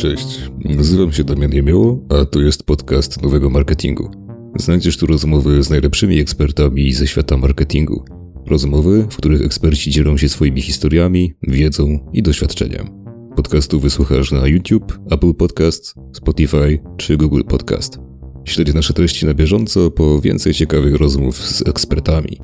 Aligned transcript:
Cześć, 0.00 0.50
nazywam 0.64 1.12
się 1.12 1.24
Damian 1.24 1.52
Jemioło, 1.52 2.06
a 2.08 2.24
to 2.24 2.40
jest 2.40 2.64
podcast 2.64 3.22
Nowego 3.22 3.50
Marketingu. 3.50 4.10
Znajdziesz 4.56 4.96
tu 4.96 5.06
rozmowy 5.06 5.62
z 5.62 5.70
najlepszymi 5.70 6.18
ekspertami 6.18 6.92
ze 6.92 7.06
świata 7.06 7.36
marketingu. 7.36 8.04
Rozmowy, 8.46 9.06
w 9.10 9.16
których 9.16 9.42
eksperci 9.42 9.90
dzielą 9.90 10.16
się 10.16 10.28
swoimi 10.28 10.62
historiami, 10.62 11.34
wiedzą 11.42 12.10
i 12.12 12.22
doświadczeniem. 12.22 12.88
Podcastu 13.36 13.80
wysłuchasz 13.80 14.32
na 14.32 14.46
YouTube, 14.46 14.98
Apple 15.10 15.34
Podcast, 15.34 15.94
Spotify 16.12 16.78
czy 16.96 17.16
Google 17.16 17.42
Podcast. 17.48 17.98
Śledź 18.44 18.74
nasze 18.74 18.94
treści 18.94 19.26
na 19.26 19.34
bieżąco 19.34 19.90
po 19.90 20.20
więcej 20.20 20.54
ciekawych 20.54 20.94
rozmów 20.94 21.36
z 21.36 21.68
ekspertami. 21.68 22.40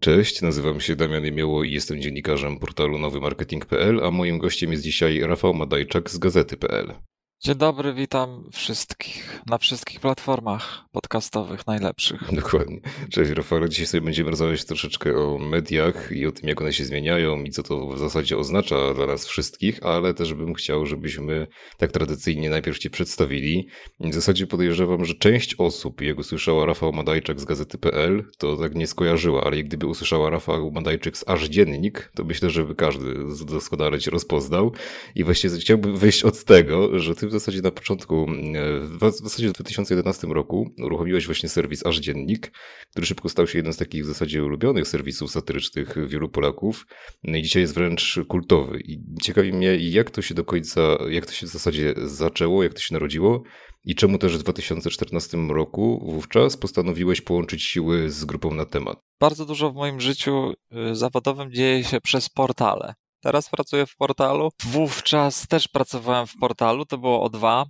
Cześć, 0.00 0.42
nazywam 0.42 0.80
się 0.80 0.96
Damian 0.96 1.24
Jemioło 1.24 1.64
i 1.64 1.72
jestem 1.72 2.00
dziennikarzem 2.00 2.58
portalu 2.58 2.98
nowymarketing.pl, 2.98 4.04
a 4.04 4.10
moim 4.10 4.38
gościem 4.38 4.72
jest 4.72 4.84
dzisiaj 4.84 5.20
Rafał 5.20 5.54
Madajczak 5.54 6.10
z 6.10 6.18
Gazety.pl. 6.18 6.94
Dzień 7.40 7.54
dobry, 7.54 7.94
witam 7.94 8.44
wszystkich 8.52 9.42
na 9.46 9.58
wszystkich 9.58 10.00
platformach 10.00 10.84
podcastowych 10.92 11.66
najlepszych. 11.66 12.34
Dokładnie. 12.34 12.80
Cześć 13.10 13.30
Rafał, 13.30 13.68
dzisiaj 13.68 13.86
sobie 13.86 14.00
będziemy 14.00 14.30
rozmawiać 14.30 14.64
troszeczkę 14.64 15.16
o 15.16 15.38
mediach 15.38 16.12
i 16.12 16.26
o 16.26 16.32
tym, 16.32 16.48
jak 16.48 16.60
one 16.60 16.72
się 16.72 16.84
zmieniają 16.84 17.42
i 17.42 17.50
co 17.50 17.62
to 17.62 17.86
w 17.86 17.98
zasadzie 17.98 18.38
oznacza 18.38 18.94
dla 18.94 19.06
nas 19.06 19.26
wszystkich, 19.26 19.82
ale 19.82 20.14
też 20.14 20.34
bym 20.34 20.54
chciał, 20.54 20.86
żebyśmy 20.86 21.46
tak 21.78 21.92
tradycyjnie 21.92 22.50
najpierw 22.50 22.78
Cię 22.78 22.90
przedstawili. 22.90 23.68
W 24.00 24.14
zasadzie 24.14 24.46
podejrzewam, 24.46 25.04
że 25.04 25.14
część 25.14 25.54
osób, 25.54 26.00
jak 26.00 26.18
usłyszała 26.18 26.66
Rafał 26.66 26.92
Madajczak 26.92 27.40
z 27.40 27.44
Gazety.pl, 27.44 28.24
to 28.38 28.56
tak 28.56 28.74
nie 28.74 28.86
skojarzyła, 28.86 29.44
ale 29.44 29.56
jak 29.56 29.66
gdyby 29.66 29.86
usłyszała 29.86 30.30
Rafał 30.30 30.70
Madajczyk 30.70 31.16
z 31.16 31.28
Aż 31.28 31.44
Dziennik, 31.44 32.10
to 32.14 32.24
myślę, 32.24 32.50
że 32.50 32.64
by 32.64 32.74
każdy 32.74 33.14
doskonale 33.46 33.98
Cię 33.98 34.10
rozpoznał. 34.10 34.72
I 35.14 35.24
właśnie 35.24 35.50
chciałbym 35.50 35.96
wyjść 35.96 36.24
od 36.24 36.44
tego, 36.44 36.98
że 36.98 37.14
Ty 37.14 37.25
w 37.26 37.32
zasadzie 37.32 37.62
na 37.62 37.70
początku, 37.70 38.26
e, 38.54 38.80
w 38.80 39.12
zasadzie 39.22 39.48
w 39.48 39.52
2011 39.52 40.26
roku 40.26 40.70
uruchomiłeś 40.82 41.26
właśnie 41.26 41.48
serwis 41.48 41.86
Aż 41.86 41.98
Dziennik, 41.98 42.52
który 42.90 43.06
szybko 43.06 43.28
stał 43.28 43.46
się 43.46 43.58
jednym 43.58 43.72
z 43.72 43.76
takich 43.76 44.04
w 44.04 44.06
zasadzie 44.06 44.44
ulubionych 44.44 44.88
serwisów 44.88 45.30
satyrycznych 45.30 46.08
wielu 46.08 46.28
Polaków. 46.28 46.86
No 47.24 47.36
i 47.36 47.42
dzisiaj 47.42 47.62
jest 47.62 47.74
wręcz 47.74 48.18
kultowy. 48.28 48.80
I 48.80 48.98
ciekawi 49.22 49.52
mnie, 49.52 49.76
jak 49.76 50.10
to 50.10 50.22
się 50.22 50.34
do 50.34 50.44
końca, 50.44 50.98
jak 51.10 51.26
to 51.26 51.32
się 51.32 51.46
w 51.46 51.50
zasadzie 51.50 51.94
zaczęło, 52.04 52.62
jak 52.62 52.74
to 52.74 52.80
się 52.80 52.94
narodziło 52.94 53.42
i 53.84 53.94
czemu 53.94 54.18
też 54.18 54.36
w 54.36 54.42
2014 54.42 55.36
roku 55.36 56.10
wówczas 56.12 56.56
postanowiłeś 56.56 57.20
połączyć 57.20 57.62
siły 57.62 58.10
z 58.10 58.24
grupą 58.24 58.54
na 58.54 58.66
temat? 58.66 58.98
Bardzo 59.20 59.46
dużo 59.46 59.70
w 59.70 59.74
moim 59.74 60.00
życiu 60.00 60.52
y, 60.90 60.94
zawodowym 60.94 61.52
dzieje 61.52 61.84
się 61.84 62.00
przez 62.00 62.28
portale. 62.28 62.94
Teraz 63.20 63.50
pracuję 63.50 63.86
w 63.86 63.96
portalu. 63.96 64.50
Wówczas 64.64 65.46
też 65.48 65.68
pracowałem 65.68 66.26
w 66.26 66.36
portalu, 66.36 66.86
to 66.86 66.98
było 66.98 67.28
O2, 67.28 67.64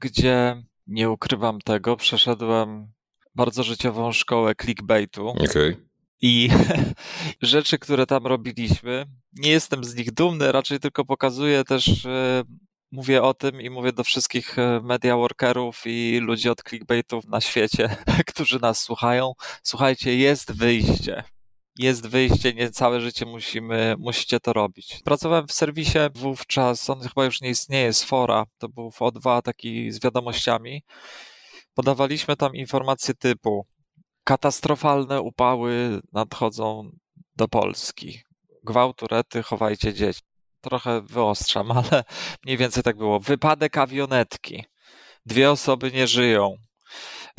gdzie 0.00 0.62
nie 0.86 1.10
ukrywam 1.10 1.60
tego, 1.60 1.96
przeszedłem 1.96 2.92
bardzo 3.34 3.62
życiową 3.62 4.12
szkołę 4.12 4.54
clickbaitu. 4.54 5.28
Okay. 5.28 5.76
I 6.22 6.48
rzeczy, 7.42 7.78
które 7.78 8.06
tam 8.06 8.26
robiliśmy, 8.26 9.06
nie 9.32 9.50
jestem 9.50 9.84
z 9.84 9.94
nich 9.94 10.12
dumny, 10.12 10.52
raczej 10.52 10.80
tylko 10.80 11.04
pokazuję 11.04 11.64
też, 11.64 12.06
e, 12.06 12.42
mówię 12.92 13.22
o 13.22 13.34
tym 13.34 13.60
i 13.60 13.70
mówię 13.70 13.92
do 13.92 14.04
wszystkich 14.04 14.58
e, 14.58 14.80
media 14.84 15.16
workerów 15.16 15.82
i 15.86 16.18
ludzi 16.18 16.48
od 16.48 16.62
clickbaitów 16.68 17.24
na 17.24 17.40
świecie, 17.40 17.96
którzy 18.30 18.60
nas 18.60 18.80
słuchają. 18.80 19.32
Słuchajcie, 19.62 20.16
jest 20.16 20.52
wyjście 20.52 21.24
jest 21.82 22.06
wyjście, 22.06 22.54
nie 22.54 22.70
całe 22.70 23.00
życie 23.00 23.26
musimy, 23.26 23.94
musicie 23.98 24.40
to 24.40 24.52
robić. 24.52 25.00
Pracowałem 25.04 25.46
w 25.46 25.52
serwisie 25.52 25.98
wówczas, 26.14 26.90
on 26.90 27.00
chyba 27.00 27.24
już 27.24 27.40
nie 27.40 27.50
istnieje, 27.50 27.92
z 27.92 28.04
Fora, 28.04 28.44
to 28.58 28.68
był 28.68 28.90
w 28.90 28.98
O2 28.98 29.42
taki 29.42 29.90
z 29.90 30.00
wiadomościami. 30.00 30.82
Podawaliśmy 31.74 32.36
tam 32.36 32.54
informacje 32.54 33.14
typu 33.14 33.66
katastrofalne 34.24 35.20
upały 35.20 36.00
nadchodzą 36.12 36.90
do 37.36 37.48
Polski. 37.48 38.20
Gwałtu, 38.64 39.06
rety, 39.06 39.42
chowajcie 39.42 39.94
dzieci. 39.94 40.20
Trochę 40.60 41.00
wyostrzam, 41.00 41.70
ale 41.78 42.04
mniej 42.44 42.56
więcej 42.56 42.82
tak 42.82 42.96
było. 42.96 43.20
Wypadek 43.20 43.78
awionetki. 43.78 44.64
Dwie 45.26 45.50
osoby 45.50 45.92
nie 45.92 46.06
żyją 46.06 46.56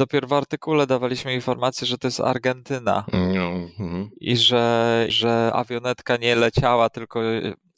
dopiero 0.01 0.27
w 0.27 0.33
artykule 0.33 0.87
dawaliśmy 0.87 1.33
informację, 1.33 1.87
że 1.87 1.97
to 1.97 2.07
jest 2.07 2.19
Argentyna 2.19 3.05
no, 3.13 3.45
mhm. 3.45 4.09
i 4.19 4.37
że, 4.37 5.05
że 5.09 5.51
awionetka 5.53 6.17
nie 6.17 6.35
leciała, 6.35 6.89
tylko 6.89 7.21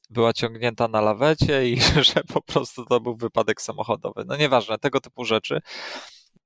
była 0.09 0.33
ciągnięta 0.33 0.87
na 0.87 1.01
lawecie 1.01 1.69
i 1.69 1.81
że 2.13 2.23
po 2.33 2.41
prostu 2.41 2.85
to 2.85 2.99
był 2.99 3.15
wypadek 3.15 3.61
samochodowy. 3.61 4.23
No 4.27 4.37
nieważne, 4.37 4.77
tego 4.77 5.01
typu 5.01 5.25
rzeczy. 5.25 5.59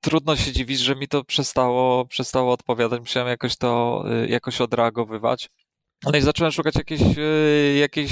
Trudno 0.01 0.35
się 0.35 0.51
dziwić, 0.51 0.79
że 0.79 0.95
mi 0.95 1.07
to 1.07 1.23
przestało, 1.23 2.05
przestało 2.05 2.53
odpowiadać. 2.53 2.99
Musiałem 2.99 3.29
jakoś 3.29 3.57
to 3.57 4.03
y, 4.23 4.27
jakoś 4.27 4.61
odreagowywać. 4.61 5.49
No 6.03 6.17
i 6.17 6.21
zacząłem 6.21 6.51
szukać 6.51 6.75
jakiejś, 6.75 7.01
y, 7.17 7.77
jakiejś, 7.79 8.11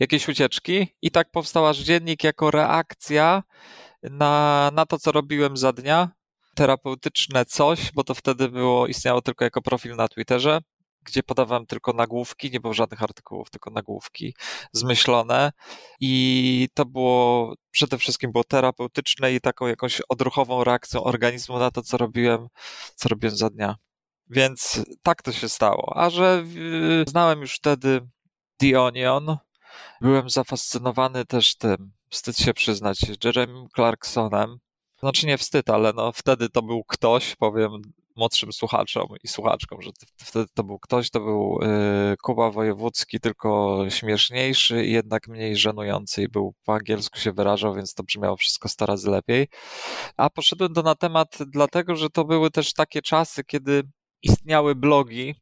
jakiejś 0.00 0.28
ucieczki 0.28 0.88
i 1.02 1.10
tak 1.10 1.30
powstał 1.30 1.66
aż 1.66 1.78
dziennik 1.78 2.24
jako 2.24 2.50
reakcja 2.50 3.42
na, 4.02 4.70
na 4.74 4.86
to, 4.86 4.98
co 4.98 5.12
robiłem 5.12 5.56
za 5.56 5.72
dnia 5.72 6.15
terapeutyczne 6.56 7.44
coś, 7.44 7.92
bo 7.92 8.04
to 8.04 8.14
wtedy 8.14 8.48
było, 8.48 8.86
istniało 8.86 9.22
tylko 9.22 9.44
jako 9.44 9.62
profil 9.62 9.96
na 9.96 10.08
Twitterze, 10.08 10.60
gdzie 11.02 11.22
podawałem 11.22 11.66
tylko 11.66 11.92
nagłówki, 11.92 12.50
nie 12.50 12.60
było 12.60 12.74
żadnych 12.74 13.02
artykułów, 13.02 13.50
tylko 13.50 13.70
nagłówki 13.70 14.34
zmyślone 14.72 15.52
i 16.00 16.68
to 16.74 16.84
było 16.84 17.54
przede 17.70 17.98
wszystkim 17.98 18.32
było 18.32 18.44
terapeutyczne 18.44 19.32
i 19.32 19.40
taką 19.40 19.66
jakąś 19.66 20.02
odruchową 20.08 20.64
reakcją 20.64 21.04
organizmu 21.04 21.58
na 21.58 21.70
to, 21.70 21.82
co 21.82 21.96
robiłem, 21.96 22.48
co 22.94 23.08
robiłem 23.08 23.36
za 23.36 23.50
dnia. 23.50 23.76
Więc 24.30 24.84
tak 25.02 25.22
to 25.22 25.32
się 25.32 25.48
stało. 25.48 25.92
A 25.96 26.10
że 26.10 26.44
znałem 27.06 27.40
już 27.40 27.54
wtedy 27.54 28.08
The 28.56 28.80
Onion, 28.80 29.36
byłem 30.00 30.30
zafascynowany 30.30 31.24
też 31.24 31.56
tym, 31.56 31.92
wstyd 32.10 32.38
się 32.38 32.54
przyznać, 32.54 32.98
Jeremy 33.24 33.66
Clarksonem, 33.74 34.58
znaczy 35.00 35.26
nie 35.26 35.38
wstyd, 35.38 35.70
ale 35.70 35.92
no 35.92 36.12
wtedy 36.12 36.48
to 36.48 36.62
był 36.62 36.84
ktoś, 36.84 37.36
powiem 37.36 37.82
młodszym 38.16 38.52
słuchaczom 38.52 39.06
i 39.24 39.28
słuchaczkom, 39.28 39.82
że 39.82 39.90
wtedy 40.16 40.46
to 40.54 40.64
był 40.64 40.78
ktoś, 40.78 41.10
to 41.10 41.20
był 41.20 41.58
y, 42.12 42.16
Kuba 42.22 42.50
Wojewódzki, 42.50 43.20
tylko 43.20 43.78
śmieszniejszy 43.88 44.84
i 44.84 44.92
jednak 44.92 45.28
mniej 45.28 45.56
żenujący 45.56 46.22
i 46.22 46.28
był 46.28 46.54
po 46.64 46.74
angielsku 46.74 47.18
się 47.18 47.32
wyrażał, 47.32 47.74
więc 47.74 47.94
to 47.94 48.02
brzmiało 48.02 48.36
wszystko 48.36 48.68
100 48.68 48.86
razy 48.86 49.10
lepiej. 49.10 49.48
A 50.16 50.30
poszedłem 50.30 50.72
do 50.72 50.82
na 50.82 50.94
temat 50.94 51.38
dlatego, 51.46 51.96
że 51.96 52.10
to 52.10 52.24
były 52.24 52.50
też 52.50 52.72
takie 52.72 53.02
czasy, 53.02 53.44
kiedy 53.44 53.82
istniały 54.22 54.74
blogi, 54.74 55.34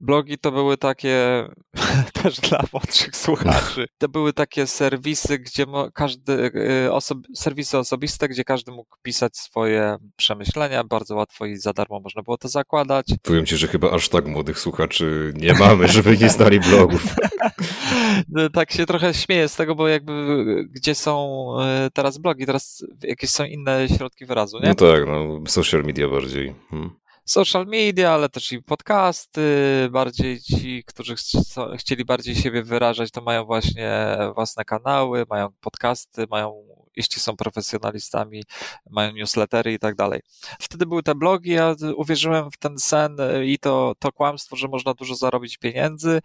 Blogi 0.00 0.38
to 0.38 0.52
były 0.52 0.76
takie, 0.76 1.44
też 2.22 2.40
dla 2.40 2.64
młodszych 2.72 3.16
słuchaczy, 3.16 3.86
to 3.98 4.08
były 4.08 4.32
takie 4.32 4.66
serwisy, 4.66 5.38
gdzie 5.38 5.66
każdy, 5.94 6.50
y, 6.86 6.92
osob, 6.92 7.18
serwisy 7.34 7.78
osobiste, 7.78 8.28
gdzie 8.28 8.44
każdy 8.44 8.72
mógł 8.72 8.96
pisać 9.02 9.36
swoje 9.36 9.96
przemyślenia, 10.16 10.84
bardzo 10.84 11.16
łatwo 11.16 11.46
i 11.46 11.56
za 11.56 11.72
darmo 11.72 12.00
można 12.00 12.22
było 12.22 12.38
to 12.38 12.48
zakładać. 12.48 13.06
Powiem 13.22 13.46
ci, 13.46 13.56
że 13.56 13.68
chyba 13.68 13.90
aż 13.90 14.08
tak 14.08 14.26
młodych 14.26 14.58
słuchaczy 14.58 15.32
nie 15.36 15.54
mamy, 15.54 15.88
żeby 15.88 16.18
nie 16.18 16.28
znali 16.28 16.60
blogów. 16.60 17.02
No, 18.28 18.50
tak 18.50 18.72
się 18.72 18.86
trochę 18.86 19.14
śmieję 19.14 19.48
z 19.48 19.56
tego, 19.56 19.74
bo 19.74 19.88
jakby 19.88 20.12
gdzie 20.70 20.94
są 20.94 21.46
y, 21.86 21.90
teraz 21.90 22.18
blogi, 22.18 22.46
teraz 22.46 22.84
jakieś 23.02 23.30
są 23.30 23.44
inne 23.44 23.88
środki 23.96 24.26
wyrazu, 24.26 24.58
nie? 24.62 24.68
No 24.68 24.74
tak, 24.74 25.06
no 25.06 25.40
social 25.46 25.82
media 25.82 26.08
bardziej. 26.08 26.54
Hmm 26.70 26.90
social 27.28 27.66
media, 27.66 28.12
ale 28.12 28.28
też 28.28 28.52
i 28.52 28.62
podcasty. 28.62 29.42
Bardziej 29.90 30.40
ci, 30.40 30.84
którzy 30.86 31.14
chcieli 31.78 32.04
bardziej 32.04 32.34
siebie 32.36 32.62
wyrażać, 32.62 33.10
to 33.10 33.20
mają 33.20 33.44
właśnie 33.44 34.16
własne 34.34 34.64
kanały, 34.64 35.24
mają 35.30 35.48
podcasty, 35.60 36.26
mają, 36.30 36.68
jeśli 36.96 37.22
są 37.22 37.36
profesjonalistami, 37.36 38.42
mają 38.90 39.12
newslettery 39.12 39.72
i 39.72 39.78
tak 39.78 39.94
dalej. 39.94 40.20
Wtedy 40.60 40.86
były 40.86 41.02
te 41.02 41.14
blogi, 41.14 41.50
ja 41.50 41.74
uwierzyłem 41.96 42.50
w 42.50 42.56
ten 42.56 42.78
sen 42.78 43.16
i 43.44 43.58
to, 43.58 43.94
to 43.98 44.12
kłamstwo, 44.12 44.56
że 44.56 44.68
można 44.68 44.94
dużo 44.94 45.14
zarobić 45.14 45.58
pieniędzy 45.58 46.20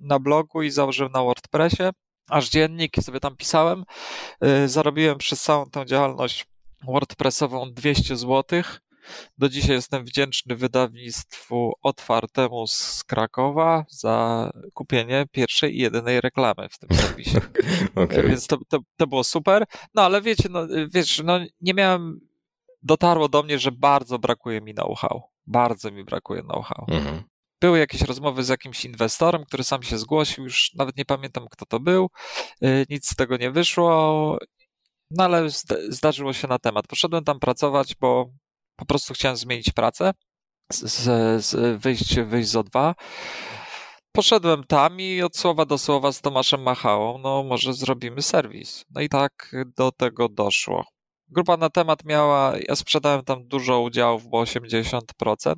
na 0.00 0.18
blogu 0.18 0.62
i 0.62 0.70
założyłem 0.70 1.12
na 1.12 1.22
WordPressie. 1.22 1.82
Aż 2.28 2.50
dziennik 2.50 2.96
sobie 3.02 3.20
tam 3.20 3.36
pisałem. 3.36 3.84
Y, 4.44 4.68
zarobiłem 4.68 5.18
przez 5.18 5.42
całą 5.42 5.70
tę 5.70 5.86
działalność 5.86 6.46
WordPressową 6.86 7.72
200 7.72 8.16
złotych 8.16 8.80
do 9.38 9.48
dzisiaj 9.48 9.76
jestem 9.76 10.04
wdzięczny 10.04 10.56
wydawnictwu 10.56 11.72
otwartemu 11.82 12.66
z 12.66 13.04
Krakowa 13.04 13.84
za 13.88 14.50
kupienie 14.74 15.26
pierwszej 15.32 15.76
i 15.76 15.78
jedynej 15.78 16.20
reklamy 16.20 16.68
w 16.70 16.78
tym 16.78 16.88
serwisie. 16.98 17.36
okay. 17.94 18.22
Więc 18.22 18.46
to, 18.46 18.58
to, 18.68 18.78
to 18.96 19.06
było 19.06 19.24
super. 19.24 19.64
No 19.94 20.02
ale 20.02 20.22
wiecie, 20.22 20.48
no, 20.50 20.66
wiesz, 20.94 21.22
no, 21.24 21.38
nie 21.60 21.74
miałem, 21.74 22.20
dotarło 22.82 23.28
do 23.28 23.42
mnie, 23.42 23.58
że 23.58 23.72
bardzo 23.72 24.18
brakuje 24.18 24.60
mi 24.60 24.74
know-how. 24.74 25.22
Bardzo 25.46 25.90
mi 25.90 26.04
brakuje 26.04 26.42
know-how. 26.42 26.86
Mhm. 26.88 27.22
Były 27.60 27.78
jakieś 27.78 28.02
rozmowy 28.02 28.44
z 28.44 28.48
jakimś 28.48 28.84
inwestorem, 28.84 29.44
który 29.44 29.64
sam 29.64 29.82
się 29.82 29.98
zgłosił, 29.98 30.44
już 30.44 30.74
nawet 30.74 30.96
nie 30.96 31.04
pamiętam 31.04 31.46
kto 31.50 31.66
to 31.66 31.80
był. 31.80 32.10
Y, 32.64 32.86
nic 32.90 33.08
z 33.08 33.16
tego 33.16 33.36
nie 33.36 33.50
wyszło 33.50 34.38
No 35.10 35.24
ale 35.24 35.46
zdarzyło 35.88 36.32
się 36.32 36.48
na 36.48 36.58
temat. 36.58 36.86
Poszedłem 36.86 37.24
tam 37.24 37.40
pracować, 37.40 37.94
bo 38.00 38.30
po 38.76 38.86
prostu 38.86 39.14
chciałem 39.14 39.36
zmienić 39.36 39.70
pracę, 39.70 40.12
z, 40.72 41.44
z, 41.44 41.80
wyjść, 41.80 42.20
wyjść 42.20 42.48
z 42.48 42.54
O2. 42.54 42.94
Poszedłem 44.12 44.64
tam 44.64 45.00
i 45.00 45.22
od 45.22 45.36
słowa 45.36 45.64
do 45.64 45.78
słowa 45.78 46.12
z 46.12 46.20
Tomaszem 46.20 46.62
Machałą, 46.62 47.18
no 47.18 47.42
może 47.42 47.74
zrobimy 47.74 48.22
serwis. 48.22 48.84
No 48.90 49.00
i 49.00 49.08
tak 49.08 49.56
do 49.76 49.92
tego 49.92 50.28
doszło. 50.28 50.84
Grupa 51.28 51.56
na 51.56 51.70
temat 51.70 52.04
miała, 52.04 52.52
ja 52.68 52.76
sprzedałem 52.76 53.24
tam 53.24 53.48
dużo 53.48 53.80
udziałów, 53.80 54.28
bo 54.28 54.42
80%, 54.42 55.00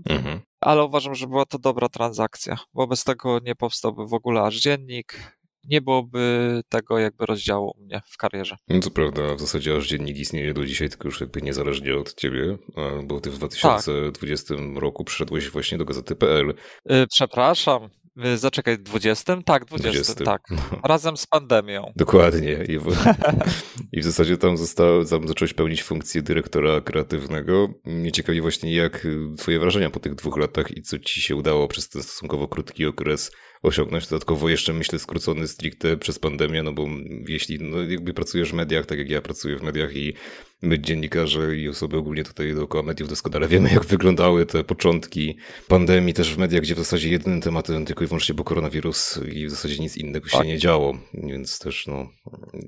mhm. 0.09 0.41
ale 0.61 0.85
uważam, 0.85 1.15
że 1.15 1.27
była 1.27 1.45
to 1.45 1.59
dobra 1.59 1.89
transakcja, 1.89 2.59
bo 2.75 2.87
bez 2.87 3.05
tego 3.05 3.39
nie 3.39 3.55
powstałby 3.55 4.07
w 4.07 4.15
ogóle 4.15 4.43
aż 4.43 4.57
dziennik, 4.57 5.36
nie 5.69 5.81
byłoby 5.81 6.63
tego 6.69 6.99
jakby 6.99 7.27
rozdziału 7.27 7.73
u 7.79 7.85
mnie 7.85 8.03
w 8.07 8.17
karierze. 8.17 8.57
No 8.69 8.81
to 8.81 8.91
prawda, 8.91 9.35
w 9.35 9.41
zasadzie 9.41 9.77
aż 9.77 9.89
dziennik 9.89 10.19
istnieje 10.19 10.55
do 10.55 10.67
dzisiaj, 10.67 10.89
tylko 10.89 11.09
już 11.09 11.21
jakby 11.21 11.43
niezależnie 11.43 11.97
od 11.97 12.15
ciebie, 12.15 12.59
bo 13.05 13.21
ty 13.21 13.31
w 13.31 13.39
2020 13.39 14.55
tak. 14.55 14.65
roku 14.77 15.05
przyszedłeś 15.05 15.51
właśnie 15.51 15.79
do 15.79 15.85
gazety.pl. 15.85 16.55
Yy, 16.87 17.07
przepraszam, 17.07 17.89
y, 18.35 18.39
Zaczekaj, 18.39 18.79
20? 18.79 19.43
Tak, 19.43 19.65
20, 19.65 19.91
20. 19.91 20.25
tak. 20.25 20.43
No. 20.51 20.81
Razem 20.85 21.17
z 21.17 21.27
pandemią. 21.27 21.93
Dokładnie. 21.97 22.65
I 22.69 22.79
w, 22.79 22.87
I 23.93 24.01
w 24.01 24.05
zasadzie 24.05 24.37
tam, 24.37 24.57
został, 24.57 25.05
tam 25.05 25.29
zacząłeś 25.29 25.55
pełnić 25.55 25.83
funkcję 25.83 26.23
dyrektora 26.23 26.81
kreatywnego. 26.81 27.69
Mnie 27.85 28.13
ciekawi 28.13 28.41
właśnie, 28.41 28.75
jak 28.75 29.07
twoje 29.39 29.59
wrażenia 29.59 29.91
po 29.91 30.01
tych 30.01 30.15
dwóch 30.15 30.37
latach 30.37 30.77
i 30.77 30.83
co 30.83 30.99
ci 30.99 31.21
się 31.21 31.37
udało 31.37 31.69
przez 31.69 31.89
ten 31.89 32.03
stosunkowo 32.03 32.49
krótki 32.49 32.87
okres 32.87 33.31
osiągnąć. 33.67 34.07
Dodatkowo 34.07 34.49
jeszcze 34.49 34.73
myślę 34.73 34.99
skrócony 34.99 35.49
stricte 35.49 35.97
przez 35.97 36.19
pandemię, 36.19 36.63
no 36.63 36.73
bo 36.73 36.87
jeśli 37.29 37.59
no 37.61 37.83
jakby 37.83 38.15
pracujesz 38.15 38.51
w 38.51 38.55
mediach, 38.55 38.87
tak 38.87 38.99
jak 38.99 39.11
ja 39.11 39.23
pracuję 39.23 39.57
w 39.57 39.63
mediach 39.63 39.97
i 39.97 40.15
my 40.63 40.79
dziennikarze 40.79 41.57
i 41.57 41.69
osoby 41.69 41.97
ogólnie 41.97 42.25
tutaj 42.25 42.55
dookoła 42.55 42.83
mediów 42.83 43.09
doskonale 43.09 43.49
wiemy, 43.49 43.71
jak 43.71 43.85
wyglądały 43.85 44.47
te 44.47 44.65
początki 44.65 45.37
pandemii 45.69 46.15
też 46.15 46.35
w 46.35 46.39
mediach, 46.39 46.63
gdzie 46.63 46.75
w 46.75 46.79
zasadzie 46.79 47.09
jedynym 47.09 47.41
tematem 47.41 47.85
tylko 47.85 48.05
i 48.05 48.07
wyłącznie 48.07 48.35
był 48.35 48.45
koronawirus 48.45 49.21
i 49.33 49.47
w 49.47 49.51
zasadzie 49.51 49.79
nic 49.79 49.97
innego 49.97 50.29
się 50.29 50.39
tak. 50.39 50.47
nie 50.47 50.59
działo, 50.59 50.99
więc 51.15 51.59
też 51.59 51.87
no 51.87 52.09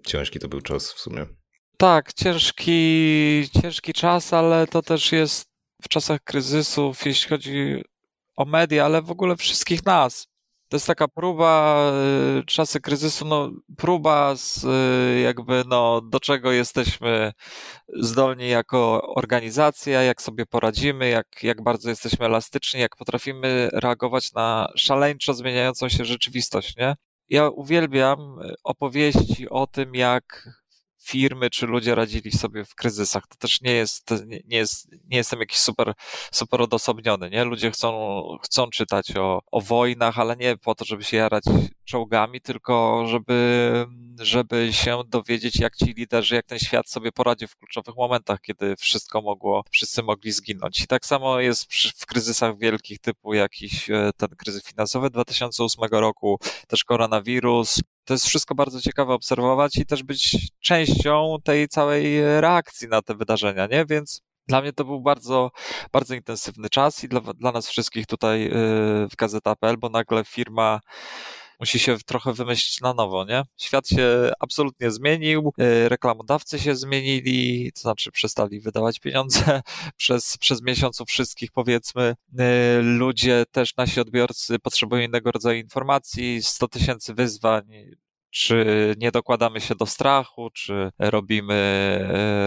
ciężki 0.07 0.39
to 0.39 0.49
był 0.49 0.61
czas 0.61 0.93
w 0.93 0.99
sumie. 0.99 1.27
Tak, 1.77 2.13
ciężki, 2.13 3.49
ciężki 3.63 3.93
czas, 3.93 4.33
ale 4.33 4.67
to 4.67 4.83
też 4.83 5.13
jest 5.13 5.49
w 5.83 5.89
czasach 5.89 6.21
kryzysów, 6.25 7.07
jeśli 7.07 7.29
chodzi 7.29 7.83
o 8.37 8.45
media, 8.45 8.85
ale 8.85 9.03
w 9.03 9.11
ogóle 9.11 9.37
wszystkich 9.37 9.87
nas 9.87 10.27
to 10.69 10.77
jest 10.77 10.87
taka 10.87 11.09
próba, 11.09 11.83
y, 12.41 12.45
czasy 12.45 12.81
kryzysu, 12.81 13.25
no, 13.25 13.51
próba 13.77 14.37
z 14.37 14.65
y, 14.65 15.21
jakby, 15.21 15.63
no, 15.67 16.01
do 16.01 16.21
czego 16.21 16.53
jesteśmy 16.53 17.33
zdolni 18.01 18.49
jako 18.49 19.03
organizacja, 19.15 20.03
jak 20.03 20.23
sobie 20.23 20.47
poradzimy, 20.47 21.09
jak, 21.09 21.27
jak 21.43 21.63
bardzo 21.63 21.91
jesteśmy 21.91 22.27
elastyczni, 22.27 22.81
jak 22.81 22.97
potrafimy 22.97 23.69
reagować 23.73 24.33
na 24.33 24.69
szaleńczo 24.77 25.35
zmieniającą 25.35 25.89
się 25.89 26.05
rzeczywistość, 26.05 26.77
nie? 26.77 26.95
Ja 27.29 27.49
uwielbiam 27.49 28.19
opowieści 28.65 29.49
o 29.49 29.67
tym, 29.67 29.95
jak 29.95 30.49
firmy 31.03 31.51
czy 31.51 31.67
ludzie 31.67 31.95
radzili 31.95 32.33
sobie 32.33 32.65
w 32.65 32.75
kryzysach. 32.75 33.27
To 33.27 33.37
też 33.37 33.61
nie 33.61 33.73
jest, 33.73 34.11
nie, 34.27 34.57
jest, 34.57 34.93
nie 34.93 35.17
jestem 35.17 35.41
jakiś 35.41 35.59
super, 35.59 35.93
super 36.33 36.63
odosobniony, 36.63 37.31
nie? 37.31 37.45
Ludzie 37.45 37.71
chcą, 37.71 38.21
chcą 38.45 38.71
czytać 38.71 39.17
o, 39.17 39.41
o 39.51 39.61
wojnach, 39.61 40.19
ale 40.19 40.37
nie 40.37 40.57
po 40.57 40.75
to, 40.75 40.85
żeby 40.85 41.05
się 41.05 41.17
jarać 41.17 41.45
czołgami, 41.85 42.41
tylko 42.41 43.05
żeby, 43.07 43.87
żeby 44.21 44.73
się 44.73 45.03
dowiedzieć, 45.09 45.61
jak 45.61 45.77
ci 45.77 45.85
liderzy, 45.85 46.35
jak 46.35 46.47
ten 46.47 46.59
świat 46.59 46.89
sobie 46.89 47.13
poradził 47.13 47.49
w 47.49 47.57
kluczowych 47.57 47.97
momentach, 47.97 48.41
kiedy 48.41 48.77
wszystko 48.77 49.23
mogło, 49.23 49.65
wszyscy 49.71 50.03
mogli 50.03 50.33
zginąć. 50.33 50.81
I 50.81 50.87
tak 50.87 51.07
samo 51.07 51.41
jest 51.41 51.73
w 51.97 52.07
kryzysach 52.07 52.59
wielkich 52.59 52.99
typu 52.99 53.35
jakiś 53.35 53.91
e, 53.91 54.11
ten 54.17 54.29
kryzys 54.29 54.65
finansowy 54.65 55.11
2008 55.11 55.85
roku, 55.91 56.39
też 56.69 56.85
koronawirus, 56.85 57.81
to 58.09 58.15
jest 58.15 58.27
wszystko 58.27 58.55
bardzo 58.55 58.81
ciekawe 58.81 59.15
obserwować 59.15 59.77
i 59.77 59.87
też 59.87 60.03
być 60.03 60.37
częścią 60.61 61.37
tej 61.45 61.69
całej 61.69 62.23
reakcji 62.41 62.89
na 62.89 63.03
te 63.03 63.15
wydarzenia, 63.15 63.67
nie? 63.67 63.87
Więc 63.87 64.23
dla 64.47 64.61
mnie 64.61 64.73
to 64.73 64.85
był 64.85 65.01
bardzo, 65.01 65.51
bardzo 65.93 66.15
intensywny 66.15 66.69
czas 66.71 67.05
i 67.05 67.09
dla, 67.09 67.21
dla 67.21 67.53
nas 67.53 67.69
wszystkich 67.69 68.07
tutaj 68.07 68.47
y, 68.47 68.51
w 69.11 69.17
Gazeta.pl, 69.19 69.77
bo 69.77 69.89
nagle 69.89 70.25
firma 70.25 70.81
musi 71.61 71.79
się 71.79 71.97
trochę 72.07 72.33
wymyślić 72.33 72.81
na 72.81 72.95
nowo, 72.95 73.25
nie? 73.25 73.43
Świat 73.57 73.89
się 73.89 74.31
absolutnie 74.41 74.91
zmienił, 74.91 75.53
y, 75.61 75.89
reklamodawcy 75.89 76.59
się 76.59 76.77
zmienili, 76.77 77.73
to 77.73 77.81
znaczy 77.81 78.11
przestali 78.13 78.61
wydawać 78.61 79.01
pieniądze 79.01 79.63
przez, 79.97 80.39
przez 80.39 80.63
miesiąc 80.63 81.01
u 81.01 81.05
wszystkich, 81.05 81.53
powiedzmy. 81.53 82.15
Y, 82.41 82.83
ludzie, 82.83 83.45
też 83.53 83.77
nasi 83.77 84.01
odbiorcy 84.01 84.59
potrzebują 84.59 85.03
innego 85.03 85.33
rodzaju 85.33 85.61
informacji, 85.61 86.43
100 86.43 86.69
tysięcy 86.69 87.15
wyzwań, 87.15 87.65
czy 88.31 88.95
nie 88.99 89.11
dokładamy 89.11 89.61
się 89.61 89.75
do 89.75 89.87
strachu, 89.87 90.51
czy 90.51 90.91
robimy, 90.99 91.55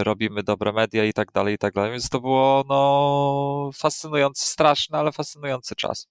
y, 0.00 0.04
robimy 0.04 0.42
dobre 0.42 0.72
media 0.72 1.04
i 1.04 1.12
tak 1.12 1.32
dalej, 1.32 1.54
i 1.54 1.58
tak 1.58 1.74
dalej. 1.74 1.90
Więc 1.90 2.08
to 2.08 2.20
było 2.20 2.64
no, 2.68 3.70
fascynujący, 3.74 4.46
straszny, 4.48 4.98
ale 4.98 5.12
fascynujący 5.12 5.74
czas. 5.74 6.08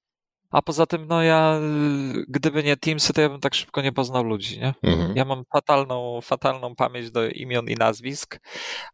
A 0.51 0.62
poza 0.62 0.86
tym, 0.86 1.07
no 1.07 1.24
ja, 1.24 1.59
gdyby 2.27 2.63
nie 2.63 2.77
Teamsy, 2.77 3.13
to 3.13 3.21
ja 3.21 3.30
bym 3.30 3.39
tak 3.39 3.56
szybko 3.56 3.81
nie 3.81 3.92
poznał 3.92 4.24
ludzi, 4.24 4.59
nie? 4.59 4.74
Mhm. 4.83 5.15
Ja 5.15 5.25
mam 5.25 5.44
fatalną, 5.53 6.19
fatalną 6.21 6.75
pamięć 6.75 7.12
do 7.12 7.27
imion 7.27 7.69
i 7.69 7.75
nazwisk, 7.75 8.39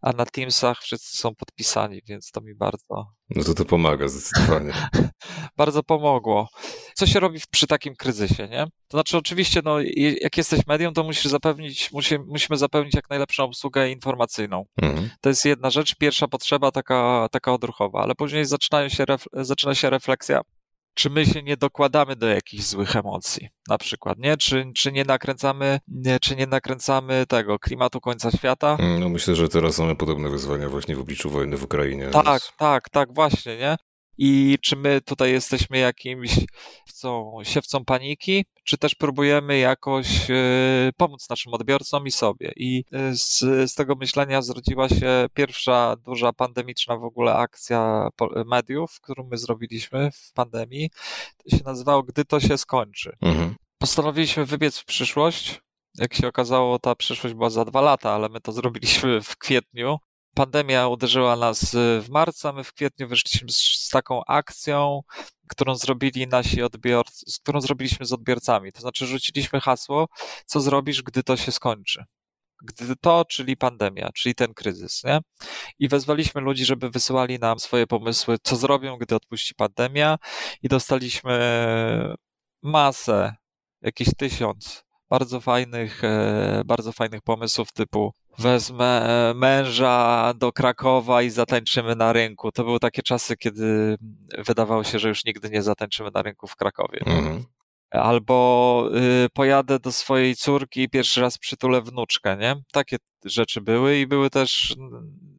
a 0.01 0.11
na 0.11 0.25
Teamsach 0.25 0.81
wszyscy 0.81 1.17
są 1.17 1.35
podpisani, 1.35 2.01
więc 2.07 2.31
to 2.31 2.41
mi 2.41 2.55
bardzo... 2.55 3.05
No 3.29 3.43
to 3.43 3.53
to 3.53 3.65
pomaga 3.65 4.07
zdecydowanie. 4.07 4.73
bardzo 5.57 5.83
pomogło. 5.83 6.49
Co 6.93 7.05
się 7.05 7.19
robi 7.19 7.39
przy 7.51 7.67
takim 7.67 7.95
kryzysie, 7.95 8.47
nie? 8.47 8.65
To 8.87 8.97
znaczy 8.97 9.17
oczywiście, 9.17 9.61
no 9.63 9.77
jak 10.21 10.37
jesteś 10.37 10.67
medium, 10.67 10.93
to 10.93 11.03
musisz 11.03 11.25
zapewnić, 11.25 11.91
musi, 11.91 12.19
musimy 12.19 12.57
zapewnić 12.57 12.95
jak 12.95 13.09
najlepszą 13.09 13.43
obsługę 13.43 13.89
informacyjną. 13.89 14.65
Mhm. 14.81 15.09
To 15.21 15.29
jest 15.29 15.45
jedna 15.45 15.69
rzecz, 15.69 15.95
pierwsza 15.95 16.27
potrzeba 16.27 16.71
taka, 16.71 17.27
taka 17.31 17.53
odruchowa, 17.53 18.01
ale 18.01 18.15
później 18.15 18.45
zaczynają 18.45 18.89
się, 18.89 19.05
zaczyna 19.33 19.75
się 19.75 19.89
refleksja 19.89 20.41
czy 20.97 21.09
my 21.09 21.25
się 21.25 21.43
nie 21.43 21.57
dokładamy 21.57 22.15
do 22.15 22.27
jakichś 22.27 22.63
złych 22.63 22.95
emocji, 22.95 23.49
na 23.69 23.77
przykład, 23.77 24.17
nie? 24.17 24.37
Czy, 24.37 24.71
czy 24.75 24.91
nie 24.91 25.03
nakręcamy, 25.05 25.79
nie, 25.87 26.19
czy 26.19 26.35
nie 26.35 26.47
nakręcamy 26.47 27.25
tego 27.27 27.59
klimatu 27.59 28.01
końca 28.01 28.31
świata? 28.31 28.77
Mm, 28.79 28.99
no 28.99 29.09
myślę, 29.09 29.35
że 29.35 29.49
teraz 29.49 29.79
mamy 29.79 29.95
podobne 29.95 30.29
wyzwania 30.29 30.69
właśnie 30.69 30.95
w 30.95 30.99
obliczu 30.99 31.29
wojny 31.29 31.57
w 31.57 31.63
Ukrainie. 31.63 32.09
Tak, 32.09 32.25
więc... 32.25 32.51
tak, 32.57 32.89
tak, 32.89 33.13
właśnie, 33.13 33.57
nie? 33.57 33.77
I 34.17 34.57
czy 34.61 34.75
my 34.75 35.01
tutaj 35.01 35.31
jesteśmy 35.31 35.77
jakimś 35.77 36.39
siewcą, 36.85 37.39
siewcą 37.43 37.85
paniki, 37.85 38.45
czy 38.63 38.77
też 38.77 38.95
próbujemy 38.95 39.57
jakoś 39.57 40.31
e, 40.31 40.35
pomóc 40.97 41.29
naszym 41.29 41.53
odbiorcom 41.53 42.07
i 42.07 42.11
sobie. 42.11 42.51
I 42.55 42.83
e, 42.91 43.15
z, 43.15 43.39
z 43.71 43.73
tego 43.73 43.95
myślenia 43.95 44.41
zrodziła 44.41 44.89
się 44.89 45.27
pierwsza 45.33 45.95
duża 46.05 46.33
pandemiczna 46.33 46.97
w 46.97 47.03
ogóle 47.03 47.33
akcja 47.33 48.09
mediów, 48.45 48.99
którą 49.01 49.27
my 49.31 49.37
zrobiliśmy 49.37 50.11
w 50.11 50.33
pandemii. 50.33 50.89
To 51.37 51.57
się 51.57 51.63
nazywało 51.65 52.03
Gdy 52.03 52.25
to 52.25 52.39
się 52.39 52.57
skończy. 52.57 53.17
Mhm. 53.21 53.55
Postanowiliśmy 53.77 54.45
wybiec 54.45 54.77
w 54.77 54.85
przyszłość. 54.85 55.61
Jak 55.97 56.13
się 56.13 56.27
okazało, 56.27 56.79
ta 56.79 56.95
przyszłość 56.95 57.35
była 57.35 57.49
za 57.49 57.65
dwa 57.65 57.81
lata, 57.81 58.11
ale 58.11 58.29
my 58.29 58.41
to 58.41 58.51
zrobiliśmy 58.51 59.21
w 59.21 59.37
kwietniu 59.37 59.97
pandemia 60.37 60.87
uderzyła 60.87 61.35
nas 61.35 61.73
y, 61.73 62.01
w 62.01 62.09
marcu, 62.09 62.47
a 62.47 62.51
my 62.51 62.63
w 62.63 62.73
kwietniu 62.73 63.07
wyszliśmy 63.07 63.51
z, 63.51 63.89
taką 63.89 64.21
akcją, 64.27 65.01
którą 65.47 65.75
zrobili 65.75 66.27
nasi 66.27 66.63
odbiorcy, 66.63 67.25
którą 67.41 67.61
zrobiliśmy 67.61 68.05
z 68.05 68.13
odbiorcami. 68.13 68.71
To 68.71 68.81
znaczy 68.81 69.05
rzuciliśmy 69.07 69.61
hasło, 69.61 70.07
co 70.45 70.59
zrobisz, 70.59 71.03
gdy 71.03 71.23
to 71.23 71.37
się 71.37 71.51
skończy. 71.51 72.05
Gdy 72.63 72.95
to, 72.95 73.25
czyli 73.25 73.57
pandemia, 73.57 74.09
czyli 74.15 74.35
ten 74.35 74.53
kryzys, 74.53 75.03
nie? 75.03 75.19
I 75.79 75.87
wezwaliśmy 75.87 76.41
ludzi, 76.41 76.65
żeby 76.65 76.89
wysyłali 76.89 77.39
nam 77.39 77.59
swoje 77.59 77.87
pomysły, 77.87 78.37
co 78.43 78.55
zrobią, 78.55 78.97
gdy 78.97 79.15
odpuści 79.15 79.55
pandemia 79.55 80.17
i 80.63 80.67
dostaliśmy 80.67 81.39
masę, 82.63 83.35
jakieś 83.81 84.07
tysiąc 84.17 84.83
bardzo 85.09 85.41
fajnych, 85.41 86.03
e, 86.03 86.61
bardzo 86.65 86.91
fajnych 86.91 87.21
pomysłów 87.21 87.71
typu 87.71 88.13
wezmę 88.37 89.05
e, 89.29 89.33
męża 89.33 90.33
do 90.33 90.51
Krakowa 90.51 91.21
i 91.21 91.29
zatańczymy 91.29 91.95
na 91.95 92.13
rynku. 92.13 92.51
To 92.51 92.63
były 92.63 92.79
takie 92.79 93.01
czasy, 93.01 93.37
kiedy 93.37 93.97
wydawało 94.37 94.83
się, 94.83 94.99
że 94.99 95.09
już 95.09 95.25
nigdy 95.25 95.49
nie 95.49 95.63
zatańczymy 95.63 96.09
na 96.13 96.21
rynku 96.21 96.47
w 96.47 96.55
Krakowie. 96.55 96.99
Mhm. 97.05 97.43
Albo 97.91 98.89
y, 99.25 99.29
pojadę 99.29 99.79
do 99.79 99.91
swojej 99.91 100.35
córki 100.35 100.81
i 100.81 100.89
pierwszy 100.89 101.21
raz 101.21 101.37
przytulę 101.37 101.81
wnuczkę, 101.81 102.37
nie? 102.37 102.55
Takie 102.71 102.97
rzeczy 103.25 103.61
były 103.61 103.97
i 103.97 104.07
były 104.07 104.29
też, 104.29 104.75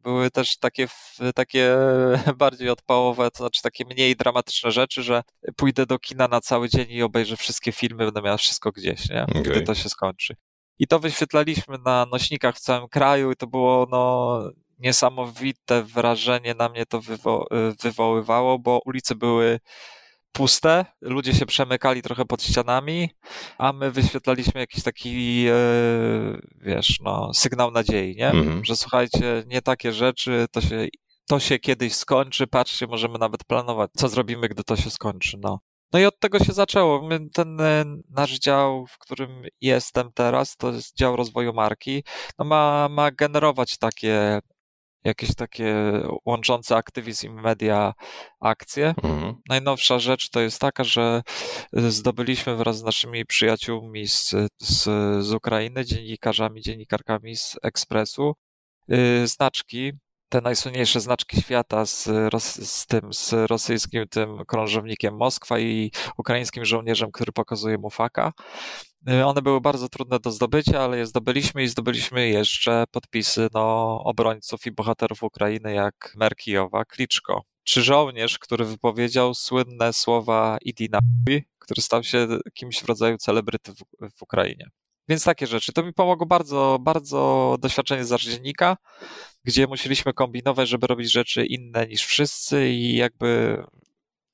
były 0.03 0.31
też 0.31 0.57
takie, 0.57 0.87
takie 1.35 1.77
bardziej 2.37 2.69
odpałowe, 2.69 3.31
to 3.31 3.37
znaczy 3.37 3.61
takie 3.61 3.85
mniej 3.85 4.15
dramatyczne 4.15 4.71
rzeczy, 4.71 5.03
że 5.03 5.23
pójdę 5.55 5.85
do 5.85 5.99
kina 5.99 6.27
na 6.27 6.41
cały 6.41 6.69
dzień 6.69 6.85
i 6.89 7.03
obejrzę 7.03 7.37
wszystkie 7.37 7.71
filmy, 7.71 8.05
będę 8.05 8.21
miał 8.21 8.37
wszystko 8.37 8.71
gdzieś, 8.71 9.09
nie? 9.09 9.25
Gdy 9.29 9.51
okay. 9.51 9.63
to 9.63 9.75
się 9.75 9.89
skończy. 9.89 10.35
I 10.79 10.87
to 10.87 10.99
wyświetlaliśmy 10.99 11.77
na 11.85 12.05
nośnikach 12.11 12.55
w 12.55 12.59
całym 12.59 12.87
kraju 12.87 13.31
i 13.31 13.35
to 13.35 13.47
było 13.47 13.87
no, 13.91 14.39
niesamowite 14.79 15.83
wrażenie 15.83 16.53
na 16.53 16.69
mnie 16.69 16.85
to 16.85 17.01
wywo 17.01 17.47
wywoływało, 17.81 18.59
bo 18.59 18.79
ulice 18.85 19.15
były 19.15 19.59
puste, 20.31 20.85
ludzie 21.01 21.33
się 21.33 21.45
przemykali 21.45 22.01
trochę 22.01 22.25
pod 22.25 22.43
ścianami, 22.43 23.09
a 23.57 23.73
my 23.73 23.91
wyświetlaliśmy 23.91 24.61
jakiś 24.61 24.83
taki, 24.83 25.45
e, 25.47 25.53
wiesz, 26.55 26.99
no, 27.03 27.33
sygnał 27.33 27.71
nadziei, 27.71 28.15
nie? 28.15 28.27
Mhm. 28.27 28.65
Że 28.65 28.75
słuchajcie, 28.75 29.43
nie 29.47 29.61
takie 29.61 29.93
rzeczy, 29.93 30.45
to 30.51 30.61
się, 30.61 30.87
to 31.27 31.39
się 31.39 31.59
kiedyś 31.59 31.95
skończy, 31.95 32.47
patrzcie, 32.47 32.87
możemy 32.87 33.19
nawet 33.19 33.43
planować, 33.43 33.91
co 33.97 34.07
zrobimy, 34.07 34.49
gdy 34.49 34.63
to 34.63 34.75
się 34.75 34.89
skończy, 34.89 35.37
no. 35.41 35.59
No 35.93 35.99
i 35.99 36.05
od 36.05 36.19
tego 36.19 36.39
się 36.39 36.53
zaczęło. 36.53 37.09
Ten 37.33 37.61
e, 37.61 37.85
nasz 38.09 38.39
dział, 38.39 38.85
w 38.87 38.97
którym 38.97 39.43
jestem 39.61 40.11
teraz, 40.13 40.57
to 40.57 40.71
jest 40.71 40.97
dział 40.97 41.15
rozwoju 41.15 41.53
marki, 41.53 42.03
no 42.39 42.45
ma, 42.45 42.89
ma 42.89 43.11
generować 43.11 43.77
takie 43.77 44.39
jakieś 45.03 45.35
takie 45.35 45.75
łączące 46.25 46.75
aktywizm 46.75 47.27
i 47.27 47.41
media 47.41 47.93
akcje. 48.39 48.93
Mhm. 49.03 49.35
Najnowsza 49.49 49.99
rzecz 49.99 50.29
to 50.29 50.39
jest 50.39 50.59
taka, 50.59 50.83
że 50.83 51.21
zdobyliśmy 51.73 52.55
wraz 52.55 52.77
z 52.77 52.83
naszymi 52.83 53.25
przyjaciółmi 53.25 54.07
z, 54.07 54.35
z, 54.61 54.83
z 55.25 55.33
Ukrainy, 55.33 55.85
dziennikarzami, 55.85 56.61
dziennikarkami 56.61 57.35
z 57.35 57.55
Ekspresu, 57.63 58.33
yy, 58.87 59.27
znaczki, 59.27 59.91
te 60.29 60.41
najsłynniejsze 60.41 60.99
znaczki 60.99 61.41
świata 61.41 61.85
z, 61.85 62.03
z 62.69 62.85
tym, 62.85 63.13
z 63.13 63.33
rosyjskim 63.33 64.07
tym 64.07 64.45
krążownikiem 64.45 65.17
Moskwa 65.17 65.59
i 65.59 65.91
ukraińskim 66.17 66.65
żołnierzem, 66.65 67.11
który 67.11 67.31
pokazuje 67.31 67.77
mu 67.77 67.89
faka. 67.89 68.33
Y, 69.09 69.25
one 69.25 69.41
były 69.41 69.61
bardzo 69.61 69.89
trudne 69.89 70.19
do 70.19 70.31
zdobycia, 70.31 70.79
ale 70.81 70.97
je 70.97 71.05
zdobyliśmy 71.05 71.63
i 71.63 71.67
zdobyliśmy 71.67 72.29
jeszcze 72.29 72.83
podpisy 72.91 73.47
no, 73.53 73.99
obrońców 74.03 74.65
i 74.65 74.71
bohaterów 74.71 75.23
Ukrainy, 75.23 75.73
jak 75.73 76.13
Merkijowa, 76.15 76.85
Kliczko. 76.85 77.43
Czy 77.63 77.81
żołnierz, 77.81 78.39
który 78.39 78.65
wypowiedział 78.65 79.33
słynne 79.33 79.93
słowa 79.93 80.57
Idi 80.61 80.89
który 81.59 81.81
stał 81.81 82.03
się 82.03 82.27
kimś 82.53 82.79
w 82.79 82.85
rodzaju 82.85 83.17
celebryty 83.17 83.71
w, 83.73 84.09
w 84.17 84.21
Ukrainie. 84.21 84.69
Więc 85.09 85.23
takie 85.23 85.47
rzeczy. 85.47 85.73
To 85.73 85.83
mi 85.83 85.93
pomogło 85.93 86.25
bardzo, 86.25 86.77
bardzo 86.81 87.55
doświadczenie 87.59 88.05
zarządnika, 88.05 88.77
gdzie 89.43 89.67
musieliśmy 89.67 90.13
kombinować, 90.13 90.69
żeby 90.69 90.87
robić 90.87 91.11
rzeczy 91.11 91.45
inne 91.45 91.87
niż 91.87 92.05
wszyscy 92.05 92.69
i 92.69 92.95
jakby 92.95 93.57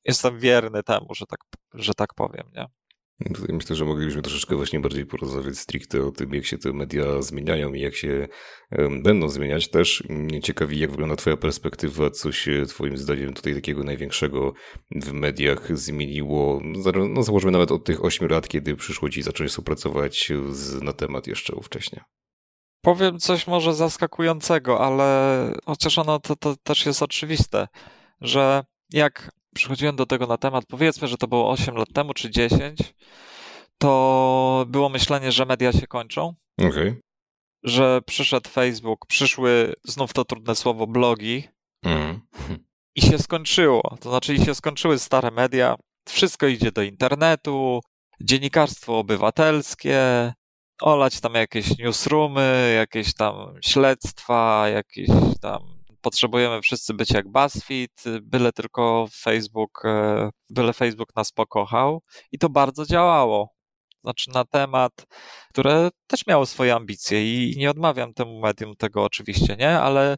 jestem 0.06 0.40
wierny 0.40 0.84
temu, 0.84 1.16
że 1.16 1.26
tak, 1.26 1.40
że 1.74 1.94
tak 1.94 2.14
powiem, 2.14 2.52
nie? 2.56 2.66
Myślę, 3.50 3.76
że 3.76 3.86
moglibyśmy 3.86 4.22
troszeczkę 4.22 4.56
właśnie 4.56 4.80
bardziej 4.80 5.06
porozmawiać 5.06 5.58
stricte 5.58 6.06
o 6.06 6.12
tym, 6.12 6.34
jak 6.34 6.46
się 6.46 6.58
te 6.58 6.74
media 6.74 7.22
zmieniają 7.22 7.74
i 7.74 7.82
jak 7.82 7.96
się 7.96 8.28
będą 9.04 9.30
zmieniać. 9.30 9.70
Też 9.70 10.04
mnie 10.10 10.42
ciekawi, 10.42 10.80
jak 10.80 10.92
wygląda 10.92 11.16
Twoja 11.16 11.38
perspektywa, 11.38 12.10
co 12.10 12.32
się 12.32 12.66
Twoim 12.66 12.98
zdaniem 12.98 13.34
tutaj 13.34 13.56
takiego 13.56 13.84
największego 13.84 14.54
w 14.92 15.12
mediach 15.12 15.78
zmieniło. 15.78 16.62
No, 17.10 17.24
założmy 17.24 17.52
nawet 17.52 17.72
od 17.72 17.86
tych 17.86 18.06
8 18.06 18.28
lat, 18.28 18.48
kiedy 18.48 18.76
przyszło 18.76 19.10
Ci 19.10 19.22
zacząć 19.22 19.50
współpracować 19.50 20.32
z, 20.50 20.82
na 20.82 20.94
temat 20.94 21.28
jeszcze 21.28 21.56
ówcześnie. 21.56 22.04
Powiem 22.86 23.20
coś 23.20 23.48
może 23.48 23.74
zaskakującego, 23.74 24.86
ale 24.86 25.51
chociaż 25.65 25.98
ono 25.98 26.20
to, 26.20 26.36
to 26.36 26.56
też 26.63 26.86
jest 26.86 27.04
oczywiste, 27.04 27.68
że 28.22 28.63
jak 28.94 29.32
przychodziłem 29.56 29.96
do 29.96 30.06
tego 30.06 30.27
na 30.27 30.38
temat, 30.38 30.65
powiedzmy, 30.65 31.08
że 31.08 31.18
to 31.18 31.27
było 31.27 31.51
8 31.51 31.75
lat 31.75 31.88
temu 31.94 32.13
czy 32.13 32.30
10, 32.30 32.80
to 33.77 34.65
było 34.68 34.89
myślenie, 34.89 35.32
że 35.32 35.46
media 35.46 35.72
się 35.72 35.88
kończą. 35.88 36.34
Okay. 36.60 37.01
Że 37.63 38.01
przyszedł 38.06 38.50
Facebook, 38.50 39.06
przyszły 39.08 39.74
znów 39.84 40.13
to 40.13 40.25
trudne 40.25 40.56
słowo 40.56 40.88
blogi 40.88 41.44
mm. 41.86 42.22
i 42.96 43.01
się 43.01 43.20
skończyło. 43.20 43.98
To 44.01 44.10
znaczy, 44.10 44.34
i 44.34 44.46
się 44.46 44.56
skończyły 44.56 45.00
stare 45.00 45.32
media, 45.32 45.75
wszystko 46.10 46.48
idzie 46.48 46.72
do 46.72 46.82
internetu, 46.82 47.82
dziennikarstwo 48.22 49.00
obywatelskie, 49.00 50.34
olać 50.82 51.20
tam 51.20 51.34
jakieś 51.34 51.77
newsroomy, 51.77 52.74
jakieś 52.77 53.13
tam 53.13 53.34
śledztwa, 53.62 54.70
jakieś 54.70 55.10
tam 55.41 55.75
potrzebujemy 56.01 56.62
wszyscy 56.62 56.94
być 56.94 57.12
jak 57.12 57.32
BuzzFeed, 57.32 58.03
byle 58.22 58.51
tylko 58.51 59.08
Facebook, 59.12 59.86
e, 59.86 60.29
byle 60.50 60.74
Facebook 60.74 61.15
nas 61.15 61.32
pokochał 61.32 62.01
i 62.32 62.38
to 62.38 62.50
bardzo 62.50 62.86
działało. 62.86 63.55
Znaczy 64.03 64.32
na 64.34 64.46
temat, 64.46 64.91
które 65.50 65.89
też 66.08 66.27
miało 66.27 66.46
swoje 66.46 66.75
ambicje 66.75 67.51
i 67.51 67.58
nie 67.58 67.70
odmawiam 67.70 68.13
temu 68.13 68.39
medium 68.39 68.75
tego 68.75 69.03
oczywiście, 69.03 69.55
nie? 69.55 69.79
Ale 69.79 70.15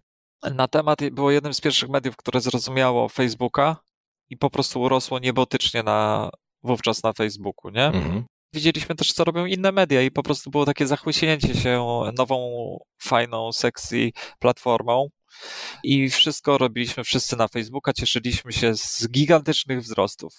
na 0.56 0.68
temat 0.68 1.00
było 1.12 1.32
jednym 1.32 1.54
z 1.54 1.62
pierwszych 1.62 1.90
mediów, 1.90 2.16
które 2.16 2.42
zrozumiało 2.42 3.10
Facebooka 3.10 3.76
i 4.30 4.38
po 4.38 4.50
prostu 4.50 4.82
urosło 4.82 5.20
niebotycznie 5.20 5.84
na, 5.84 6.30
wówczas 6.64 7.04
na 7.04 7.14
Facebooku, 7.14 7.72
nie? 7.72 7.86
Mhm 7.86 8.26
widzieliśmy 8.58 8.96
też, 8.96 9.14
co 9.14 9.24
robią 9.24 9.46
inne 9.46 9.72
media 9.72 10.02
i 10.02 10.12
po 10.12 10.24
prostu 10.24 10.50
było 10.52 10.66
takie 10.66 10.88
zachłyśnięcie 10.88 11.56
się 11.56 11.86
nową, 12.18 12.38
fajną, 13.02 13.52
sexy 13.52 14.12
platformą. 14.40 15.10
I 15.84 16.10
wszystko 16.10 16.58
robiliśmy 16.58 17.04
wszyscy 17.04 17.38
na 17.38 17.48
Facebooka, 17.48 17.94
cieszyliśmy 17.94 18.54
się 18.54 18.76
z 18.76 19.08
gigantycznych 19.12 19.82
wzrostów. 19.82 20.34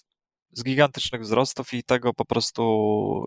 Z 0.53 0.65
gigantycznych 0.65 1.23
wzrostów 1.23 1.75
i 1.75 1.83
tego 1.83 2.15
po 2.15 2.25
prostu 2.25 2.63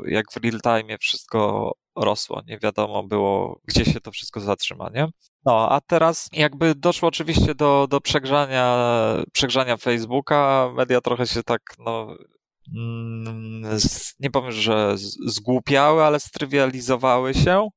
jak 0.06 0.32
w 0.32 0.38
real 0.38 0.62
time 0.62 0.98
wszystko 0.98 1.72
rosło. 1.96 2.42
Nie 2.48 2.60
wiadomo 2.60 3.04
było, 3.04 3.60
gdzie 3.66 3.86
się 3.86 4.02
to 4.02 4.12
wszystko 4.12 4.40
zatrzyma, 4.40 4.90
nie? 4.94 5.08
No, 5.46 5.70
a 5.70 5.82
teraz 5.82 6.30
jakby 6.34 6.76
doszło 6.76 7.08
oczywiście 7.10 7.56
do, 7.56 7.88
do 7.90 8.02
przegrzania, 8.02 8.78
przegrzania 9.34 9.78
Facebooka. 9.78 10.72
Media 10.76 11.02
trochę 11.02 11.28
się 11.28 11.44
tak, 11.44 11.62
no, 11.80 12.16
nie 14.20 14.32
powiem, 14.32 14.52
że 14.52 14.96
zgłupiały, 15.26 16.04
ale 16.04 16.20
strywializowały 16.20 17.34
się. 17.34 17.68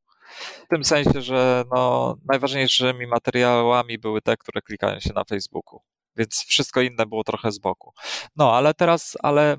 W 0.65 0.69
tym 0.71 0.85
sensie, 0.85 1.23
że 1.23 1.65
no, 1.75 2.15
najważniejszymi 2.29 3.07
materiałami 3.07 3.99
były 3.99 4.21
te, 4.21 4.37
które 4.37 4.63
klikają 4.63 5.01
się 5.01 5.11
na 5.15 5.25
Facebooku, 5.25 5.81
więc 6.17 6.45
wszystko 6.49 6.81
inne 6.81 7.07
było 7.07 7.25
trochę 7.25 7.53
z 7.53 7.59
boku. 7.59 7.93
No, 8.37 8.53
ale 8.53 8.75
teraz, 8.75 9.17
ale 9.23 9.57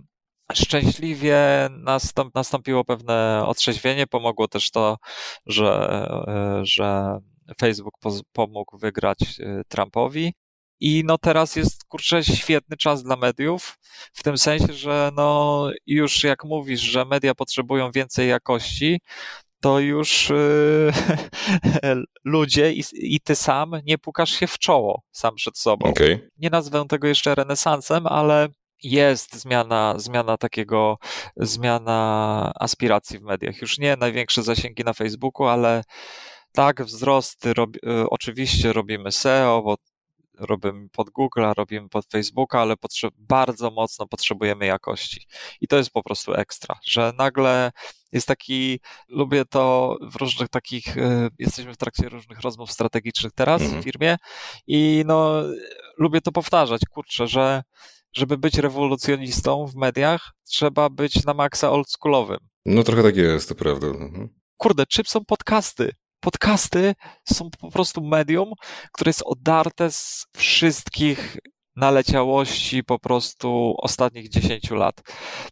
szczęśliwie 0.54 1.38
nastąp, 1.72 2.36
nastąpiło 2.36 2.86
pewne 2.86 3.44
otrzeźwienie. 3.46 4.08
Pomogło 4.08 4.48
też 4.48 4.72
to, 4.72 4.98
że, 5.46 6.00
że 6.64 7.20
Facebook 7.62 7.94
pomógł 8.34 8.78
wygrać 8.78 9.18
e, 9.40 9.62
Trumpowi. 9.68 10.34
I 10.80 11.04
no 11.06 11.18
teraz 11.18 11.56
jest, 11.56 11.84
kurczę, 11.84 12.24
świetny 12.24 12.78
czas 12.78 13.04
dla 13.04 13.16
mediów, 13.16 13.78
w 14.14 14.24
tym 14.24 14.38
sensie, 14.38 14.74
że 14.74 15.12
no 15.16 15.70
już 15.86 16.24
jak 16.24 16.44
mówisz, 16.44 16.82
że 16.82 17.06
media 17.06 17.36
potrzebują 17.36 17.92
więcej 17.92 18.30
jakości, 18.30 19.00
to 19.62 19.80
już 19.80 20.30
yy, 20.30 20.92
ludzie 22.24 22.74
i, 22.74 22.84
i, 22.94 23.20
ty 23.20 23.36
sam 23.36 23.72
nie 23.86 23.98
pukasz 23.98 24.32
się 24.32 24.48
w 24.48 24.58
czoło 24.58 25.02
sam 25.12 25.36
przed 25.36 25.58
sobą. 25.58 25.90
Okay. 25.90 26.30
Nie 26.38 26.50
nazwę 26.50 26.86
tego 26.90 27.08
jeszcze 27.08 27.36
renesansem, 27.36 28.08
ale 28.08 28.48
jest 28.84 29.36
zmiana, 29.36 29.94
zmiana 29.98 30.38
takiego, 30.38 30.98
zmiana 31.38 32.52
aspiracji 32.60 33.20
w 33.20 33.22
mediach. 33.22 33.62
Już 33.62 33.78
nie 33.78 33.96
największe 33.96 34.44
zasięgi 34.44 34.84
na 34.84 34.94
Facebooku, 34.94 35.48
ale 35.48 35.84
tak, 36.52 36.84
wzrosty 36.84 37.54
robi, 37.54 37.80
y, 37.80 38.10
oczywiście 38.10 38.74
robimy 38.74 39.12
SEO, 39.12 39.62
bo 39.62 39.76
robimy 40.40 40.90
pod 40.90 41.10
Google, 41.10 41.42
robimy 41.58 41.90
pod 41.90 42.06
Facebooka, 42.12 42.60
ale 42.60 42.74
potrze- 42.74 43.10
bardzo 43.18 43.72
mocno 43.72 44.08
potrzebujemy 44.08 44.66
jakości. 44.66 45.28
I 45.62 45.68
to 45.68 45.78
jest 45.78 45.90
po 45.90 46.04
prostu 46.04 46.34
ekstra, 46.34 46.76
że 46.84 47.14
nagle 47.18 47.72
jest 48.12 48.28
taki, 48.28 48.80
lubię 49.08 49.46
to 49.46 49.98
w 50.02 50.16
różnych 50.16 50.50
takich, 50.50 50.98
y, 50.98 51.30
jesteśmy 51.40 51.74
w 51.74 51.78
trakcie 51.78 52.10
różnych 52.10 52.42
rozmów 52.42 52.72
strategicznych 52.72 53.34
teraz 53.34 53.62
mhm. 53.62 53.82
w 53.82 53.84
firmie 53.84 54.18
i 54.68 55.04
no, 55.06 55.42
lubię 55.98 56.22
to 56.22 56.32
powtarzać, 56.32 56.82
kurczę, 56.90 57.28
że 57.28 57.64
żeby 58.14 58.38
być 58.38 58.58
rewolucjonistą 58.58 59.66
w 59.68 59.76
mediach, 59.76 60.32
trzeba 60.44 60.90
być 60.90 61.24
na 61.24 61.34
maksa 61.34 61.72
oldschoolowym. 61.72 62.40
No 62.66 62.84
trochę 62.84 63.04
tak 63.04 63.16
jest, 63.16 63.50
to 63.50 63.56
prawda. 63.56 63.88
Mhm. 63.88 64.30
Kurde, 64.58 64.86
czym 64.86 65.06
są 65.06 65.26
podcasty? 65.26 65.92
Podcasty 66.26 66.96
są 67.34 67.50
po 67.62 67.72
prostu 67.72 68.02
medium, 68.02 68.54
które 68.92 69.10
jest 69.10 69.24
odarte 69.26 69.92
z 69.92 70.26
wszystkich 70.38 71.38
naleciałości 71.76 72.84
po 72.84 73.00
prostu 73.00 73.76
ostatnich 73.78 74.30
10 74.30 74.72
lat. 74.72 75.02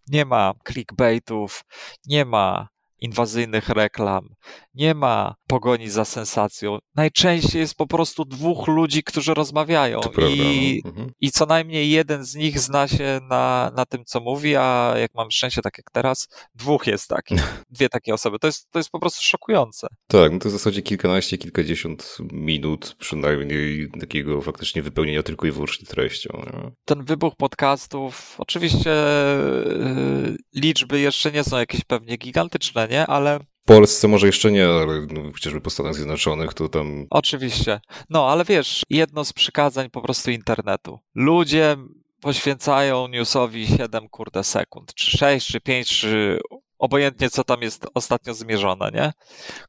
Nie 0.07 0.25
ma 0.25 0.53
clickbaitów, 0.67 1.63
nie 2.05 2.25
ma 2.25 2.67
inwazyjnych 3.03 3.69
reklam, 3.69 4.29
nie 4.73 4.93
ma 4.93 5.35
pogoni 5.47 5.89
za 5.89 6.05
sensacją. 6.05 6.79
Najczęściej 6.95 7.59
jest 7.59 7.75
po 7.75 7.87
prostu 7.87 8.25
dwóch 8.25 8.67
ludzi, 8.67 9.03
którzy 9.03 9.33
rozmawiają 9.33 10.01
i, 10.29 10.81
no. 10.83 10.89
mhm. 10.89 11.11
i 11.21 11.31
co 11.31 11.45
najmniej 11.45 11.89
jeden 11.89 12.25
z 12.25 12.35
nich 12.35 12.59
zna 12.59 12.87
się 12.87 13.19
na, 13.29 13.71
na 13.75 13.85
tym, 13.85 14.05
co 14.05 14.19
mówi, 14.19 14.55
a 14.55 14.93
jak 14.97 15.11
mam 15.15 15.31
szczęście, 15.31 15.61
tak 15.61 15.77
jak 15.77 15.91
teraz, 15.91 16.27
dwóch 16.55 16.87
jest 16.87 17.07
takich, 17.07 17.63
dwie 17.75 17.89
takie 17.89 18.13
osoby. 18.13 18.39
To 18.39 18.47
jest, 18.47 18.71
to 18.71 18.79
jest 18.79 18.89
po 18.89 18.99
prostu 18.99 19.23
szokujące. 19.23 19.87
Tak, 20.07 20.31
no 20.31 20.39
to 20.39 20.49
w 20.49 20.51
zasadzie 20.51 20.81
kilkanaście, 20.81 21.37
kilkadziesiąt 21.37 22.17
minut 22.31 22.95
przynajmniej 22.99 23.91
takiego 23.99 24.41
faktycznie 24.41 24.81
wypełnienia 24.81 25.23
tylko 25.23 25.47
i 25.47 25.51
wyłącznie 25.51 25.87
treścią. 25.87 26.43
Nie? 26.45 26.71
Ten 26.85 27.03
wybuch 27.03 27.35
podcastów, 27.35 28.35
oczywiście 28.37 28.89
yy, 28.89 30.37
liczby 30.55 30.99
jeszcze 30.99 31.31
nie 31.31 31.43
są 31.43 31.57
jakieś 31.57 31.83
pewnie 31.83 32.17
gigantyczne, 32.17 32.87
nie? 32.87 32.92
Ale 32.99 33.39
w 33.39 33.65
Polsce 33.65 34.07
może 34.07 34.27
jeszcze 34.27 34.51
nie, 34.51 34.67
ale 34.67 35.07
no, 35.11 35.31
chociażby 35.31 35.61
po 35.61 35.69
Stanach 35.69 35.95
Zjednoczonych 35.95 36.53
to 36.53 36.69
tam. 36.69 37.07
Oczywiście. 37.09 37.79
No, 38.09 38.29
ale 38.29 38.45
wiesz, 38.45 38.83
jedno 38.89 39.25
z 39.25 39.33
przykazań 39.33 39.89
po 39.89 40.01
prostu 40.01 40.31
internetu. 40.31 40.99
Ludzie 41.15 41.77
poświęcają 42.21 43.07
newsowi 43.07 43.67
7 43.67 44.09
kurde 44.09 44.43
sekund, 44.43 44.93
czy 44.93 45.17
6, 45.17 45.47
czy 45.47 45.61
5, 45.61 45.99
czy 45.99 46.39
obojętnie 46.79 47.29
co 47.29 47.43
tam 47.43 47.61
jest 47.61 47.87
ostatnio 47.93 48.33
zmierzone, 48.33 48.91
nie? 48.93 49.13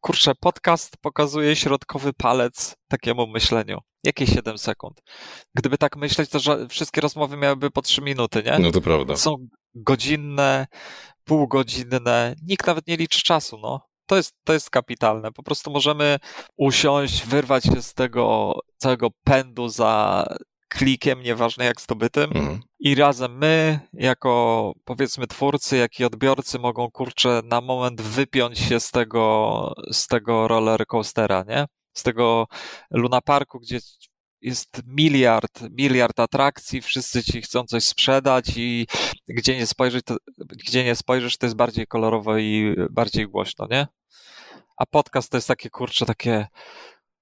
Kurczę, 0.00 0.34
podcast 0.40 0.96
pokazuje 0.96 1.56
środkowy 1.56 2.12
palec 2.12 2.76
takiemu 2.88 3.26
myśleniu. 3.26 3.78
Jakie 4.04 4.26
7 4.26 4.58
sekund? 4.58 5.02
Gdyby 5.54 5.78
tak 5.78 5.96
myśleć, 5.96 6.30
to 6.30 6.38
że 6.38 6.68
wszystkie 6.68 7.00
rozmowy 7.00 7.36
miałyby 7.36 7.70
po 7.70 7.82
3 7.82 8.02
minuty, 8.02 8.42
nie? 8.46 8.58
No 8.58 8.70
to 8.70 8.80
prawda. 8.80 9.16
Są 9.16 9.34
godzinne, 9.74 10.66
półgodzinne, 11.24 12.34
nikt 12.42 12.66
nawet 12.66 12.86
nie 12.86 12.96
liczy 12.96 13.22
czasu, 13.22 13.58
no. 13.58 13.80
To 14.06 14.16
jest, 14.16 14.34
to 14.44 14.52
jest 14.52 14.70
kapitalne. 14.70 15.32
Po 15.32 15.42
prostu 15.42 15.70
możemy 15.70 16.18
usiąść, 16.56 17.26
wyrwać 17.26 17.64
się 17.64 17.82
z 17.82 17.94
tego 17.94 18.54
całego 18.76 19.08
pędu 19.24 19.68
za 19.68 20.24
klikiem, 20.68 21.22
nieważne 21.22 21.64
jak 21.64 21.80
zdobytym. 21.80 22.24
Mhm. 22.24 22.60
I 22.78 22.94
razem 22.94 23.38
my, 23.38 23.80
jako 23.92 24.72
powiedzmy 24.84 25.26
twórcy, 25.26 25.76
jak 25.76 26.00
i 26.00 26.04
odbiorcy, 26.04 26.58
mogą 26.58 26.90
kurczę 26.90 27.42
na 27.44 27.60
moment 27.60 28.02
wypiąć 28.02 28.58
się 28.58 28.80
z 28.80 28.90
tego, 28.90 29.72
z 29.92 30.06
tego 30.06 30.48
roller 30.48 30.86
coastera, 30.86 31.44
nie? 31.48 31.66
Z 31.92 32.02
tego 32.02 32.46
Luna 32.90 33.20
Parku, 33.20 33.60
gdzie 33.60 33.78
jest 34.44 34.82
miliard, 34.86 35.60
miliard 35.70 36.20
atrakcji, 36.20 36.82
wszyscy 36.82 37.24
ci 37.24 37.42
chcą 37.42 37.64
coś 37.64 37.84
sprzedać 37.84 38.44
i 38.56 38.86
gdzie 39.28 39.56
nie 39.56 39.66
spojrzysz, 39.66 40.02
to, 40.02 40.16
gdzie 40.38 40.84
nie 40.84 40.94
spojrzysz, 40.94 41.38
to 41.38 41.46
jest 41.46 41.56
bardziej 41.56 41.86
kolorowo 41.86 42.38
i 42.38 42.76
bardziej 42.90 43.28
głośno, 43.28 43.66
nie? 43.70 43.86
A 44.76 44.86
podcast 44.86 45.30
to 45.30 45.36
jest 45.36 45.48
takie, 45.48 45.70
kurczę, 45.70 46.06
takie 46.06 46.46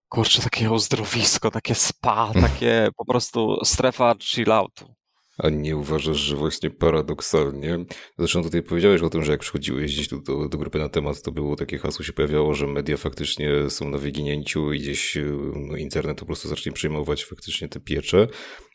kurczę, 0.08 0.42
takie 0.42 0.70
uzdrowisko, 0.70 1.50
takie 1.50 1.74
spa, 1.74 2.32
takie 2.40 2.88
po 2.96 3.04
prostu 3.04 3.64
strefa 3.64 4.14
chilloutu. 4.20 4.94
A 5.38 5.48
nie 5.48 5.76
uważasz, 5.76 6.16
że 6.16 6.36
właśnie 6.36 6.70
paradoksalnie, 6.70 7.84
zresztą 8.18 8.42
tutaj 8.42 8.62
powiedziałeś 8.62 9.02
o 9.02 9.10
tym, 9.10 9.24
że 9.24 9.32
jak 9.32 9.40
przychodziłeś 9.40 9.92
gdzieś 9.92 10.08
do, 10.08 10.18
do, 10.18 10.48
do, 10.48 10.58
grupy 10.58 10.78
na 10.78 10.88
temat, 10.88 11.22
to 11.22 11.32
było 11.32 11.56
takie 11.56 11.78
hasło 11.78 12.04
się 12.04 12.12
pojawiało, 12.12 12.54
że 12.54 12.66
media 12.66 12.96
faktycznie 12.96 13.70
są 13.70 13.88
na 13.88 13.98
wyginięciu 13.98 14.72
i 14.72 14.78
gdzieś 14.78 15.18
no, 15.54 15.76
internet 15.76 16.18
po 16.18 16.26
prostu 16.26 16.48
zacznie 16.48 16.72
przejmować 16.72 17.24
faktycznie 17.24 17.68
te 17.68 17.80
piecze, 17.80 18.28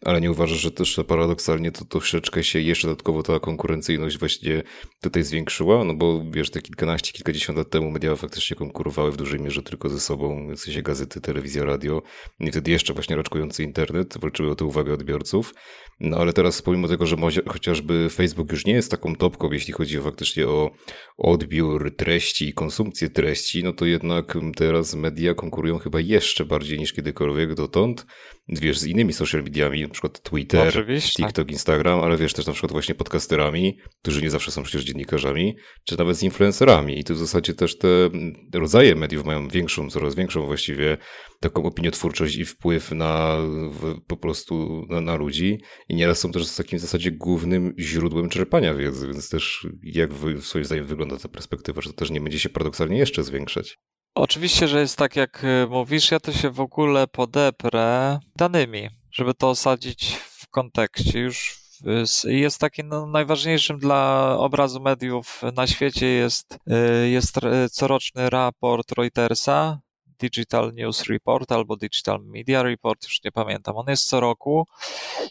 ale 0.06 0.22
nie 0.22 0.32
uważasz, 0.32 0.60
że 0.60 0.72
też 0.72 1.00
paradoksalnie 1.08 1.72
to 1.72 1.86
troszeczkę 1.86 2.44
się 2.44 2.60
jeszcze 2.60 2.88
dodatkowo 2.88 3.24
ta 3.24 3.40
konkurencyjność 3.40 4.18
właśnie 4.18 4.64
tutaj 5.02 5.24
zwiększyła? 5.24 5.84
No 5.84 5.94
bo 5.94 6.24
wiesz, 6.32 6.50
te 6.50 6.62
kilkanaście, 6.62 7.14
kilkadziesiąt 7.14 7.58
lat 7.58 7.70
temu 7.70 7.92
media 7.92 8.16
faktycznie 8.16 8.56
konkurowały 8.56 9.12
w 9.12 9.18
dużej 9.18 9.40
mierze 9.40 9.62
tylko 9.62 9.90
ze 9.90 10.00
sobą, 10.00 10.56
w 10.56 10.60
sensie 10.60 10.82
gazety, 10.82 11.22
telewizja, 11.22 11.66
radio. 11.66 12.02
I 12.40 12.52
wtedy 12.52 12.72
jeszcze 12.72 12.94
właśnie 12.94 13.16
raczkujący 13.16 13.64
internet 13.64 14.18
walczyły 14.18 14.52
o 14.52 14.56
tę 14.56 14.66
uwagę 14.66 14.94
odbiorców, 14.94 15.54
no 16.00 16.18
ale 16.18 16.34
teraz 16.34 16.47
pomimo 16.66 16.88
tego, 16.88 17.06
że 17.06 17.16
chociażby 17.48 18.10
Facebook 18.10 18.51
już 18.51 18.66
nie 18.66 18.74
jest 18.74 18.92
taką 18.92 19.16
topką, 19.16 19.51
jeśli 19.51 19.74
chodzi 19.74 20.00
faktycznie 20.00 20.48
o 20.48 20.72
odbiór 21.18 21.96
treści 21.96 22.50
i 22.50 22.54
konsumpcję 22.54 23.10
treści, 23.10 23.63
no 23.63 23.74
to 23.74 23.86
jednak 23.86 24.38
teraz 24.56 24.96
media 24.96 25.34
konkurują 25.34 25.77
chyba 25.77 26.00
jeszcze 26.00 26.46
bardziej 26.46 26.80
niż 26.80 26.94
kiedykolwiek 26.94 27.54
dotąd 27.54 28.06
wiesz, 28.50 28.80
z 28.80 28.86
innymi 28.86 29.13
social 29.13 29.44
mediami, 29.44 29.82
na 29.82 29.89
przykład 29.89 30.22
Twitter, 30.22 30.68
Oczywiście. 30.68 31.24
TikTok, 31.24 31.51
Instagram, 31.51 32.00
ale 32.00 32.18
wiesz 32.18 32.33
też 32.33 32.46
na 32.46 32.53
przykład 32.53 32.72
właśnie 32.72 32.96
podcasterami, 32.96 33.77
którzy 34.01 34.22
nie 34.22 34.29
zawsze 34.29 34.51
są 34.51 34.64
przecież 34.64 34.83
dziennikarzami, 34.83 35.55
czy 35.83 35.98
nawet 35.98 36.18
z 36.18 36.24
influencerami. 36.24 37.00
I 37.00 37.03
tu 37.03 37.14
w 37.14 37.18
zasadzie 37.18 37.53
też 37.53 37.77
te 37.77 37.88
rodzaje 38.53 38.96
mediów 38.96 39.25
mają 39.25 39.48
większą, 39.48 39.90
coraz 39.90 40.16
większą 40.16 40.46
właściwie 40.46 40.98
taką 41.40 41.64
opiniotwórczość 41.64 42.36
i 42.36 42.46
wpływ 42.46 42.92
na 42.92 43.38
po 44.07 44.18
prostu 44.18 44.86
na, 44.90 45.01
na 45.01 45.16
ludzi. 45.16 45.57
I 45.90 45.96
nieraz 45.96 46.20
są 46.20 46.31
też 46.31 46.51
w 46.51 46.57
takim 46.57 46.79
zasadzie 46.79 47.12
głównym 47.12 47.74
źródłem 47.79 48.29
czerpania 48.29 48.74
wiedzy, 48.74 49.07
więc 49.07 49.29
też 49.29 49.68
jak 49.83 50.14
w 50.14 50.46
swoim 50.46 50.66
zdaniem 50.66 50.86
wygląda 50.86 51.18
ta 51.18 51.29
perspektywa, 51.29 51.81
że 51.81 51.90
to 51.90 51.96
też 51.96 52.12
nie 52.12 52.22
będzie 52.22 52.40
się 52.40 52.50
paradoksalnie 52.50 52.98
jeszcze 52.98 53.24
zwiększać. 53.24 53.77
Oczywiście, 54.20 54.68
że 54.68 54.80
jest 54.80 54.98
tak, 54.98 55.16
jak 55.16 55.44
y, 55.44 55.68
mówisz, 55.70 56.12
ja 56.12 56.20
to 56.20 56.34
się 56.34 56.50
w 56.50 56.60
ogóle 56.60 57.08
podeprę 57.08 58.20
danymi, 58.36 58.90
żeby 59.12 59.34
to 59.34 59.50
osadzić 59.50 60.16
w 60.16 60.48
kontekście. 60.48 61.20
Już 61.20 61.60
jest 62.24 62.60
taki 62.60 62.84
no, 62.84 63.08
najważniejszym 63.08 63.80
dla 63.80 64.36
obrazu 64.40 64.82
mediów 64.82 65.42
na 65.56 65.68
świecie 65.68 66.06
jest, 66.06 66.60
y, 67.03 67.10
jest 67.10 67.36
coroczny 67.72 68.30
raport 68.30 68.92
Reutersa, 68.92 69.80
Digital 70.20 70.74
News 70.74 71.03
Report 71.03 71.51
albo 71.51 71.75
Digital 71.75 72.20
Media 72.24 72.64
Report, 72.64 73.03
już 73.03 73.24
nie 73.24 73.32
pamiętam. 73.32 73.77
On 73.77 73.86
jest 73.88 74.08
co 74.08 74.20
roku. 74.20 74.68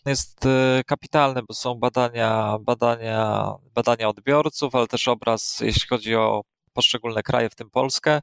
Jest 0.05 0.47
y, 0.47 0.85
kapitalny, 0.87 1.43
bo 1.49 1.55
są 1.55 1.75
badania, 1.75 2.59
badania, 2.61 3.53
badania 3.75 4.09
odbiorców, 4.09 4.75
ale 4.75 4.87
też 4.87 5.09
obraz, 5.09 5.61
jeśli 5.61 5.89
chodzi 5.89 6.15
o 6.15 6.43
poszczególne 6.77 7.23
kraje, 7.23 7.51
w 7.51 7.55
tym 7.55 7.71
Polskę. 7.71 8.21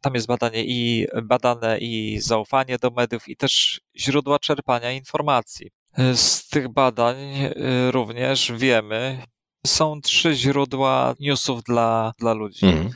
Tam 0.00 0.14
jest 0.14 0.26
badanie 0.26 0.64
i 0.64 1.06
badane 1.22 1.78
i 1.78 2.18
zaufanie 2.20 2.78
do 2.78 2.90
mediów, 2.90 3.28
i 3.28 3.36
też 3.36 3.80
źródła 3.96 4.38
czerpania 4.38 4.92
informacji. 4.92 5.70
Z 6.14 6.48
tych 6.48 6.68
badań 6.68 7.16
y, 7.16 7.90
również 7.90 8.52
wiemy, 8.56 9.22
są 9.66 10.00
trzy 10.00 10.34
źródła 10.34 11.14
newsów 11.20 11.62
dla, 11.62 12.12
dla 12.18 12.32
ludzi. 12.32 12.66
Mhm. 12.66 12.90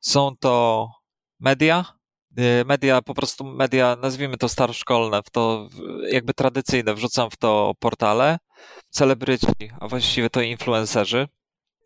Są 0.00 0.36
to 0.40 0.88
media, 1.40 1.84
y, 2.38 2.64
media, 2.64 3.02
po 3.02 3.14
prostu 3.14 3.44
media, 3.44 3.96
nazwijmy 4.02 4.36
to 4.36 4.48
staroszkolne, 4.48 5.22
w 5.22 5.30
to 5.30 5.68
jakby 6.10 6.34
tradycyjne, 6.34 6.94
wrzucam 6.94 7.30
w 7.30 7.36
to 7.36 7.72
portale, 7.78 8.38
celebryci, 8.90 9.46
a 9.80 9.88
właściwie 9.88 10.30
to 10.30 10.40
influencerzy, 10.40 11.28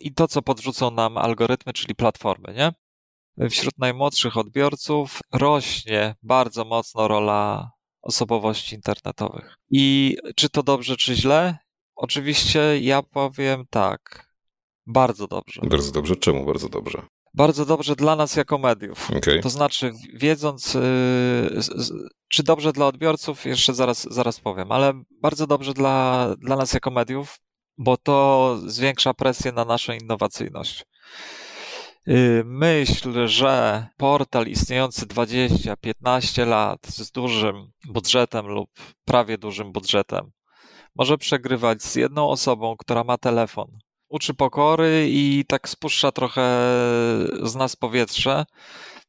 i 0.07 0.15
to, 0.15 0.29
co 0.29 0.43
podrzucą 0.43 0.91
nam 0.91 1.19
algorytmy, 1.19 1.73
czyli 1.73 1.95
platformy, 1.95 2.55
nie? 2.55 2.73
Wśród 3.49 3.79
najmłodszych 3.79 4.37
odbiorców 4.37 5.21
rośnie 5.33 6.15
bardzo 6.23 6.65
mocno 6.65 7.09
rola 7.09 7.71
osobowości 8.03 8.75
internetowych. 8.75 9.57
I 9.71 10.17
czy 10.37 10.49
to 10.49 10.63
dobrze, 10.63 10.97
czy 10.97 11.15
źle? 11.15 11.59
Oczywiście 11.95 12.81
ja 12.81 13.03
powiem 13.03 13.65
tak. 13.71 14.33
Bardzo 14.87 15.27
dobrze. 15.27 15.61
Bardzo 15.65 15.93
dobrze. 15.93 16.17
Czemu 16.17 16.47
bardzo 16.47 16.69
dobrze? 16.69 17.03
Bardzo 17.35 17.67
dobrze 17.67 17.97
dla 17.97 18.17
nas 18.17 18.37
jako 18.37 18.59
mediów. 18.59 19.11
Okay. 19.17 19.41
To 19.41 19.51
znaczy, 19.51 19.93
wiedząc, 20.15 20.75
yy, 20.75 20.83
czy 22.29 22.43
dobrze 22.43 22.73
dla 22.73 22.87
odbiorców, 22.87 23.45
jeszcze 23.47 23.75
zaraz, 23.75 24.07
zaraz 24.11 24.41
powiem, 24.41 24.73
ale 24.73 24.93
bardzo 25.23 25.47
dobrze 25.47 25.75
dla, 25.75 26.29
dla 26.39 26.57
nas 26.57 26.73
jako 26.73 26.91
mediów, 26.91 27.39
bo 27.79 27.97
to 27.97 28.57
zwiększa 28.67 29.15
presję 29.15 29.53
na 29.53 29.65
naszą 29.65 29.93
innowacyjność. 29.93 30.85
Y, 32.09 32.43
myśl, 32.45 33.27
że 33.29 33.87
portal 33.97 34.47
istniejący 34.47 35.07
20-15 35.07 36.47
lat 36.47 36.87
z 36.87 37.11
dużym 37.11 37.73
budżetem 37.89 38.47
lub 38.47 38.71
prawie 39.05 39.39
dużym 39.39 39.73
budżetem 39.73 40.33
może 40.97 41.19
przegrywać 41.19 41.83
z 41.83 41.95
jedną 41.95 42.29
osobą, 42.29 42.77
która 42.77 43.05
ma 43.05 43.19
telefon, 43.19 43.79
uczy 44.09 44.35
pokory 44.35 45.09
i 45.11 45.45
tak 45.49 45.69
spuszcza 45.69 46.13
trochę 46.13 46.43
z 47.43 47.55
nas 47.55 47.77
powietrze, 47.77 48.45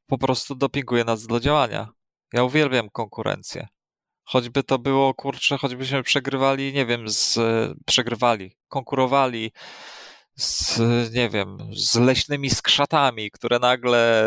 po 0.07 0.17
prostu 0.17 0.55
dopinguje 0.55 1.03
nas 1.03 1.27
do 1.27 1.39
działania. 1.39 1.87
Ja 2.33 2.43
uwielbiam 2.43 2.89
konkurencję. 2.89 3.67
Choćby 4.25 4.63
to 4.63 4.79
było, 4.79 5.13
kurczę, 5.13 5.57
choćbyśmy 5.57 6.03
przegrywali, 6.03 6.73
nie 6.73 6.85
wiem, 6.85 7.09
z, 7.09 7.39
przegrywali, 7.85 8.51
konkurowali 8.67 9.51
z, 10.35 10.79
nie 11.13 11.29
wiem, 11.29 11.57
z 11.75 11.95
leśnymi 11.95 12.49
skrzatami, 12.49 13.31
które 13.31 13.59
nagle 13.59 14.23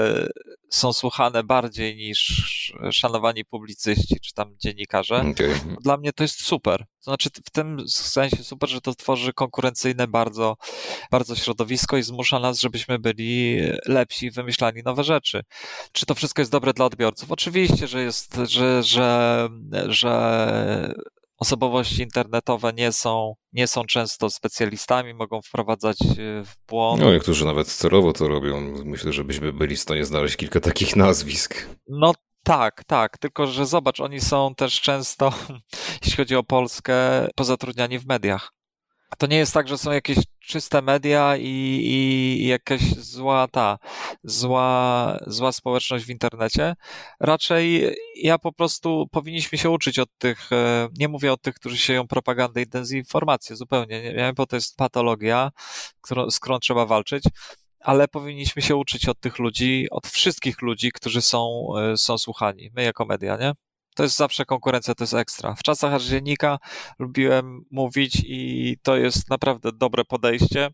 są 0.71 0.93
słuchane 0.93 1.45
bardziej 1.45 1.97
niż 1.97 2.73
szanowani 2.91 3.45
publicyści 3.45 4.21
czy 4.21 4.35
tam 4.35 4.55
dziennikarze. 4.59 5.17
Okay. 5.17 5.61
Dla 5.81 5.97
mnie 5.97 6.13
to 6.13 6.25
jest 6.25 6.43
super. 6.43 6.79
To 6.79 7.11
znaczy 7.11 7.31
w 7.45 7.51
tym 7.51 7.89
sensie 7.89 8.45
super, 8.45 8.71
że 8.71 8.81
to 8.81 8.95
tworzy 8.95 9.33
konkurencyjne 9.33 10.09
bardzo, 10.09 10.57
bardzo 11.11 11.37
środowisko 11.37 11.97
i 11.97 12.03
zmusza 12.03 12.39
nas, 12.39 12.61
żebyśmy 12.61 12.99
byli 12.99 13.61
lepsi, 13.87 14.31
wymyślali 14.31 14.83
nowe 14.83 15.05
rzeczy. 15.05 15.43
Czy 15.93 16.07
to 16.07 16.15
wszystko 16.15 16.43
jest 16.43 16.53
dobre 16.53 16.73
dla 16.73 16.85
odbiorców? 16.85 17.33
Oczywiście, 17.33 17.89
że 17.89 18.03
jest, 18.03 18.37
że, 18.45 18.83
że, 18.83 19.49
że 19.89 20.95
osobowości 21.39 22.03
internetowe 22.03 22.73
nie 22.73 22.93
są, 22.93 23.35
nie 23.53 23.69
są 23.69 23.85
często 23.85 24.31
specjalistami, 24.31 25.15
mogą 25.15 25.43
wprowadzać 25.43 25.97
e, 26.03 26.45
w 26.45 26.55
błąd. 26.69 27.03
No, 27.03 27.13
niektórzy 27.13 27.45
nawet 27.45 27.69
celowo 27.69 28.13
to 28.13 28.29
robią. 28.29 28.61
Myślę, 28.85 29.13
że 29.13 29.25
byśmy 29.25 29.53
byli 29.53 29.77
w 29.77 29.81
stanie 29.81 30.05
znaleźć 30.05 30.37
kilka 30.37 30.61
takich 30.61 30.97
nazwisk. 30.97 31.67
No 31.89 32.13
tak, 32.43 32.85
tak, 32.85 33.19
tylko 33.19 33.47
że 33.47 33.67
zobacz, 33.67 34.01
oni 34.01 34.21
są 34.21 34.55
też 34.55 34.81
często, 34.81 35.33
jeśli 36.03 36.17
chodzi 36.17 36.37
o 36.37 36.43
Polskę, 36.43 37.29
pozatrudniani 37.37 37.99
w 37.99 38.07
mediach. 38.07 38.56
To 39.19 39.27
nie 39.27 39.37
jest 39.37 39.55
tak, 39.55 39.69
że 39.69 39.79
są 39.79 39.93
jakieś 39.93 40.19
czyste 40.41 40.83
media 40.83 41.37
i, 41.37 41.81
i 42.43 42.47
jakaś 42.47 42.81
zła 42.83 43.49
ta, 43.49 43.79
zła, 44.25 45.19
zła 45.27 45.53
społeczność 45.53 46.05
w 46.05 46.11
internecie. 46.11 46.75
Raczej 47.21 47.97
ja 48.17 48.39
po 48.39 48.53
prostu 48.53 49.07
powinniśmy 49.11 49.59
się 49.59 49.71
uczyć 49.71 49.99
od 49.99 50.09
tych, 50.19 50.53
e, 50.53 50.89
nie 50.99 51.09
mówię 51.09 51.33
o 51.33 51.37
tych, 51.37 51.55
którzy 51.55 51.79
sieją 51.79 52.07
propagandę 52.07 52.63
i 52.63 52.67
dezinformację, 52.67 53.57
zupełnie 53.57 54.03
nie, 54.03 54.33
bo 54.37 54.47
to 54.47 54.57
jest 54.57 54.77
patologia, 54.77 55.51
którą, 56.01 56.31
z 56.31 56.41
którą 56.41 56.59
trzeba 56.59 56.87
walczyć 56.87 57.25
ale 57.81 58.09
powinniśmy 58.09 58.63
się 58.63 58.77
uczyć 58.77 59.09
od 59.09 59.21
tych 59.21 59.39
ludzi, 59.39 59.87
od 59.91 60.07
wszystkich 60.07 60.63
ludzi, 60.63 60.93
którzy 60.93 61.23
są, 61.23 61.69
e, 61.79 61.97
są 61.97 62.19
słuchani. 62.19 62.71
My 62.75 62.83
jako 62.83 63.05
media, 63.05 63.37
nie? 63.37 63.53
To 63.97 64.03
jest 64.03 64.17
zawsze 64.17 64.45
konkurencja, 64.45 64.95
to 64.95 65.05
jest 65.05 65.15
ekstra. 65.15 65.55
W 65.55 65.63
czasach 65.63 65.93
aż 65.93 66.05
dziennika 66.05 66.59
lubiłem 66.99 67.65
mówić 67.71 68.23
i 68.27 68.77
to 68.83 68.97
jest 68.97 69.31
naprawdę 69.31 69.73
dobre 69.73 70.05
podejście. 70.05 70.71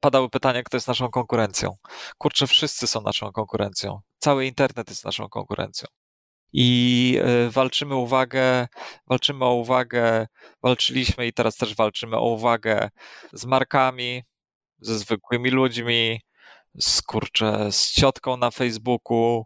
Padały 0.00 0.30
pytania, 0.30 0.62
kto 0.62 0.76
jest 0.76 0.88
naszą 0.88 1.08
konkurencją. 1.08 1.76
Kurczę, 2.18 2.46
wszyscy 2.46 2.86
są 2.86 3.00
naszą 3.00 3.32
konkurencją. 3.32 4.00
Cały 4.18 4.46
internet 4.46 4.90
jest 4.90 5.04
naszą 5.04 5.28
konkurencją. 5.28 5.88
I 6.52 7.20
y, 7.46 7.50
walczymy 7.50 7.94
uwagę, 7.94 8.68
walczymy 9.06 9.44
o 9.44 9.54
uwagę, 9.54 10.26
walczyliśmy 10.62 11.26
i 11.26 11.32
teraz 11.32 11.56
też 11.56 11.74
walczymy 11.74 12.16
o 12.16 12.24
uwagę 12.28 12.90
z 13.32 13.46
markami, 13.46 14.22
ze 14.80 14.98
zwykłymi 14.98 15.50
ludźmi, 15.50 16.20
z 16.80 17.02
kurczę, 17.02 17.72
z 17.72 17.92
ciotką 17.92 18.36
na 18.36 18.50
Facebooku 18.50 19.44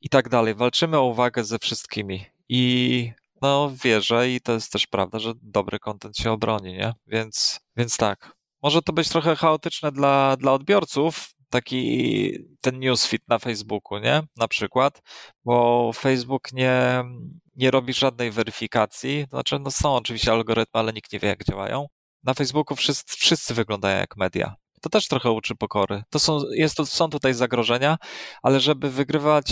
i 0.00 0.08
tak 0.08 0.28
dalej. 0.28 0.54
Walczymy 0.54 0.98
o 0.98 1.04
uwagę 1.04 1.44
ze 1.44 1.58
wszystkimi. 1.58 2.31
I 2.54 3.12
no 3.42 3.72
wierzę 3.84 4.30
i 4.30 4.40
to 4.40 4.52
jest 4.52 4.72
też 4.72 4.86
prawda, 4.86 5.18
że 5.18 5.32
dobry 5.42 5.78
kontent 5.78 6.16
się 6.16 6.32
obroni, 6.32 6.72
nie? 6.72 6.92
Więc, 7.06 7.60
więc 7.76 7.96
tak. 7.96 8.32
Może 8.62 8.82
to 8.82 8.92
być 8.92 9.08
trochę 9.08 9.36
chaotyczne 9.36 9.92
dla, 9.92 10.36
dla 10.36 10.52
odbiorców, 10.52 11.34
taki 11.50 12.32
ten 12.60 12.78
newsfeed 12.78 13.28
na 13.28 13.38
Facebooku, 13.38 13.98
nie? 13.98 14.22
Na 14.36 14.48
przykład, 14.48 15.02
bo 15.44 15.90
Facebook 15.92 16.52
nie, 16.52 17.04
nie 17.56 17.70
robi 17.70 17.92
żadnej 17.92 18.30
weryfikacji. 18.30 19.26
Znaczy, 19.30 19.58
no 19.58 19.70
są 19.70 19.94
oczywiście 19.94 20.32
algorytmy, 20.32 20.80
ale 20.80 20.92
nikt 20.92 21.12
nie 21.12 21.18
wie, 21.18 21.28
jak 21.28 21.44
działają. 21.44 21.86
Na 22.22 22.34
Facebooku 22.34 22.76
wszyscy, 22.76 23.16
wszyscy 23.16 23.54
wyglądają 23.54 23.98
jak 23.98 24.16
media. 24.16 24.54
To 24.80 24.90
też 24.90 25.08
trochę 25.08 25.30
uczy 25.30 25.54
pokory. 25.54 26.02
To 26.10 26.18
są, 26.18 26.40
jest 26.50 26.76
to, 26.76 26.86
są 26.86 27.10
tutaj 27.10 27.34
zagrożenia, 27.34 27.96
ale 28.42 28.60
żeby 28.60 28.90
wygrywać 28.90 29.44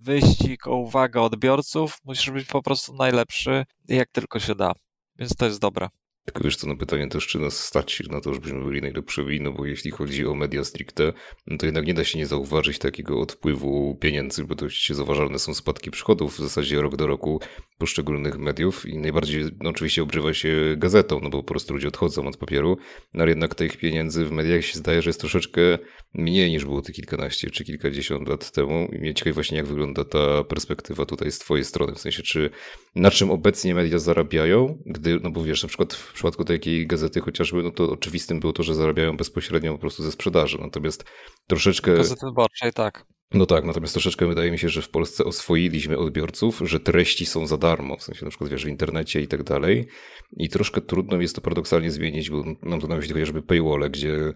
wyścig 0.00 0.66
o 0.66 0.76
uwagę 0.76 1.22
odbiorców, 1.22 1.98
musisz 2.04 2.30
być 2.30 2.46
po 2.48 2.62
prostu 2.62 2.94
najlepszy, 2.94 3.64
jak 3.88 4.08
tylko 4.10 4.40
się 4.40 4.54
da. 4.54 4.72
Więc 5.16 5.36
to 5.36 5.46
jest 5.46 5.60
dobre. 5.60 5.88
Tylko 6.24 6.44
wiesz 6.44 6.56
co, 6.56 6.66
na 6.66 6.76
pytanie 6.76 7.08
też, 7.08 7.26
czy 7.26 7.38
nas 7.38 7.64
stać 7.64 8.02
na 8.10 8.20
to, 8.20 8.34
żebyśmy 8.34 8.64
byli 8.64 8.80
najlepszymi, 8.80 9.40
no 9.40 9.52
bo 9.52 9.66
jeśli 9.66 9.90
chodzi 9.90 10.26
o 10.26 10.34
media 10.34 10.64
stricte, 10.64 11.12
no 11.46 11.58
to 11.58 11.66
jednak 11.66 11.86
nie 11.86 11.94
da 11.94 12.04
się 12.04 12.18
nie 12.18 12.26
zauważyć 12.26 12.78
takiego 12.78 13.20
odpływu 13.20 13.96
pieniędzy, 14.00 14.44
bo 14.44 14.54
dość 14.54 14.92
zauważalne 14.92 15.38
są 15.38 15.54
spadki 15.54 15.90
przychodów 15.90 16.34
w 16.36 16.40
zasadzie 16.40 16.80
rok 16.80 16.96
do 16.96 17.06
roku 17.06 17.40
poszczególnych 17.78 18.38
mediów 18.38 18.86
i 18.86 18.98
najbardziej 18.98 19.44
no 19.60 19.70
oczywiście 19.70 20.02
obrywa 20.02 20.34
się 20.34 20.74
gazetą, 20.76 21.20
no 21.22 21.30
bo 21.30 21.42
po 21.42 21.48
prostu 21.48 21.74
ludzie 21.74 21.88
odchodzą 21.88 22.28
od 22.28 22.36
papieru, 22.36 22.78
no 23.14 23.22
ale 23.22 23.30
jednak 23.30 23.54
tych 23.54 23.76
pieniędzy 23.76 24.24
w 24.24 24.32
mediach 24.32 24.64
się 24.64 24.78
zdaje, 24.78 25.02
że 25.02 25.10
jest 25.10 25.20
troszeczkę 25.20 25.60
mniej 26.14 26.50
niż 26.50 26.64
było 26.64 26.82
te 26.82 26.92
kilkanaście 26.92 27.50
czy 27.50 27.64
kilkadziesiąt 27.64 28.28
lat 28.28 28.50
temu. 28.50 28.88
I 28.92 28.98
mnie 28.98 29.14
ciekawi 29.14 29.34
właśnie 29.34 29.56
jak 29.56 29.66
wygląda 29.66 30.04
ta 30.04 30.44
perspektywa 30.44 31.06
tutaj 31.06 31.32
z 31.32 31.38
twojej 31.38 31.64
strony, 31.64 31.94
w 31.94 32.00
sensie 32.00 32.22
czy 32.22 32.50
na 32.94 33.10
czym 33.10 33.30
obecnie 33.30 33.74
media 33.74 33.98
zarabiają, 33.98 34.78
gdy, 34.86 35.20
no 35.22 35.30
bo 35.30 35.44
wiesz, 35.44 35.62
na 35.62 35.68
przykład 35.68 36.09
w 36.10 36.12
przypadku 36.12 36.44
takiej 36.44 36.86
gazety 36.86 37.20
chociażby, 37.20 37.62
no 37.62 37.70
to 37.70 37.90
oczywistym 37.90 38.40
było 38.40 38.52
to, 38.52 38.62
że 38.62 38.74
zarabiają 38.74 39.16
bezpośrednio 39.16 39.72
po 39.72 39.78
prostu 39.78 40.02
ze 40.02 40.12
sprzedaży, 40.12 40.58
natomiast 40.60 41.04
troszeczkę... 41.46 41.94
Gazety 41.94 42.26
wyborczej, 42.26 42.72
tak. 42.72 43.06
No 43.34 43.46
tak, 43.46 43.64
natomiast 43.64 43.92
troszeczkę 43.92 44.26
wydaje 44.26 44.50
mi 44.50 44.58
się, 44.58 44.68
że 44.68 44.82
w 44.82 44.88
Polsce 44.88 45.24
oswoiliśmy 45.24 45.98
odbiorców, 45.98 46.60
że 46.64 46.80
treści 46.80 47.26
są 47.26 47.46
za 47.46 47.56
darmo, 47.56 47.96
w 47.96 48.02
sensie 48.02 48.24
na 48.24 48.30
przykład 48.30 48.50
wiesz, 48.50 48.64
w 48.64 48.68
internecie 48.68 49.20
i 49.20 49.28
tak 49.28 49.42
dalej. 49.42 49.86
I 50.36 50.48
troszkę 50.48 50.80
trudno 50.80 51.20
jest 51.20 51.34
to 51.34 51.40
paradoksalnie 51.40 51.90
zmienić, 51.90 52.30
bo 52.30 52.44
mam 52.62 52.80
tu 52.80 52.88
na 52.88 52.96
myśli 52.96 53.12
chociażby 53.12 53.42
paywall, 53.42 53.90
gdzie 53.90 54.32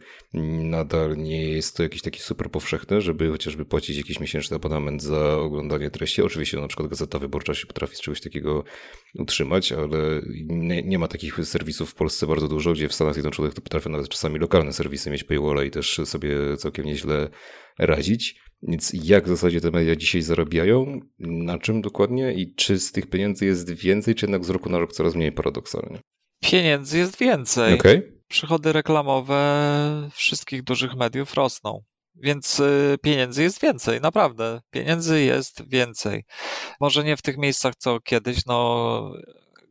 nadal 0.63 1.17
nie 1.17 1.49
jest 1.49 1.77
to 1.77 1.83
jakieś 1.83 2.03
takie 2.03 2.21
super 2.21 2.51
powszechne, 2.51 3.01
żeby 3.01 3.31
chociażby 3.31 3.65
płacić 3.65 3.97
jakiś 3.97 4.21
miesięczny 4.21 4.57
abonament 4.57 5.03
za 5.03 5.37
oglądanie 5.37 5.91
treści. 5.91 6.23
Oczywiście 6.23 6.61
na 6.61 6.69
przykład 6.69 6.89
Gazeta 6.89 7.19
Wyborcza 7.19 7.55
się 7.55 7.67
potrafi 7.67 7.97
z 7.97 8.01
czegoś 8.01 8.21
takiego 8.21 8.65
utrzymać, 9.19 9.73
ale 9.73 10.23
nie, 10.47 10.83
nie 10.83 10.99
ma 10.99 11.09
takich 11.09 11.47
serwisów 11.47 11.91
w 11.91 11.95
Polsce 11.95 12.27
bardzo 12.27 12.49
dużo, 12.49 12.73
gdzie 12.73 12.89
w 12.89 12.95
Stanach 12.95 13.15
Zjednoczonych 13.15 13.55
to 13.55 13.61
potrafią 13.61 13.91
nawet 13.91 14.09
czasami 14.09 14.39
lokalne 14.39 14.73
serwisy 14.73 15.11
mieć 15.11 15.25
paywalla 15.25 15.65
i 15.65 15.71
też 15.71 16.01
sobie 16.05 16.57
całkiem 16.57 16.87
nieźle 16.87 17.29
radzić. 17.79 18.45
Więc 18.69 18.93
jak 18.95 19.25
w 19.25 19.29
zasadzie 19.29 19.61
te 19.61 19.71
media 19.71 19.97
dzisiaj 19.97 20.23
zarabiają, 20.23 21.01
na 21.19 21.59
czym 21.59 21.83
dokładnie 21.83 22.33
i 22.33 22.55
czy 22.55 22.79
z 22.79 22.93
tych 22.93 23.07
pieniędzy 23.07 23.47
jest 23.47 23.71
więcej, 23.71 24.15
czy 24.15 24.27
jednak 24.27 24.45
z 24.45 24.51
roku 24.51 24.71
na 24.71 24.79
rok 24.79 24.93
coraz 24.93 25.15
mniej 25.15 25.33
paradoksalnie? 25.33 25.99
Pieniędzy 26.43 26.99
jest 26.99 27.19
więcej. 27.19 27.75
Okay. 27.75 28.21
Przychody 28.29 28.73
reklamowe 28.73 30.11
wszystkich 30.13 30.63
dużych 30.63 30.95
mediów 30.95 31.35
rosną. 31.35 31.83
Więc 32.15 32.61
y, 32.61 32.97
pieniędzy 33.03 33.43
jest 33.43 33.61
więcej, 33.61 34.01
naprawdę. 34.01 34.61
Pieniędzy 34.71 35.23
jest 35.23 35.69
więcej. 35.69 36.25
Może 36.81 37.05
nie 37.05 37.17
w 37.17 37.23
tych 37.23 37.39
miejscach 37.39 37.75
co 37.79 38.01
kiedyś, 38.01 38.47
no 38.47 39.13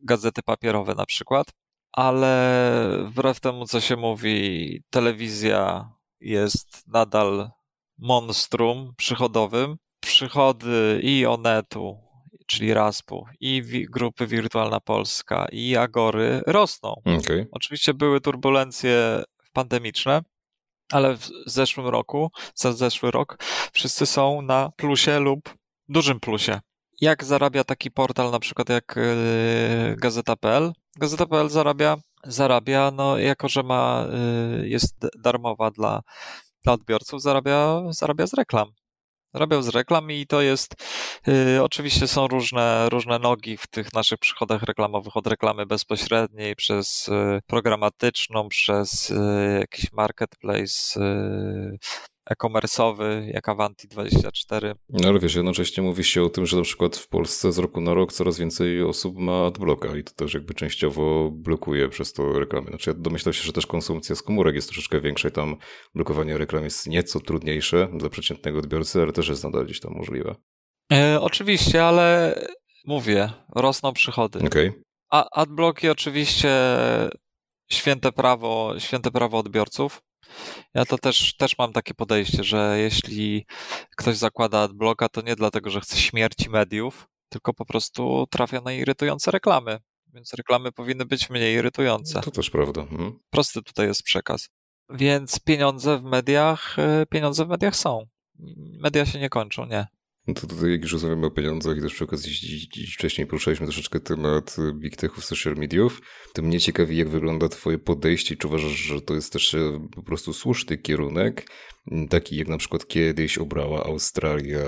gazety 0.02 0.42
papierowe 0.42 0.94
na 0.94 1.06
przykład, 1.06 1.46
ale 1.92 3.04
wbrew 3.08 3.40
temu, 3.40 3.66
co 3.66 3.80
się 3.80 3.96
mówi, 3.96 4.82
telewizja 4.90 5.90
jest 6.20 6.82
nadal 6.86 7.50
monstrum 7.98 8.92
przychodowym. 8.96 9.76
Przychody 10.00 11.00
i 11.02 11.26
Onetu, 11.26 11.98
czyli 12.46 12.74
Raspu, 12.74 13.24
i 13.40 13.62
grupy 13.90 14.26
Wirtualna 14.26 14.80
Polska, 14.80 15.46
i 15.52 15.76
Agory 15.76 16.42
rosną. 16.46 16.94
Okay. 17.04 17.46
Oczywiście 17.52 17.94
były 17.94 18.20
turbulencje 18.20 19.22
pandemiczne, 19.52 20.22
ale 20.92 21.16
w 21.16 21.28
zeszłym 21.46 21.86
roku, 21.86 22.30
za 22.54 22.72
zeszły 22.72 23.10
rok, 23.10 23.36
wszyscy 23.72 24.06
są 24.06 24.42
na 24.42 24.70
plusie 24.76 25.18
lub 25.18 25.54
dużym 25.88 26.20
plusie. 26.20 26.60
Jak 27.00 27.24
zarabia 27.24 27.64
taki 27.64 27.90
portal 27.90 28.30
na 28.30 28.38
przykład 28.38 28.68
jak 28.68 28.94
yy, 28.96 29.96
Gazeta.pl? 29.96 30.72
Gazeta.pl 30.96 31.48
zarabia, 31.48 31.96
zarabia, 32.24 32.90
no 32.90 33.18
jako 33.18 33.48
że 33.48 33.62
ma, 33.62 34.06
yy, 34.58 34.68
jest 34.68 35.06
darmowa 35.18 35.70
dla 35.70 36.02
dla 36.64 36.72
odbiorców 36.72 37.22
zarabia, 37.22 37.82
zarabia 37.90 38.26
z 38.26 38.34
reklam. 38.34 38.72
Zarabiał 39.34 39.62
z 39.62 39.68
reklam 39.68 40.10
i 40.10 40.26
to 40.26 40.42
jest, 40.42 40.74
yy, 41.26 41.62
oczywiście 41.62 42.08
są 42.08 42.26
różne, 42.26 42.88
różne 42.88 43.18
nogi 43.18 43.56
w 43.56 43.66
tych 43.66 43.92
naszych 43.92 44.18
przychodach 44.18 44.62
reklamowych, 44.62 45.16
od 45.16 45.26
reklamy 45.26 45.66
bezpośredniej, 45.66 46.56
przez 46.56 47.06
yy, 47.06 47.40
programatyczną, 47.46 48.48
przez 48.48 49.08
yy, 49.08 49.58
jakiś 49.60 49.92
marketplace, 49.92 51.00
y, 51.00 51.78
e-commerce'owy, 52.30 53.30
jak 53.34 53.48
Avanti24. 53.48 54.74
No 54.88 55.08
ale 55.08 55.18
wiesz, 55.18 55.34
jednocześnie 55.34 55.82
mówi 55.82 56.04
się 56.04 56.22
o 56.22 56.28
tym, 56.28 56.46
że 56.46 56.56
na 56.56 56.62
przykład 56.62 56.96
w 56.96 57.08
Polsce 57.08 57.52
z 57.52 57.58
roku 57.58 57.80
na 57.80 57.94
rok 57.94 58.12
coraz 58.12 58.38
więcej 58.38 58.82
osób 58.82 59.18
ma 59.18 59.46
adblocka 59.46 59.96
i 59.96 60.04
to 60.04 60.12
też 60.12 60.34
jakby 60.34 60.54
częściowo 60.54 61.30
blokuje 61.30 61.88
przez 61.88 62.12
to 62.12 62.38
reklamy. 62.38 62.68
Znaczy 62.68 62.90
ja 62.90 62.94
domyślam 62.94 63.32
się, 63.32 63.42
że 63.42 63.52
też 63.52 63.66
konsumpcja 63.66 64.14
z 64.14 64.22
komórek 64.22 64.54
jest 64.54 64.68
troszeczkę 64.68 65.00
większa 65.00 65.28
i 65.28 65.32
tam 65.32 65.56
blokowanie 65.94 66.38
reklam 66.38 66.64
jest 66.64 66.86
nieco 66.86 67.20
trudniejsze 67.20 67.88
dla 67.94 68.08
przeciętnego 68.08 68.58
odbiorcy, 68.58 69.02
ale 69.02 69.12
też 69.12 69.28
jest 69.28 69.44
nadal 69.44 69.64
gdzieś 69.64 69.80
tam 69.80 69.92
możliwe. 69.92 70.34
E, 70.92 71.20
oczywiście, 71.20 71.84
ale 71.84 72.38
mówię, 72.86 73.30
rosną 73.56 73.92
przychody. 73.92 74.38
Okay. 74.46 74.82
A 75.10 75.40
adblocki 75.40 75.88
oczywiście 75.88 76.50
święte 77.70 78.12
prawo, 78.12 78.74
święte 78.78 79.10
prawo 79.10 79.38
odbiorców. 79.38 80.02
Ja 80.74 80.84
to 80.84 80.98
też, 80.98 81.36
też 81.36 81.58
mam 81.58 81.72
takie 81.72 81.94
podejście, 81.94 82.44
że 82.44 82.76
jeśli 82.78 83.46
ktoś 83.96 84.16
zakłada 84.16 84.60
adblocka, 84.60 85.08
to 85.08 85.20
nie 85.20 85.36
dlatego, 85.36 85.70
że 85.70 85.80
chce 85.80 85.96
śmierci 85.96 86.50
mediów, 86.50 87.08
tylko 87.28 87.54
po 87.54 87.64
prostu 87.64 88.26
trafia 88.30 88.60
na 88.60 88.72
irytujące 88.72 89.30
reklamy. 89.30 89.78
Więc 90.14 90.34
reklamy 90.34 90.72
powinny 90.72 91.04
być 91.04 91.30
mniej 91.30 91.54
irytujące. 91.54 92.20
To 92.20 92.30
też 92.30 92.50
prawda. 92.50 92.80
Mhm. 92.80 93.18
Prosty 93.30 93.62
tutaj 93.62 93.86
jest 93.86 94.02
przekaz. 94.02 94.48
Więc 94.90 95.40
pieniądze 95.40 95.98
w 95.98 96.02
mediach, 96.02 96.78
e, 96.78 97.06
pieniądze 97.06 97.44
w 97.44 97.48
mediach 97.48 97.76
są. 97.76 98.06
Media 98.80 99.06
się 99.06 99.20
nie 99.20 99.28
kończą, 99.28 99.66
nie. 99.66 99.86
No 100.26 100.34
to 100.34 100.46
tutaj, 100.46 100.70
jak 100.70 100.82
już 100.82 100.92
rozmawiamy 100.92 101.26
o 101.26 101.30
pieniądzach 101.30 101.78
i 101.78 101.80
też 101.80 101.94
przy 101.94 102.04
okazji 102.04 102.32
wcześniej 102.92 103.26
poruszaliśmy 103.26 103.66
troszeczkę 103.66 104.00
temat 104.00 104.56
big 104.74 104.96
techów, 104.96 105.24
social 105.24 105.54
mediów, 105.54 106.00
to 106.32 106.42
mnie 106.42 106.60
ciekawi, 106.60 106.96
jak 106.96 107.08
wygląda 107.08 107.48
twoje 107.48 107.78
podejście. 107.78 108.36
Czy 108.36 108.46
uważasz, 108.46 108.72
że 108.72 109.00
to 109.00 109.14
jest 109.14 109.32
też 109.32 109.54
e, 109.54 109.88
po 109.94 110.02
prostu 110.02 110.32
słuszny 110.32 110.78
kierunek, 110.78 111.50
taki 112.10 112.36
jak 112.36 112.48
na 112.48 112.58
przykład 112.58 112.86
kiedyś 112.86 113.38
obrała 113.38 113.84
Australia, 113.84 114.64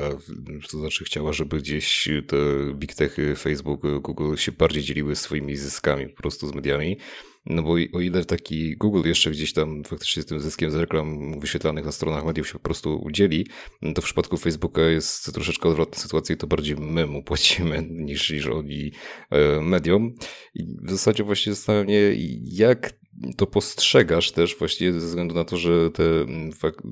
to 0.70 0.78
znaczy 0.78 1.04
chciała, 1.04 1.32
żeby 1.32 1.58
gdzieś 1.58 2.08
te 2.26 2.36
big 2.74 2.94
techy, 2.94 3.36
Facebook, 3.36 4.00
Google 4.00 4.36
się 4.36 4.52
bardziej 4.52 4.82
dzieliły 4.82 5.16
swoimi 5.16 5.56
zyskami 5.56 6.08
po 6.08 6.22
prostu 6.22 6.48
z 6.48 6.54
mediami, 6.54 6.98
no 7.46 7.62
bo 7.62 7.72
o 7.92 8.00
ile 8.00 8.24
taki 8.24 8.76
Google 8.76 9.08
jeszcze 9.08 9.30
gdzieś 9.30 9.52
tam 9.52 9.84
faktycznie 9.84 10.22
z 10.22 10.26
tym 10.26 10.40
zyskiem 10.40 10.70
z 10.70 10.74
reklam 10.74 11.40
wyświetlanych 11.40 11.84
na 11.84 11.92
stronach 11.92 12.24
mediów 12.24 12.46
się 12.46 12.52
po 12.52 12.58
prostu 12.58 13.02
udzieli, 13.02 13.46
to 13.94 14.02
w 14.02 14.04
przypadku 14.04 14.36
Facebooka 14.36 14.82
jest 14.82 15.34
troszeczkę 15.34 15.68
odwrotna 15.68 15.98
sytuacja 15.98 16.34
i 16.34 16.38
to 16.38 16.46
bardziej 16.46 16.76
my 16.76 17.06
mu 17.06 17.22
płacimy 17.22 17.86
niż, 18.06 18.30
niż 18.30 18.46
oni 18.46 18.92
e, 19.30 19.60
mediom. 19.60 20.14
I 20.54 20.76
w 20.82 20.90
zasadzie 20.90 21.24
właśnie 21.24 21.54
zastanawiam 21.54 21.86
mnie, 21.86 22.00
jak 22.44 22.92
to 23.36 23.46
postrzegasz 23.46 24.32
też 24.32 24.56
właśnie 24.58 24.92
ze 24.92 24.98
względu 24.98 25.34
na 25.34 25.44
to, 25.44 25.56
że 25.56 25.90
te 25.90 26.04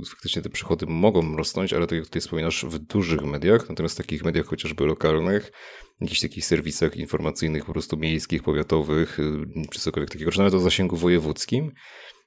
faktycznie 0.09 0.43
te 0.43 0.49
przychody 0.49 0.87
mogą 0.87 1.37
rosnąć, 1.37 1.73
ale 1.73 1.87
tak 1.87 1.99
jak 1.99 2.07
tutaj 2.07 2.23
wspominasz, 2.23 2.65
w 2.65 2.79
dużych 2.79 3.23
mediach, 3.23 3.69
natomiast 3.69 3.95
w 3.95 3.99
takich 3.99 4.25
mediach 4.25 4.47
chociażby 4.47 4.87
lokalnych, 4.87 5.53
jakichś 6.01 6.21
takich 6.21 6.45
serwisach 6.45 6.97
informacyjnych, 6.97 7.65
po 7.65 7.73
prostu 7.73 7.97
miejskich, 7.97 8.43
powiatowych, 8.43 9.19
y, 9.21 9.47
czy 9.71 9.81
cokolwiek 9.81 10.11
takiego, 10.11 10.31
czy 10.31 10.39
nawet 10.39 10.55
o 10.55 10.61
zasięgu 10.61 10.97
wojewódzkim, 10.97 11.73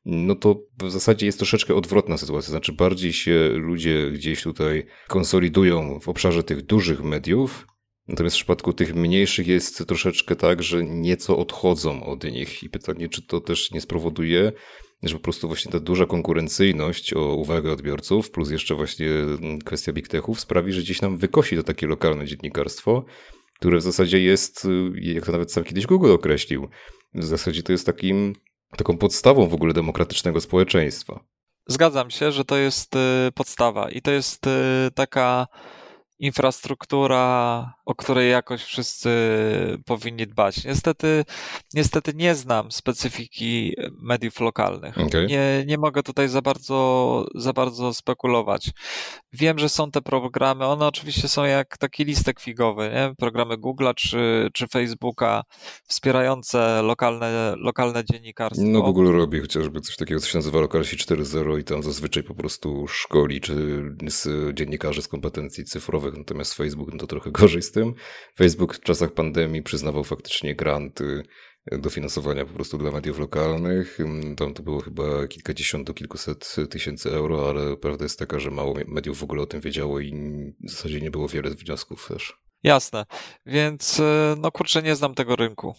no 0.06 0.36
to 0.36 0.60
w 0.80 0.92
zasadzie 0.92 1.26
jest 1.26 1.38
troszeczkę 1.38 1.76
odwrotna 1.76 2.18
sytuacja. 2.18 2.52
Znaczy, 2.52 2.74
bardziej 2.74 3.14
się 3.14 3.50
ludzie 3.54 4.12
gdzieś 4.12 4.44
tutaj 4.44 4.86
konsolidują 5.08 6.00
w 6.00 6.10
obszarze 6.10 6.44
tych 6.44 6.62
dużych 6.62 7.04
mediów, 7.04 7.68
natomiast 8.08 8.36
w 8.36 8.40
przypadku 8.40 8.74
tych 8.74 8.96
mniejszych 8.96 9.48
jest 9.48 9.86
troszeczkę 9.88 10.36
tak, 10.36 10.64
że 10.64 10.84
nieco 10.84 11.38
odchodzą 11.38 12.04
od 12.04 12.24
nich. 12.24 12.64
I 12.64 12.70
pytanie, 12.70 13.10
czy 13.10 13.22
to 13.22 13.42
też 13.42 13.72
nie 13.72 13.82
spowoduje, 13.82 14.52
że 15.04 15.16
po 15.16 15.22
prostu 15.22 15.48
właśnie 15.48 15.72
ta 15.72 15.80
duża 15.80 16.06
konkurencyjność 16.06 17.14
o 17.14 17.36
uwagę 17.36 17.72
odbiorców, 17.72 18.32
plus 18.32 18.52
jeszcze 18.52 18.76
właśnie 18.76 19.08
kwestia 19.66 19.94
big 19.94 20.08
techów, 20.08 20.40
sprawi, 20.40 20.74
że 20.74 20.82
gdzieś 20.82 21.02
nam 21.02 21.18
wykosi 21.18 21.56
to 21.56 21.64
takie 21.64 21.88
lokalne 21.88 22.26
dziennikarstwo, 22.26 23.06
które 23.60 23.78
w 23.78 23.82
zasadzie 23.82 24.20
jest, 24.20 24.66
y, 24.66 24.92
jak 25.02 25.26
to 25.26 25.32
nawet 25.32 25.52
sam 25.52 25.64
kiedyś 25.64 25.86
Google 25.86 26.12
określił, 26.12 26.70
w 27.14 27.26
zasadzie 27.26 27.64
to 27.64 27.72
jest 27.72 27.86
takim, 27.86 28.34
taką 28.78 28.98
podstawą 28.98 29.48
w 29.48 29.54
ogóle 29.54 29.74
demokratycznego 29.74 30.42
społeczeństwa. 30.42 31.20
Zgadzam 31.68 32.10
się, 32.10 32.32
że 32.32 32.46
to 32.46 32.58
jest 32.58 32.96
y, 32.96 33.00
podstawa 33.36 33.90
i 33.90 34.02
to 34.02 34.12
jest 34.12 34.48
y, 34.48 34.52
taka 34.96 35.48
infrastruktura, 36.20 37.74
o 37.88 37.96
której 37.96 38.32
jakoś 38.32 38.64
wszyscy 38.64 39.10
powinni 39.86 40.28
dbać. 40.28 40.66
Niestety, 40.66 41.26
niestety 41.74 42.12
nie 42.16 42.36
znam 42.36 42.72
specyfiki 42.72 43.74
mediów 44.02 44.40
lokalnych. 44.40 44.98
Okay. 44.98 45.28
Nie, 45.28 45.64
nie 45.68 45.78
mogę 45.78 46.04
tutaj 46.04 46.30
za 46.30 46.42
bardzo, 46.42 47.26
za 47.36 47.54
bardzo 47.54 47.94
spekulować. 47.94 48.72
Wiem, 49.34 49.60
że 49.60 49.70
są 49.70 49.92
te 49.92 50.02
programy, 50.02 50.66
one 50.66 50.88
oczywiście 50.88 51.28
są 51.28 51.44
jak 51.44 51.78
taki 51.78 52.06
listek 52.06 52.40
figowy, 52.40 52.90
nie? 52.94 53.14
programy 53.18 53.58
Google'a 53.58 53.94
czy, 53.96 54.50
czy 54.54 54.68
Facebooka 54.68 55.44
wspierające 55.88 56.82
lokalne, 56.82 57.56
lokalne 57.58 58.06
dziennikarstwo. 58.06 58.68
No 58.68 58.82
Google 58.82 59.12
robi 59.12 59.40
chociażby 59.40 59.82
coś 59.82 59.96
takiego, 59.96 60.20
co 60.20 60.28
się 60.28 60.38
nazywa 60.38 60.60
Lokalsi 60.60 60.98
4.0 60.98 61.60
i 61.60 61.64
tam 61.64 61.84
zazwyczaj 61.84 62.24
po 62.24 62.36
prostu 62.36 62.88
szkoli 62.88 63.42
czy 63.42 63.56
z 64.08 64.56
dziennikarzy 64.56 65.02
z 65.02 65.08
kompetencji 65.08 65.66
cyfrowych 65.66 66.18
natomiast 66.18 66.54
Facebook 66.54 66.90
no 66.92 67.00
to 67.00 67.08
trochę 67.08 67.32
gorzej 67.32 67.62
z 67.62 67.77
tym. 67.78 67.94
Facebook 68.38 68.76
w 68.76 68.80
czasach 68.80 69.14
pandemii 69.14 69.64
przyznawał 69.64 70.04
faktycznie 70.04 70.56
granty 70.56 71.24
dofinansowania 71.72 72.46
po 72.46 72.54
prostu 72.54 72.78
dla 72.78 72.92
mediów 72.92 73.20
lokalnych. 73.20 73.98
Tam 74.38 74.54
to 74.54 74.64
było 74.64 74.82
chyba 74.82 75.28
kilkadziesiąt 75.28 75.88
do 75.88 75.94
kilkuset 75.94 76.56
tysięcy 76.70 77.12
euro, 77.12 77.50
ale 77.50 77.78
prawda 77.78 78.06
jest 78.06 78.20
taka, 78.20 78.40
że 78.40 78.52
mało 78.52 78.76
mediów 78.88 79.20
w 79.20 79.24
ogóle 79.24 79.42
o 79.42 79.46
tym 79.46 79.62
wiedziało 79.62 80.00
i 80.00 80.14
w 80.64 80.70
zasadzie 80.72 81.02
nie 81.02 81.12
było 81.12 81.28
wiele 81.28 81.50
wniosków 81.50 82.08
też. 82.08 82.38
Jasne, 82.64 83.06
więc 83.46 84.00
e, 84.00 84.36
no 84.38 84.52
kurczę, 84.52 84.84
nie 84.84 84.96
znam 84.96 85.16
tego 85.16 85.36
rynku. 85.36 85.76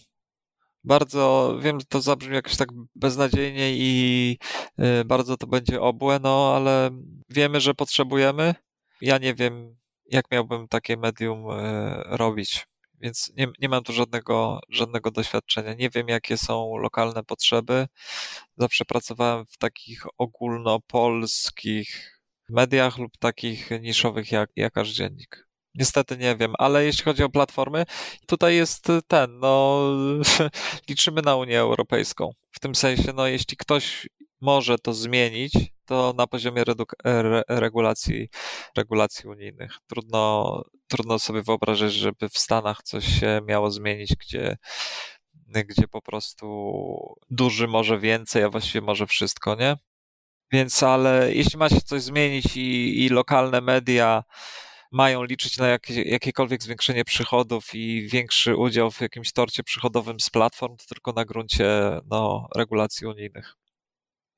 Bardzo 0.85 1.59
wiem, 1.63 1.81
że 1.81 1.87
to 1.87 2.01
zabrzmi 2.01 2.35
jakoś 2.35 2.57
tak 2.57 2.69
beznadziejnie 2.95 3.77
i 3.77 4.39
e, 4.79 5.05
bardzo 5.05 5.37
to 5.37 5.47
będzie 5.47 5.81
obłe, 5.81 6.21
no 6.23 6.55
ale 6.57 6.91
wiemy, 7.29 7.61
że 7.61 7.75
potrzebujemy. 7.75 8.55
Ja 9.01 9.19
nie 9.19 9.35
wiem, 9.35 9.78
jak 10.09 10.31
miałbym 10.31 10.69
takie 10.69 10.97
medium 10.97 11.51
e, 11.51 12.03
robić. 12.05 12.67
Więc 13.01 13.33
nie, 13.37 13.47
nie 13.61 13.69
mam 13.69 13.83
tu 13.83 13.93
żadnego, 13.93 14.61
żadnego 14.69 15.11
doświadczenia. 15.11 15.75
Nie 15.75 15.91
wiem, 15.91 16.09
jakie 16.09 16.37
są 16.37 16.77
lokalne 16.77 17.25
potrzeby. 17.25 17.87
Zawsze 18.57 18.85
pracowałem 18.85 19.47
w 19.47 19.59
takich 19.59 20.03
ogólnopolskich 20.19 22.21
mediach 22.49 22.99
lub 22.99 23.17
takich 23.19 23.71
niszowych 23.81 24.33
jak, 24.33 24.51
jak 24.57 24.79
aż 24.79 24.89
dziennik. 24.89 25.49
Niestety 25.75 26.17
nie 26.17 26.37
wiem, 26.37 26.53
ale 26.59 26.85
jeśli 26.85 27.05
chodzi 27.05 27.23
o 27.23 27.29
platformy, 27.29 27.85
tutaj 28.27 28.57
jest 28.57 28.89
ten, 29.09 29.39
no, 29.39 29.81
liczymy 30.89 31.23
na 31.23 31.37
Unię 31.37 31.61
Europejską. 31.61 32.31
W 32.51 32.61
tym 32.61 32.75
sensie, 32.75 33.13
no, 33.13 33.27
jeśli 33.27 33.57
ktoś 33.57 34.09
może 34.41 34.79
to 34.79 34.95
zmienić, 34.95 35.53
to 35.89 36.15
na 36.17 36.27
poziomie 36.27 36.65
re 37.05 37.43
regulacji, 37.49 38.29
regulacji 38.77 39.29
unijnych. 39.29 39.73
Trudno, 39.87 40.63
trudno 40.89 41.19
sobie 41.19 41.43
wyobrazić, 41.43 41.93
żeby 41.93 42.29
w 42.29 42.39
Stanach 42.39 42.83
coś 42.83 43.21
się 43.21 43.41
miało 43.47 43.71
zmienić, 43.71 44.17
gdzie, 44.17 44.57
gdzie 45.47 45.89
po 45.89 46.03
prostu 46.03 46.47
duży 47.31 47.69
może 47.69 47.99
więcej, 47.99 48.43
a 48.43 48.51
właściwie 48.51 48.81
może 48.81 49.07
wszystko, 49.07 49.55
nie? 49.55 49.77
Więc, 50.53 50.83
ale 50.83 51.35
jeśli 51.35 51.59
ma 51.59 51.69
się 51.69 51.81
coś 51.81 52.03
zmienić 52.03 52.57
i, 52.57 53.05
i 53.05 53.09
lokalne 53.09 53.61
media 53.61 54.25
mają 54.93 55.25
liczyć 55.25 55.59
na 55.59 55.79
jakiekolwiek 56.05 56.63
zwiększenie 56.63 57.05
przychodów 57.05 57.75
i 57.75 58.09
większy 58.09 58.57
udział 58.57 58.91
w 58.91 59.01
jakimś 59.01 59.33
torcie 59.33 59.63
przychodowym 59.63 60.21
z 60.21 60.31
platform, 60.31 60.77
to 60.77 60.85
tylko 60.89 61.13
na 61.13 61.25
gruncie 61.25 62.01
no, 62.11 62.49
regulacji 62.57 63.07
unijnych. 63.07 63.57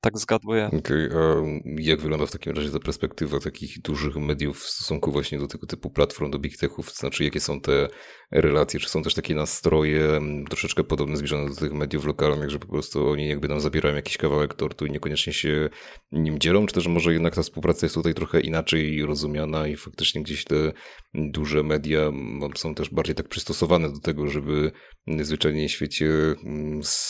Tak 0.03 0.17
zgaduję. 0.17 0.69
Okay, 0.79 1.09
a 1.15 1.35
jak 1.77 2.01
wygląda 2.01 2.25
w 2.25 2.31
takim 2.31 2.53
razie 2.53 2.69
ta 2.69 2.79
perspektywa 2.79 3.39
takich 3.39 3.81
dużych 3.81 4.15
mediów 4.15 4.59
w 4.59 4.69
stosunku 4.69 5.11
właśnie 5.11 5.39
do 5.39 5.47
tego 5.47 5.67
typu 5.67 5.89
platform, 5.89 6.31
do 6.31 6.39
big 6.39 6.57
techów? 6.57 6.91
Znaczy, 6.91 7.23
jakie 7.23 7.39
są 7.39 7.61
te 7.61 7.87
relacje? 8.31 8.79
Czy 8.79 8.89
są 8.89 9.03
też 9.03 9.13
takie 9.13 9.35
nastroje 9.35 10.21
troszeczkę 10.49 10.83
podobne, 10.83 11.17
zbliżone 11.17 11.49
do 11.49 11.55
tych 11.55 11.73
mediów 11.73 12.05
lokalnych, 12.05 12.49
że 12.49 12.59
po 12.59 12.67
prostu 12.67 13.07
oni 13.09 13.27
jakby 13.27 13.47
nam 13.47 13.59
zabierają 13.59 13.95
jakiś 13.95 14.17
kawałek 14.17 14.53
tortu 14.53 14.85
i 14.85 14.91
niekoniecznie 14.91 15.33
się 15.33 15.69
nim 16.11 16.39
dzielą? 16.39 16.65
Czy 16.65 16.73
też 16.73 16.87
może 16.87 17.13
jednak 17.13 17.35
ta 17.35 17.43
współpraca 17.43 17.85
jest 17.85 17.95
tutaj 17.95 18.13
trochę 18.13 18.39
inaczej 18.39 19.05
rozumiana 19.05 19.67
i 19.67 19.75
faktycznie 19.75 20.23
gdzieś 20.23 20.43
te 20.43 20.71
duże 21.13 21.63
media 21.63 22.11
są 22.55 22.75
też 22.75 22.89
bardziej 22.89 23.15
tak 23.15 23.27
przystosowane 23.27 23.89
do 23.89 23.99
tego, 23.99 24.27
żeby 24.27 24.71
zwyczajnie 25.21 25.67
w 25.67 25.71
świecie 25.71 26.09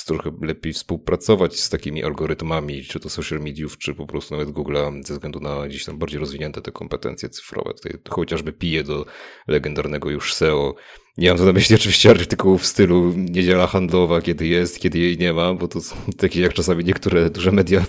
trochę 0.05 0.31
lepiej 0.41 0.73
współpracować 0.73 1.59
z 1.59 1.69
takimi 1.69 2.03
algorytmami, 2.03 2.80
czy 2.87 2.99
to 2.99 3.09
social 3.09 3.39
mediów, 3.39 3.77
czy 3.77 3.93
po 3.93 4.05
prostu 4.05 4.37
nawet 4.37 4.49
Google'a, 4.53 5.03
ze 5.07 5.13
względu 5.13 5.39
na 5.39 5.67
gdzieś 5.67 5.85
tam 5.85 5.97
bardziej 5.97 6.19
rozwinięte 6.19 6.61
te 6.61 6.71
kompetencje 6.71 7.29
cyfrowe. 7.29 7.73
Tutaj 7.73 7.93
chociażby 8.09 8.53
pije 8.53 8.83
do 8.83 9.05
legendarnego 9.47 10.09
już 10.09 10.33
SEO. 10.33 10.75
Nie 11.17 11.29
mam 11.29 11.37
tu 11.37 11.45
na 11.45 11.53
myśli 11.53 11.75
oczywiście 11.75 12.09
artykułów 12.09 12.61
w 12.61 12.65
stylu 12.65 13.13
niedziela 13.15 13.67
handlowa, 13.67 14.21
kiedy 14.21 14.47
jest, 14.47 14.79
kiedy 14.79 14.99
jej 14.99 15.17
nie 15.17 15.33
ma, 15.33 15.53
bo 15.53 15.67
to 15.67 15.81
są 15.81 15.95
takie 16.17 16.41
jak 16.41 16.53
czasami 16.53 16.83
niektóre 16.83 17.29
duże 17.29 17.51
media 17.51 17.85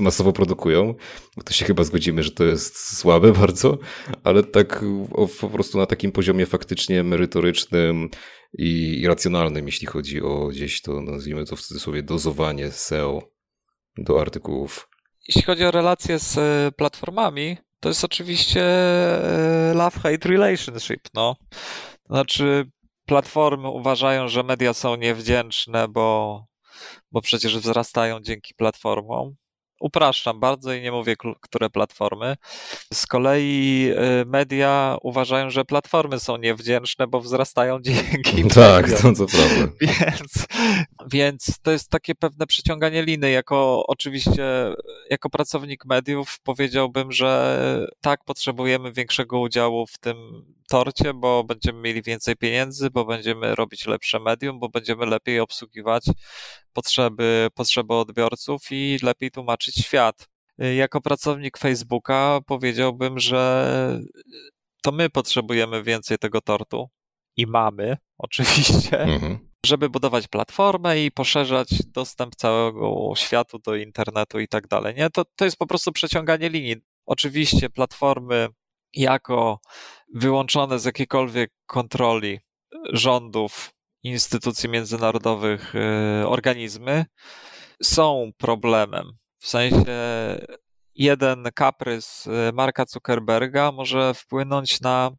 masowo 0.00 0.32
produkują. 0.32 0.94
To 1.44 1.52
się 1.52 1.64
chyba 1.64 1.84
zgodzimy, 1.84 2.22
że 2.22 2.30
to 2.30 2.44
jest 2.44 2.98
słabe 2.98 3.32
bardzo, 3.40 3.78
ale 4.24 4.42
tak 4.42 4.84
po 5.40 5.48
prostu 5.48 5.78
na 5.78 5.86
takim 5.86 6.12
poziomie 6.12 6.46
faktycznie 6.46 7.02
merytorycznym 7.02 8.08
i, 8.58 9.00
i 9.00 9.06
racjonalnym, 9.06 9.66
jeśli 9.66 9.86
chodzi 9.86 10.22
o 10.22 10.48
gdzieś 10.48 10.82
to, 10.82 11.02
nazwijmy 11.02 11.44
to 11.44 11.56
w 11.56 11.62
cudzysłowie, 11.62 12.02
dozowanie 12.02 12.70
SEO 12.70 13.37
do 14.04 14.20
artykułów. 14.20 14.88
Jeśli 15.28 15.42
chodzi 15.42 15.64
o 15.64 15.70
relacje 15.70 16.18
z 16.18 16.38
e, 16.38 16.72
platformami, 16.72 17.56
to 17.80 17.88
jest 17.88 18.04
oczywiście 18.04 18.62
e, 18.62 19.72
love-hate 19.74 20.28
relationship. 20.28 21.00
No. 21.14 21.36
Znaczy, 22.06 22.70
platformy 23.06 23.68
uważają, 23.68 24.28
że 24.28 24.42
media 24.42 24.74
są 24.74 24.96
niewdzięczne, 24.96 25.88
bo 25.88 26.48
bo 27.12 27.20
przecież 27.20 27.58
wzrastają 27.58 28.20
dzięki 28.20 28.54
platformom. 28.54 29.34
Upraszczam 29.80 30.40
bardzo 30.40 30.72
i 30.72 30.82
nie 30.82 30.92
mówię, 30.92 31.16
które 31.40 31.70
platformy. 31.70 32.36
Z 32.92 33.06
kolei 33.06 33.90
y, 34.22 34.26
media 34.26 34.96
uważają, 35.02 35.50
że 35.50 35.64
platformy 35.64 36.20
są 36.20 36.36
niewdzięczne, 36.36 37.06
bo 37.06 37.20
wzrastają 37.20 37.80
dzięki. 37.82 38.44
Tak, 38.48 38.90
to 39.02 39.12
co 39.12 39.26
prawda. 39.26 39.72
Więc, 39.80 40.46
więc 41.12 41.60
to 41.62 41.70
jest 41.70 41.90
takie 41.90 42.14
pewne 42.14 42.46
przyciąganie 42.46 43.02
liny. 43.02 43.30
Jako 43.30 43.84
oczywiście, 43.86 44.44
jako 45.10 45.30
pracownik 45.30 45.84
mediów 45.84 46.38
powiedziałbym, 46.42 47.12
że 47.12 47.58
tak, 48.00 48.24
potrzebujemy 48.24 48.92
większego 48.92 49.40
udziału 49.40 49.86
w 49.86 49.98
tym 49.98 50.16
torcie, 50.68 51.14
bo 51.14 51.44
będziemy 51.44 51.80
mieli 51.80 52.02
więcej 52.02 52.36
pieniędzy, 52.36 52.90
bo 52.90 53.04
będziemy 53.04 53.54
robić 53.54 53.86
lepsze 53.86 54.20
medium, 54.20 54.60
bo 54.60 54.68
będziemy 54.68 55.06
lepiej 55.06 55.40
obsługiwać 55.40 56.04
potrzeby, 56.72 57.48
potrzeby 57.54 57.94
odbiorców 57.94 58.62
i 58.70 58.98
lepiej 59.02 59.30
tłumaczyć 59.30 59.74
świat. 59.74 60.28
Jako 60.76 61.00
pracownik 61.00 61.58
Facebooka 61.58 62.40
powiedziałbym, 62.46 63.18
że 63.18 63.70
to 64.82 64.92
my 64.92 65.10
potrzebujemy 65.10 65.82
więcej 65.82 66.18
tego 66.18 66.40
tortu 66.40 66.88
i 67.36 67.46
mamy, 67.46 67.96
oczywiście, 68.18 69.00
mhm. 69.00 69.38
żeby 69.66 69.90
budować 69.90 70.28
platformę 70.28 71.04
i 71.04 71.10
poszerzać 71.10 71.68
dostęp 71.86 72.36
całego 72.36 73.12
światu 73.16 73.58
do 73.58 73.76
internetu 73.76 74.40
i 74.40 74.48
tak 74.48 74.68
dalej. 74.68 74.94
Nie? 74.94 75.10
To, 75.10 75.24
to 75.36 75.44
jest 75.44 75.56
po 75.56 75.66
prostu 75.66 75.92
przeciąganie 75.92 76.48
linii. 76.48 76.76
Oczywiście 77.06 77.70
platformy 77.70 78.48
jako 78.98 79.60
wyłączone 80.14 80.78
z 80.78 80.84
jakiejkolwiek 80.84 81.52
kontroli 81.66 82.40
rządów, 82.92 83.70
instytucji 84.02 84.68
międzynarodowych 84.68 85.74
y, 85.74 86.28
organizmy 86.28 87.04
są 87.82 88.30
problemem. 88.38 89.12
W 89.38 89.48
sensie 89.48 89.84
jeden 90.94 91.48
kaprys 91.54 92.26
y, 92.26 92.52
Marka 92.52 92.84
Zuckerberga 92.88 93.72
może 93.72 94.14
wpłynąć 94.14 94.80
na, 94.80 95.10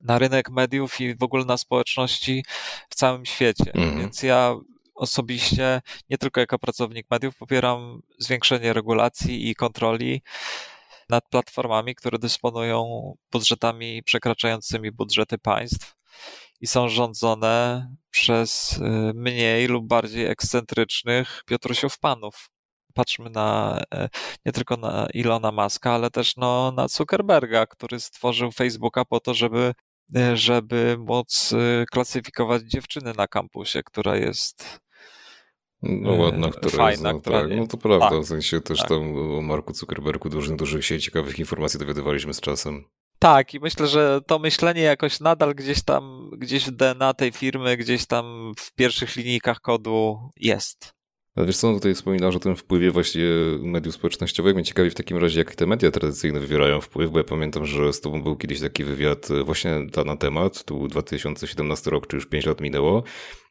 na 0.00 0.18
rynek 0.18 0.50
mediów 0.50 1.00
i 1.00 1.16
w 1.16 1.22
ogóle 1.22 1.44
na 1.44 1.56
społeczności 1.56 2.44
w 2.90 2.94
całym 2.94 3.26
świecie. 3.26 3.70
Mm. 3.74 3.98
Więc 3.98 4.22
ja 4.22 4.54
osobiście, 4.94 5.80
nie 6.10 6.18
tylko 6.18 6.40
jako 6.40 6.58
pracownik 6.58 7.06
mediów, 7.10 7.36
popieram 7.36 8.02
zwiększenie 8.18 8.72
regulacji 8.72 9.50
i 9.50 9.54
kontroli 9.54 10.22
nad 11.08 11.28
platformami, 11.30 11.94
które 11.94 12.18
dysponują 12.18 13.12
budżetami 13.32 14.02
przekraczającymi 14.02 14.92
budżety 14.92 15.38
państw 15.38 15.96
i 16.60 16.66
są 16.66 16.88
rządzone 16.88 17.86
przez 18.10 18.72
y, 18.72 18.80
mniej 19.14 19.66
lub 19.66 19.86
bardziej 19.86 20.26
ekscentrycznych 20.26 21.42
Piotrusiów 21.46 21.98
panów. 21.98 22.50
Patrzmy 22.94 23.30
na, 23.30 23.80
e, 23.94 24.08
nie 24.46 24.52
tylko 24.52 24.76
na 24.76 25.06
Ilona 25.14 25.52
Maska, 25.52 25.92
ale 25.92 26.10
też 26.10 26.36
no, 26.36 26.72
na 26.72 26.88
Zuckerberga, 26.88 27.66
który 27.66 28.00
stworzył 28.00 28.52
Facebooka 28.52 29.04
po 29.04 29.20
to, 29.20 29.34
żeby, 29.34 29.74
e, 30.16 30.36
żeby 30.36 30.96
móc 30.98 31.52
y, 31.52 31.84
klasyfikować 31.92 32.62
dziewczyny 32.62 33.12
na 33.16 33.26
kampusie, 33.26 33.82
która 33.82 34.16
jest 34.16 34.80
no 35.82 36.12
ładna, 36.12 36.50
która 36.50 36.70
fajna, 36.70 36.90
jest, 36.90 37.02
no, 37.02 37.20
która 37.20 37.40
tak, 37.40 37.50
nie... 37.50 37.56
no 37.56 37.66
to 37.66 37.76
prawda, 37.76 38.10
tak, 38.10 38.20
w 38.20 38.26
sensie 38.26 38.60
też 38.60 38.78
tak. 38.78 38.88
tam 38.88 39.16
o 39.16 39.42
Marku 39.42 39.74
Zuckerbergu 39.74 40.28
dużo, 40.28 40.56
dużo 40.56 40.82
się 40.82 41.00
ciekawych 41.00 41.38
informacji 41.38 41.80
dowiadywaliśmy 41.80 42.34
z 42.34 42.40
czasem. 42.40 42.84
Tak, 43.18 43.54
i 43.54 43.60
myślę, 43.60 43.86
że 43.86 44.20
to 44.26 44.38
myślenie 44.38 44.82
jakoś 44.82 45.20
nadal 45.20 45.54
gdzieś 45.54 45.82
tam, 45.82 46.30
gdzieś 46.38 46.66
w 46.66 46.70
DNA 46.70 47.14
tej 47.14 47.32
firmy, 47.32 47.76
gdzieś 47.76 48.06
tam 48.06 48.52
w 48.58 48.74
pierwszych 48.74 49.16
linijkach 49.16 49.60
kodu 49.60 50.18
jest. 50.36 50.96
Ale 51.36 51.46
wiesz 51.46 51.56
co, 51.56 51.74
tutaj 51.74 51.94
wspominasz 51.94 52.36
o 52.36 52.38
tym 52.38 52.56
wpływie 52.56 52.90
właśnie 52.90 53.24
mediów 53.60 53.94
społecznościowych. 53.94 54.54
Mnie 54.54 54.64
ciekawi 54.64 54.90
w 54.90 54.94
takim 54.94 55.18
razie, 55.18 55.38
jak 55.38 55.54
te 55.54 55.66
media 55.66 55.90
tradycyjne 55.90 56.40
wywierają 56.40 56.80
wpływ, 56.80 57.10
bo 57.10 57.18
ja 57.18 57.24
pamiętam, 57.24 57.66
że 57.66 57.92
z 57.92 58.00
tobą 58.00 58.22
był 58.22 58.36
kiedyś 58.36 58.60
taki 58.60 58.84
wywiad 58.84 59.28
właśnie 59.44 59.86
na 60.06 60.16
temat, 60.16 60.64
tu 60.64 60.78
był 60.78 60.88
2017 60.88 61.90
rok, 61.90 62.06
czy 62.06 62.16
już 62.16 62.26
5 62.26 62.46
lat 62.46 62.60
minęło, 62.60 63.02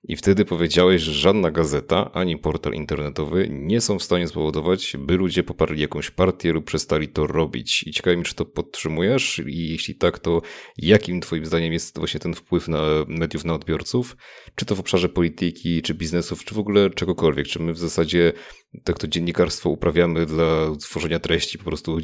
i 0.08 0.16
wtedy 0.16 0.46
powiedziałeś, 0.46 1.02
że 1.02 1.14
żadna 1.14 1.52
gazeta 1.52 2.12
ani 2.14 2.38
portal 2.38 2.74
internetowy 2.74 3.48
nie 3.52 3.82
są 3.82 4.00
w 4.00 4.04
stanie 4.04 4.28
spowodować, 4.28 4.96
by 5.00 5.18
ludzie 5.18 5.44
poparli 5.44 5.82
jakąś 5.82 6.12
partię 6.12 6.54
lub 6.54 6.66
przestali 6.66 7.08
to 7.08 7.28
robić. 7.28 7.84
I 7.88 7.92
ciekawi 7.92 8.18
mi, 8.18 8.24
czy 8.24 8.36
to 8.36 8.46
podtrzymujesz 8.46 9.42
i 9.48 9.70
jeśli 9.70 9.96
tak, 9.96 10.20
to 10.20 10.42
jakim 10.78 11.22
twoim 11.22 11.46
zdaniem 11.46 11.74
jest 11.74 12.00
właśnie 12.00 12.20
ten 12.20 12.34
wpływ 12.34 12.68
na 12.68 12.82
mediów 13.08 13.46
na 13.46 13.54
odbiorców? 13.54 14.18
Czy 14.56 14.66
to 14.66 14.76
w 14.76 14.80
obszarze 14.80 15.10
polityki, 15.10 15.82
czy 15.82 15.94
biznesów, 15.94 16.44
czy 16.44 16.56
w 16.56 16.60
ogóle 16.60 16.90
czegokolwiek? 16.90 17.48
Czy 17.48 17.60
my 17.60 17.74
w 17.74 17.78
zasadzie 17.78 18.34
tak 18.84 19.00
to 19.00 19.08
dziennikarstwo 19.08 19.70
uprawiamy 19.70 20.26
dla 20.26 20.46
tworzenia 20.82 21.20
treści 21.20 21.58
po 21.58 21.64
prostu 21.64 21.98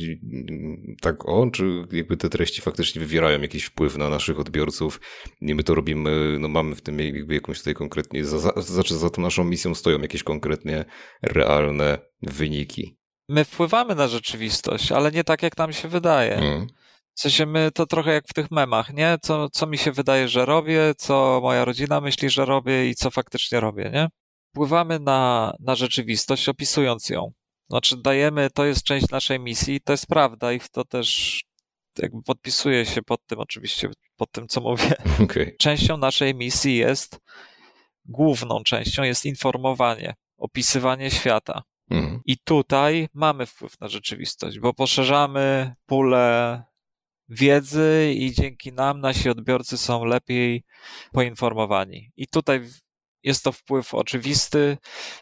tak 1.02 1.30
o, 1.30 1.50
czy 1.52 1.84
jakby 1.92 2.18
te 2.18 2.30
treści 2.30 2.62
faktycznie 2.62 3.00
wywierają 3.00 3.42
jakiś 3.42 3.64
wpływ 3.64 3.98
na 3.98 4.10
naszych 4.10 4.40
odbiorców 4.40 5.02
i 5.42 5.56
my 5.56 5.64
to 5.64 5.76
robimy, 5.76 6.38
no 6.40 6.48
mamy 6.48 6.76
w 6.76 6.82
tym 6.82 7.00
jakby 7.00 7.34
jakąś 7.34 7.58
tutaj 7.58 7.74
konkretnie, 7.74 8.26
za, 8.26 8.40
za, 8.40 8.62
znaczy 8.62 8.96
za 8.96 9.10
tą 9.10 9.22
naszą 9.22 9.44
misją 9.44 9.76
stoją 9.76 10.00
jakieś 10.00 10.24
konkretnie 10.24 10.86
realne 11.22 12.00
wyniki. 12.22 12.98
My 13.30 13.46
wpływamy 13.46 13.96
na 13.96 14.08
rzeczywistość, 14.08 14.92
ale 14.92 15.12
nie 15.12 15.24
tak 15.24 15.44
jak 15.44 15.58
nam 15.58 15.74
się 15.74 15.88
wydaje. 15.88 16.36
Hmm. 16.36 16.68
W 17.14 17.22
sensie 17.22 17.46
my 17.46 17.72
to 17.74 17.86
trochę 17.86 18.14
jak 18.14 18.28
w 18.28 18.34
tych 18.34 18.52
memach, 18.52 18.94
nie? 18.94 19.18
Co, 19.22 19.50
co 19.50 19.68
mi 19.68 19.78
się 19.78 19.92
wydaje, 19.92 20.28
że 20.28 20.46
robię, 20.46 20.94
co 20.98 21.40
moja 21.44 21.66
rodzina 21.66 22.02
myśli, 22.02 22.30
że 22.30 22.46
robię 22.46 22.90
i 22.90 22.96
co 22.96 23.12
faktycznie 23.12 23.60
robię, 23.60 23.92
nie? 23.94 24.08
Wpływamy 24.52 25.00
na, 25.00 25.54
na 25.60 25.76
rzeczywistość, 25.76 26.50
opisując 26.50 27.10
ją. 27.10 27.32
Znaczy, 27.70 27.98
dajemy, 27.98 28.50
to 28.50 28.66
jest 28.66 28.84
część 28.84 29.10
naszej 29.10 29.40
misji, 29.40 29.82
to 29.82 29.94
jest 29.94 30.08
prawda 30.08 30.54
i 30.54 30.60
w 30.60 30.70
to 30.70 30.86
też 30.86 31.42
jakby 31.98 32.24
podpisuję 32.24 32.86
się 32.86 33.02
pod 33.02 33.26
tym, 33.26 33.40
oczywiście, 33.40 33.90
pod 34.18 34.32
tym, 34.32 34.48
co 34.48 34.62
mówię. 34.62 34.94
Okay. 35.24 35.56
Częścią 35.60 35.98
naszej 35.98 36.36
misji 36.36 36.76
jest, 36.76 37.20
główną 38.06 38.64
częścią 38.64 39.04
jest 39.04 39.26
informowanie, 39.26 40.14
opisywanie 40.38 41.12
świata. 41.12 41.64
Mhm. 41.90 42.22
I 42.26 42.38
tutaj 42.38 43.08
mamy 43.14 43.46
wpływ 43.46 43.80
na 43.80 43.88
rzeczywistość, 43.88 44.60
bo 44.60 44.74
poszerzamy 44.74 45.76
pulę 45.86 46.64
wiedzy 47.30 48.14
i 48.18 48.34
dzięki 48.34 48.74
nam 48.74 49.02
nasi 49.02 49.30
odbiorcy 49.30 49.78
są 49.78 50.06
lepiej 50.06 50.64
poinformowani. 51.12 52.12
I 52.16 52.28
tutaj 52.28 52.62
jest 53.24 53.44
to 53.44 53.52
wpływ 53.52 53.94
oczywisty 53.94 54.78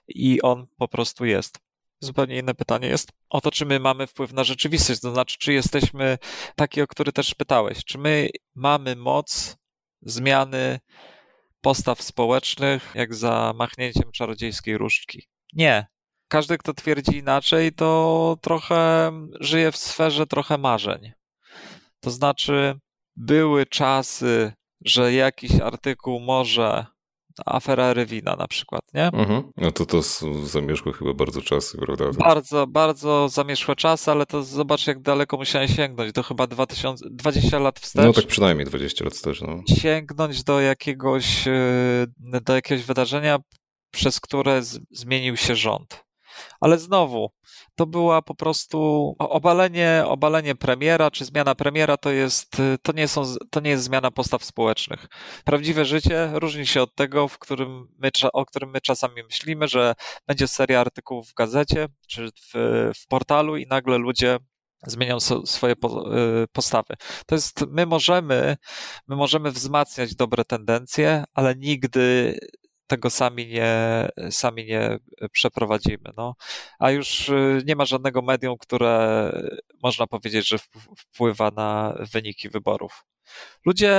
i 0.07 0.41
on 0.41 0.67
po 0.77 0.87
prostu 0.87 1.25
jest. 1.25 1.59
Zupełnie 1.99 2.37
inne 2.37 2.53
pytanie 2.53 2.87
jest 2.87 3.11
o 3.29 3.41
to, 3.41 3.51
czy 3.51 3.65
my 3.65 3.79
mamy 3.79 4.07
wpływ 4.07 4.33
na 4.33 4.43
rzeczywistość, 4.43 5.01
to 5.01 5.13
znaczy, 5.13 5.37
czy 5.39 5.53
jesteśmy 5.53 6.17
taki, 6.55 6.81
o 6.81 6.87
który 6.87 7.11
też 7.11 7.35
pytałeś, 7.35 7.85
czy 7.85 7.97
my 7.97 8.29
mamy 8.55 8.95
moc 8.95 9.57
zmiany 10.01 10.79
postaw 11.61 12.01
społecznych, 12.01 12.91
jak 12.95 13.15
za 13.15 13.53
machnięciem 13.55 14.11
czarodziejskiej 14.11 14.77
różdżki. 14.77 15.27
Nie. 15.53 15.87
Każdy, 16.27 16.57
kto 16.57 16.73
twierdzi 16.73 17.17
inaczej, 17.17 17.73
to 17.73 18.37
trochę 18.41 19.11
żyje 19.39 19.71
w 19.71 19.77
sferze 19.77 20.27
trochę 20.27 20.57
marzeń. 20.57 21.11
To 21.99 22.11
znaczy, 22.11 22.79
były 23.15 23.65
czasy, 23.65 24.53
że 24.85 25.13
jakiś 25.13 25.51
artykuł 25.61 26.19
może 26.19 26.85
afera 27.45 27.93
Rewina 27.93 28.35
na 28.35 28.47
przykład, 28.47 28.81
nie? 28.93 29.05
Mhm. 29.05 29.43
No 29.57 29.71
to 29.71 29.85
to 29.85 30.01
zamieszkło 30.43 30.91
chyba 30.91 31.13
bardzo 31.13 31.41
czasy, 31.41 31.77
prawda? 31.77 32.05
Bardzo, 32.17 32.67
bardzo 32.67 33.29
zamieszłe 33.29 33.75
czasy, 33.75 34.11
ale 34.11 34.25
to 34.25 34.43
zobacz 34.43 34.87
jak 34.87 35.01
daleko 35.01 35.37
musiałem 35.37 35.67
sięgnąć, 35.67 36.11
do 36.11 36.23
chyba 36.23 36.47
2000, 36.47 37.05
20 37.09 37.59
lat 37.59 37.79
wstecz. 37.79 38.05
No 38.05 38.13
tak 38.13 38.27
przynajmniej 38.27 38.65
20 38.65 39.05
lat 39.05 39.13
wstecz, 39.13 39.41
no. 39.41 39.63
Sięgnąć 39.81 40.43
do 40.43 40.59
jakiegoś, 40.59 41.47
e, 41.47 42.07
do 42.17 42.55
jakiegoś 42.55 42.85
wydarzenia, 42.85 43.39
przez 43.91 44.19
które 44.19 44.61
zmienił 44.91 45.37
się 45.37 45.55
rząd. 45.55 46.08
Ale 46.59 46.77
znowu, 46.77 47.31
to 47.75 47.85
była 47.85 48.21
po 48.21 48.35
prostu 48.35 49.15
obalenie, 49.19 50.03
obalenie 50.05 50.55
premiera, 50.55 51.11
czy 51.11 51.25
zmiana 51.25 51.55
premiera 51.55 51.97
to 51.97 52.11
jest, 52.11 52.57
to 52.81 52.91
nie, 52.91 53.07
są, 53.07 53.23
to 53.49 53.59
nie 53.59 53.69
jest 53.69 53.83
zmiana 53.83 54.11
postaw 54.11 54.43
społecznych. 54.43 55.07
Prawdziwe 55.45 55.85
życie 55.85 56.29
różni 56.33 56.67
się 56.67 56.81
od 56.81 56.95
tego, 56.95 57.27
w 57.27 57.39
którym 57.39 57.87
my, 57.97 58.11
o 58.33 58.45
którym 58.45 58.69
my 58.69 58.81
czasami 58.81 59.23
myślimy, 59.23 59.67
że 59.67 59.93
będzie 60.27 60.47
seria 60.47 60.81
artykułów 60.81 61.29
w 61.29 61.33
gazecie, 61.33 61.87
czy 62.07 62.29
w, 62.29 62.53
w 62.95 63.07
portalu 63.07 63.57
i 63.57 63.67
nagle 63.67 63.97
ludzie 63.97 64.39
zmienią 64.87 65.19
swoje 65.45 65.73
y, 65.73 65.77
postawy. 66.51 66.95
To 67.25 67.35
jest, 67.35 67.65
my 67.67 67.85
możemy, 67.85 68.57
my 69.07 69.15
możemy 69.15 69.51
wzmacniać 69.51 70.15
dobre 70.15 70.45
tendencje, 70.45 71.23
ale 71.33 71.55
nigdy 71.55 72.37
tego 72.89 73.09
sami 73.09 73.47
nie, 73.47 74.09
sami 74.29 74.65
nie 74.65 74.97
przeprowadzimy. 75.31 76.11
No. 76.17 76.35
A 76.79 76.91
już 76.91 77.29
y, 77.29 77.61
nie 77.65 77.75
ma 77.75 77.85
żadnego 77.85 78.21
medium, 78.21 78.57
które 78.57 79.31
można 79.83 80.07
powiedzieć, 80.07 80.47
że 80.47 80.57
wpływa 80.97 81.51
na 81.51 81.97
wyniki 82.13 82.49
wyborów. 82.49 83.05
Ludzie 83.65 83.95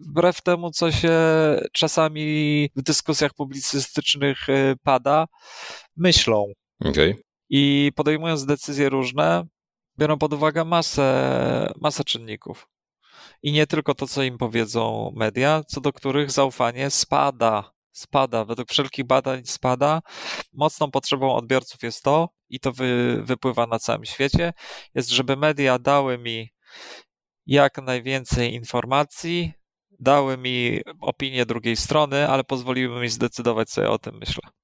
wbrew 0.00 0.42
temu, 0.42 0.70
co 0.70 0.92
się 0.92 1.18
czasami 1.72 2.68
w 2.76 2.82
dyskusjach 2.82 3.34
publicystycznych 3.34 4.48
y, 4.48 4.74
pada, 4.82 5.26
myślą. 5.96 6.52
Okay. 6.84 7.16
I 7.50 7.92
podejmując 7.96 8.46
decyzje 8.46 8.88
różne, 8.88 9.46
biorą 9.98 10.18
pod 10.18 10.32
uwagę 10.32 10.64
masę, 10.64 11.72
masę 11.80 12.04
czynników. 12.04 12.68
I 13.42 13.52
nie 13.52 13.66
tylko 13.66 13.94
to, 13.94 14.06
co 14.06 14.22
im 14.22 14.38
powiedzą 14.38 15.12
media, 15.16 15.62
co 15.66 15.80
do 15.80 15.92
których 15.92 16.30
zaufanie 16.30 16.90
spada. 16.90 17.71
Spada, 17.92 18.44
według 18.44 18.70
wszelkich 18.70 19.04
badań 19.06 19.44
spada. 19.44 20.00
Mocną 20.52 20.90
potrzebą 20.90 21.34
odbiorców 21.34 21.82
jest 21.82 22.02
to, 22.02 22.28
i 22.48 22.60
to 22.60 22.72
wy, 22.72 23.20
wypływa 23.22 23.66
na 23.66 23.78
całym 23.78 24.04
świecie, 24.04 24.52
jest, 24.94 25.10
żeby 25.10 25.36
media 25.36 25.78
dały 25.78 26.18
mi 26.18 26.48
jak 27.46 27.78
najwięcej 27.82 28.54
informacji, 28.54 29.52
dały 30.00 30.38
mi 30.38 30.80
opinię 31.00 31.46
drugiej 31.46 31.76
strony, 31.76 32.28
ale 32.28 32.44
pozwoliły 32.44 33.00
mi 33.00 33.08
zdecydować 33.08 33.70
sobie 33.70 33.90
o 33.90 33.98
tym, 33.98 34.18
myślę. 34.18 34.61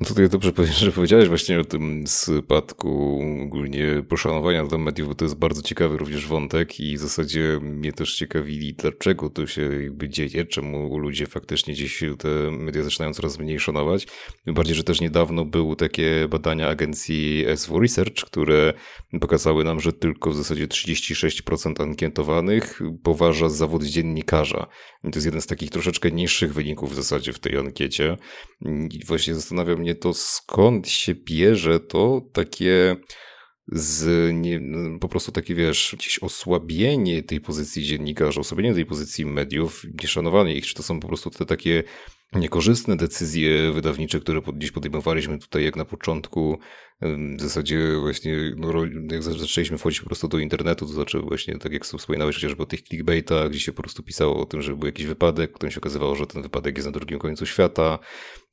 No 0.00 0.06
tutaj 0.06 0.28
dobrze, 0.28 0.52
że 0.66 0.92
powiedziałeś 0.92 1.28
właśnie 1.28 1.60
o 1.60 1.64
tym 1.64 2.06
spadku 2.06 3.20
ogólnie 3.42 4.02
poszanowania 4.08 4.64
dla 4.64 4.78
mediów, 4.78 5.08
bo 5.08 5.14
to 5.14 5.24
jest 5.24 5.34
bardzo 5.34 5.62
ciekawy 5.62 5.96
również 5.96 6.26
wątek 6.26 6.80
i 6.80 6.96
w 6.96 7.00
zasadzie 7.00 7.58
mnie 7.62 7.92
też 7.92 8.16
ciekawili, 8.16 8.74
dlaczego 8.74 9.30
to 9.30 9.46
się 9.46 9.82
jakby 9.82 10.08
dzieje, 10.08 10.44
czemu 10.44 10.98
ludzie 10.98 11.26
faktycznie 11.26 11.74
gdzieś 11.74 12.04
te 12.18 12.28
media 12.50 12.82
zaczynają 12.82 13.14
coraz 13.14 13.38
mniej 13.38 13.60
szanować. 13.60 14.06
Tym 14.44 14.54
bardziej, 14.54 14.74
że 14.74 14.84
też 14.84 15.00
niedawno 15.00 15.44
były 15.44 15.76
takie 15.76 16.28
badania 16.30 16.68
agencji 16.68 17.44
SW 17.56 17.80
Research, 17.80 18.24
które 18.24 18.74
pokazały 19.20 19.64
nam, 19.64 19.80
że 19.80 19.92
tylko 19.92 20.30
w 20.30 20.36
zasadzie 20.36 20.66
36% 20.66 21.82
ankietowanych 21.82 22.80
poważa 23.02 23.48
zawód 23.48 23.84
dziennikarza. 23.84 24.66
I 25.04 25.10
to 25.10 25.16
jest 25.16 25.26
jeden 25.26 25.40
z 25.40 25.46
takich 25.46 25.70
troszeczkę 25.70 26.10
niższych 26.10 26.54
wyników 26.54 26.92
w 26.92 26.94
zasadzie 26.94 27.32
w 27.32 27.38
tej 27.38 27.56
ankiecie. 27.56 28.16
I 28.90 29.04
właśnie 29.06 29.34
zastanawiam 29.34 29.78
mnie 29.78 29.87
to, 29.94 30.14
skąd 30.14 30.88
się 30.88 31.14
bierze 31.14 31.80
to 31.80 32.22
takie 32.32 32.96
z 33.72 34.32
nie, 34.34 34.60
po 35.00 35.08
prostu 35.08 35.32
takie, 35.32 35.54
wiesz, 35.54 35.96
gdzieś 35.98 36.18
osłabienie 36.18 37.22
tej 37.22 37.40
pozycji 37.40 37.84
dziennikarza, 37.84 38.40
osłabienie 38.40 38.74
tej 38.74 38.86
pozycji 38.86 39.26
mediów, 39.26 39.82
nieszanowanie 40.02 40.54
ich, 40.54 40.66
czy 40.66 40.74
to 40.74 40.82
są 40.82 41.00
po 41.00 41.08
prostu 41.08 41.30
te 41.30 41.46
takie 41.46 41.82
niekorzystne 42.32 42.96
decyzje 42.96 43.72
wydawnicze, 43.72 44.20
które 44.20 44.40
gdzieś 44.54 44.70
podejmowaliśmy 44.70 45.38
tutaj 45.38 45.64
jak 45.64 45.76
na 45.76 45.84
początku, 45.84 46.58
w 47.36 47.40
zasadzie 47.40 47.96
właśnie, 48.00 48.36
no, 48.56 48.72
jak 49.10 49.22
zaczęliśmy 49.22 49.78
wchodzić 49.78 50.00
po 50.00 50.06
prostu 50.06 50.28
do 50.28 50.38
internetu, 50.38 50.86
to 50.86 50.92
znaczy 50.92 51.20
właśnie, 51.20 51.58
tak 51.58 51.72
jak 51.72 51.84
wspominałeś 51.84 52.36
chociażby 52.36 52.62
o 52.62 52.66
tych 52.66 52.82
clickbaitach, 52.82 53.50
gdzie 53.50 53.60
się 53.60 53.72
po 53.72 53.82
prostu 53.82 54.02
pisało 54.02 54.42
o 54.42 54.46
tym, 54.46 54.62
że 54.62 54.76
był 54.76 54.86
jakiś 54.86 55.06
wypadek, 55.06 55.52
którym 55.52 55.70
się 55.70 55.80
okazywało, 55.80 56.14
że 56.14 56.26
ten 56.26 56.42
wypadek 56.42 56.76
jest 56.76 56.86
na 56.86 56.92
drugim 56.92 57.18
końcu 57.18 57.46
świata, 57.46 57.98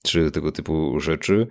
czy 0.04 0.32
tego 0.32 0.52
typu 0.52 1.00
rzeczy. 1.00 1.48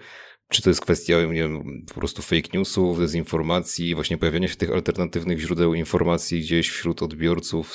Czy 0.49 0.62
to 0.62 0.70
jest 0.70 0.81
kwestia, 0.81 1.22
nie 1.22 1.43
wiem, 1.43 1.85
po 1.89 1.95
prostu 1.95 2.22
fake 2.22 2.49
newsów, 2.55 2.99
dezinformacji, 2.99 3.95
właśnie 3.95 4.18
pojawiania 4.18 4.49
się 4.49 4.57
tych 4.57 4.70
alternatywnych 4.70 5.41
źródeł 5.41 5.75
informacji 5.75 6.41
gdzieś 6.41 6.70
wśród 6.70 7.03
odbiorców? 7.03 7.75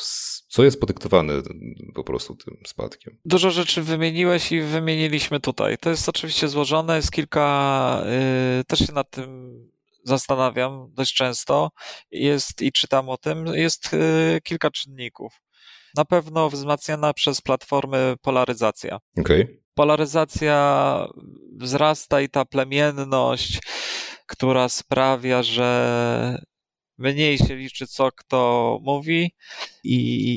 Co 0.49 0.63
jest 0.63 0.79
podyktowane 0.79 1.33
po 1.95 2.03
prostu 2.03 2.35
tym 2.35 2.57
spadkiem? 2.67 3.17
Dużo 3.25 3.51
rzeczy 3.51 3.81
wymieniłeś 3.81 4.51
i 4.51 4.61
wymieniliśmy 4.61 5.39
tutaj. 5.39 5.77
To 5.77 5.89
jest 5.89 6.09
oczywiście 6.09 6.47
złożone, 6.47 6.95
jest 6.95 7.11
kilka, 7.11 8.01
yy, 8.57 8.63
też 8.63 8.79
się 8.79 8.93
nad 8.93 9.09
tym 9.09 9.59
zastanawiam 10.03 10.93
dość 10.93 11.13
często, 11.13 11.71
jest 12.11 12.61
i 12.61 12.71
czytam 12.71 13.09
o 13.09 13.17
tym, 13.17 13.45
jest 13.45 13.93
yy, 13.93 14.41
kilka 14.43 14.71
czynników. 14.71 15.41
Na 15.95 16.05
pewno 16.05 16.49
wzmacniana 16.49 17.13
przez 17.13 17.41
platformy 17.41 18.15
polaryzacja. 18.21 18.99
Okay 19.19 19.59
polaryzacja 19.79 21.07
wzrasta 21.57 22.21
i 22.21 22.29
ta 22.29 22.45
plemienność, 22.45 23.59
która 24.25 24.69
sprawia, 24.69 25.43
że 25.43 26.41
mniej 26.99 27.37
się 27.37 27.55
liczy, 27.55 27.87
co 27.87 28.11
kto 28.11 28.79
mówi 28.81 29.35
i, 29.83 29.95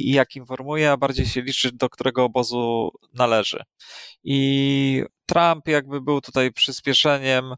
i, 0.08 0.12
jak 0.12 0.36
informuje, 0.36 0.90
a 0.90 0.96
bardziej 0.96 1.26
się 1.26 1.42
liczy, 1.42 1.72
do 1.72 1.88
którego 1.88 2.24
obozu 2.24 2.90
należy. 3.14 3.62
I 4.24 5.04
Trump 5.26 5.68
jakby 5.68 6.00
był 6.00 6.20
tutaj 6.20 6.52
przyspieszeniem, 6.52 7.54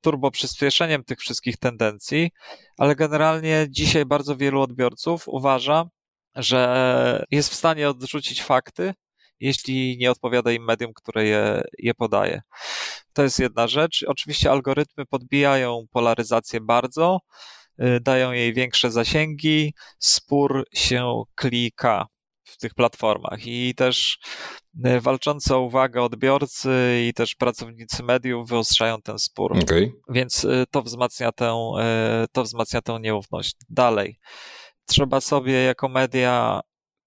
turbo 0.00 0.30
przyspieszeniem 0.30 1.04
tych 1.04 1.18
wszystkich 1.18 1.56
tendencji, 1.56 2.30
ale 2.78 2.96
generalnie 2.96 3.66
dzisiaj 3.70 4.04
bardzo 4.04 4.36
wielu 4.36 4.60
odbiorców 4.60 5.28
uważa, 5.28 5.84
że 6.34 7.24
jest 7.30 7.50
w 7.50 7.54
stanie 7.54 7.88
odrzucić 7.88 8.42
fakty, 8.42 8.94
jeśli 9.40 9.98
nie 9.98 10.10
odpowiada 10.10 10.52
im 10.52 10.64
medium, 10.64 10.92
które 10.94 11.24
je, 11.26 11.62
je 11.78 11.94
podaje. 11.94 12.42
To 13.12 13.22
jest 13.22 13.38
jedna 13.38 13.66
rzecz. 13.66 14.04
Oczywiście 14.08 14.50
algorytmy 14.50 15.06
podbijają 15.06 15.86
polaryzację 15.92 16.60
bardzo, 16.60 17.18
dają 18.00 18.32
jej 18.32 18.54
większe 18.54 18.90
zasięgi, 18.90 19.74
spór 19.98 20.64
się 20.72 21.22
klika 21.34 22.06
w 22.44 22.56
tych 22.56 22.74
platformach 22.74 23.46
i 23.46 23.74
też 23.74 24.18
y, 24.86 25.00
walczące 25.00 25.56
o 25.56 25.60
uwagę 25.60 26.02
odbiorcy 26.02 26.70
i 27.08 27.14
też 27.14 27.34
pracownicy 27.34 28.02
mediów 28.02 28.48
wyostrzają 28.48 29.02
ten 29.02 29.18
spór. 29.18 29.58
Okay. 29.62 29.92
Więc 30.08 30.44
y, 30.44 30.64
to 30.70 30.82
wzmacnia 30.82 31.32
tę, 31.32 31.72
to 32.32 32.42
wzmacnia 32.42 32.82
tę 32.82 33.00
nieufność. 33.00 33.56
Dalej. 33.68 34.18
Trzeba 34.86 35.20
sobie 35.20 35.52
jako 35.52 35.88
media 35.88 36.60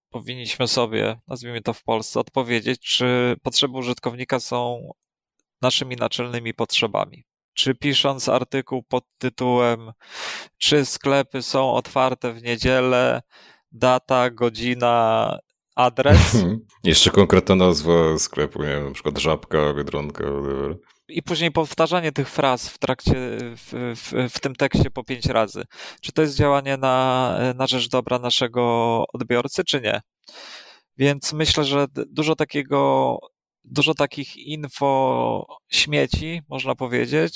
powinniśmy 0.10 0.68
sobie, 0.68 1.20
nazwijmy 1.28 1.62
to 1.62 1.74
w 1.74 1.84
Polsce, 1.84 2.20
odpowiedzieć, 2.20 2.80
czy 2.82 3.36
potrzeby 3.44 3.78
użytkownika 3.78 4.40
są 4.40 4.92
naszymi 5.62 5.96
naczelnymi 5.96 6.54
potrzebami. 6.54 7.24
Czy 7.58 7.76
pisząc 7.76 8.30
artykuł 8.30 8.84
pod 8.84 9.04
tytułem, 9.18 9.92
czy 10.58 10.86
sklepy 10.86 11.42
są 11.42 11.72
otwarte 11.72 12.34
w 12.34 12.44
niedzielę, 12.44 13.22
data, 13.72 14.30
godzina, 14.30 15.40
adres. 15.76 16.38
Jeszcze 16.84 17.12
konkretna 17.12 17.56
nazwa 17.56 18.18
sklepu, 18.18 18.64
nie 18.64 18.70
wiem, 18.70 18.88
na 18.88 18.94
przykład 18.94 19.18
żabka, 19.18 19.74
biedronka, 19.74 20.24
whatever 20.24 20.78
i 21.10 21.24
później 21.24 21.52
powtarzanie 21.52 22.12
tych 22.12 22.30
fraz 22.30 22.70
w 22.70 22.78
trakcie, 22.78 23.14
w, 23.40 23.96
w, 23.96 24.34
w, 24.34 24.40
tym 24.40 24.56
tekście 24.56 24.92
po 24.92 25.04
pięć 25.04 25.26
razy. 25.26 25.64
Czy 26.02 26.12
to 26.12 26.22
jest 26.22 26.36
działanie 26.36 26.78
na, 26.78 27.38
na 27.56 27.68
rzecz 27.68 27.90
dobra 27.90 28.20
naszego 28.20 29.04
odbiorcy, 29.14 29.64
czy 29.64 29.82
nie? 29.82 30.02
Więc 30.98 31.34
myślę, 31.34 31.64
że 31.64 31.86
dużo 32.10 32.36
takiego, 32.36 33.18
dużo 33.72 33.94
takich 33.94 34.38
info 34.38 35.46
śmieci, 35.70 36.42
można 36.50 36.76
powiedzieć, 36.76 37.34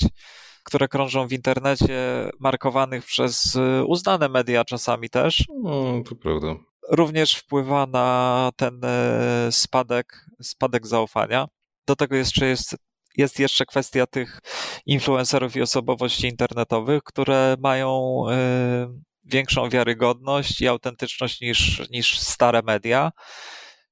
które 0.64 0.88
krążą 0.88 1.26
w 1.28 1.32
internecie, 1.32 2.30
markowanych 2.40 3.04
przez 3.04 3.58
uznane 3.86 4.28
media 4.28 4.64
czasami 4.64 5.10
też. 5.10 5.44
No, 5.62 6.02
to 6.08 6.14
prawda. 6.14 6.56
Również 6.90 7.34
wpływa 7.34 7.86
na 7.86 8.50
ten 8.56 8.80
e, 8.84 9.48
spadek, 9.52 10.26
spadek 10.42 10.86
zaufania. 10.86 11.48
Do 11.86 11.96
tego 11.96 12.16
jeszcze 12.16 12.46
jest 12.46 12.76
jest 13.16 13.38
jeszcze 13.38 13.66
kwestia 13.66 14.06
tych 14.06 14.40
influencerów 14.86 15.56
i 15.56 15.62
osobowości 15.62 16.26
internetowych, 16.26 17.02
które 17.02 17.56
mają 17.60 18.22
y, 18.28 19.02
większą 19.24 19.68
wiarygodność 19.68 20.60
i 20.60 20.68
autentyczność 20.68 21.40
niż, 21.40 21.90
niż 21.90 22.20
stare 22.20 22.62
media. 22.62 23.10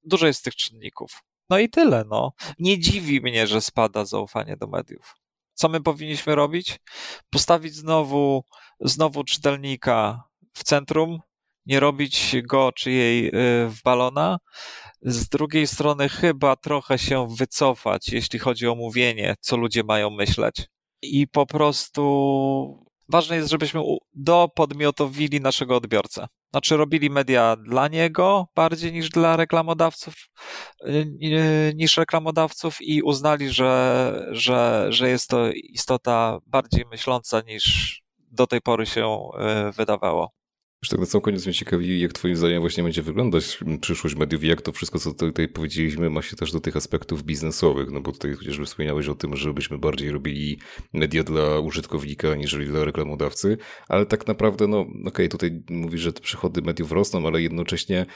Dużo 0.05 0.26
jest 0.26 0.45
tych 0.45 0.57
czynników. 0.57 1.11
No 1.51 1.59
i 1.59 1.69
tyle, 1.69 2.05
no. 2.11 2.33
Nie 2.59 2.79
dziwi 2.79 3.21
mnie, 3.21 3.47
że 3.47 3.61
spada 3.61 4.05
zaufanie 4.05 4.57
do 4.57 4.67
mediów. 4.67 5.15
Co 5.55 5.69
my 5.69 5.81
powinniśmy 5.81 6.35
robić? 6.35 6.79
Postawić 7.31 7.75
znowu, 7.75 8.45
znowu 8.81 9.25
czytelnika 9.25 10.23
w 10.53 10.65
centrum, 10.65 11.21
nie 11.67 11.81
robić 11.81 12.37
go 12.43 12.73
czy 12.73 12.91
jej 12.91 13.27
y, 13.27 13.31
w 13.69 13.83
balona, 13.85 14.39
z 15.03 15.29
drugiej 15.29 15.67
strony 15.67 16.09
chyba 16.09 16.57
trochę 16.57 16.99
się 16.99 17.29
wycofać, 17.37 18.09
jeśli 18.09 18.39
chodzi 18.39 18.67
o 18.67 18.75
mówienie, 18.75 19.35
co 19.41 19.57
ludzie 19.57 19.83
mają 19.85 20.11
myśleć. 20.11 20.67
I 21.03 21.29
po 21.29 21.47
prostu 21.47 22.89
ważne 23.11 23.37
jest, 23.37 23.51
żebyśmy 23.51 23.81
dopodmiotowili 24.15 25.41
naszego 25.41 25.77
odbiorcę. 25.77 26.27
Znaczy 26.51 26.77
robili 26.77 27.11
media 27.11 27.57
dla 27.57 27.89
niego 27.89 28.47
bardziej 28.55 28.93
niż 28.93 29.09
dla 29.09 29.37
reklamodawców, 29.37 30.15
niż 31.75 31.97
reklamodawców 31.97 32.81
i 32.81 33.03
uznali, 33.03 33.51
że, 33.51 34.29
że, 34.31 34.87
że 34.89 35.09
jest 35.09 35.29
to 35.29 35.51
istota 35.53 36.39
bardziej 36.47 36.85
myśląca 36.91 37.41
niż 37.41 37.97
do 38.19 38.47
tej 38.47 38.61
pory 38.61 38.87
się 38.87 39.19
e, 39.39 39.73
wydawało. 39.73 40.39
Już 40.83 40.91
tak 40.91 41.01
na 41.01 41.07
sam 41.07 41.20
koniec 41.20 41.47
mnie 41.47 41.55
ciekawi, 41.55 42.01
jak 42.01 42.12
twoim 42.12 42.37
zdaniem 42.37 42.61
właśnie 42.61 42.83
będzie 42.83 43.03
wyglądać 43.03 43.59
przyszłość 43.81 44.16
mediów 44.16 44.45
i 44.45 44.47
jak 44.47 44.62
to 44.62 44.72
wszystko, 44.72 44.99
co 44.99 45.12
tutaj 45.14 45.49
powiedzieliśmy, 45.49 46.11
ma 46.11 46.22
się 46.22 46.37
też 46.37 46.53
do 46.53 46.61
tych 46.61 46.76
aspektów 46.76 47.22
biznesowych, 47.22 47.91
no 47.91 48.01
bo 48.01 48.12
tutaj 48.12 48.35
chociażby 48.35 48.64
wspomniałeś 48.64 49.09
o 49.09 49.14
tym, 49.14 49.37
żebyśmy 49.37 49.78
bardziej 49.78 50.11
robili 50.11 50.59
media 50.93 51.24
dla 51.24 51.59
użytkownika, 51.59 52.35
niżeli 52.35 52.66
dla 52.66 52.85
reklamodawcy, 52.85 53.59
ale 53.89 54.07
tak 54.07 54.26
naprawdę, 54.26 54.66
no 54.66 54.81
okej, 54.81 55.07
okay, 55.07 55.28
tutaj 55.28 55.62
mówisz, 55.70 56.01
że 56.01 56.12
te 56.12 56.20
przychody 56.20 56.62
mediów 56.62 56.93
rosną, 56.93 57.26
ale 57.26 57.43
jednocześnie 57.43 58.07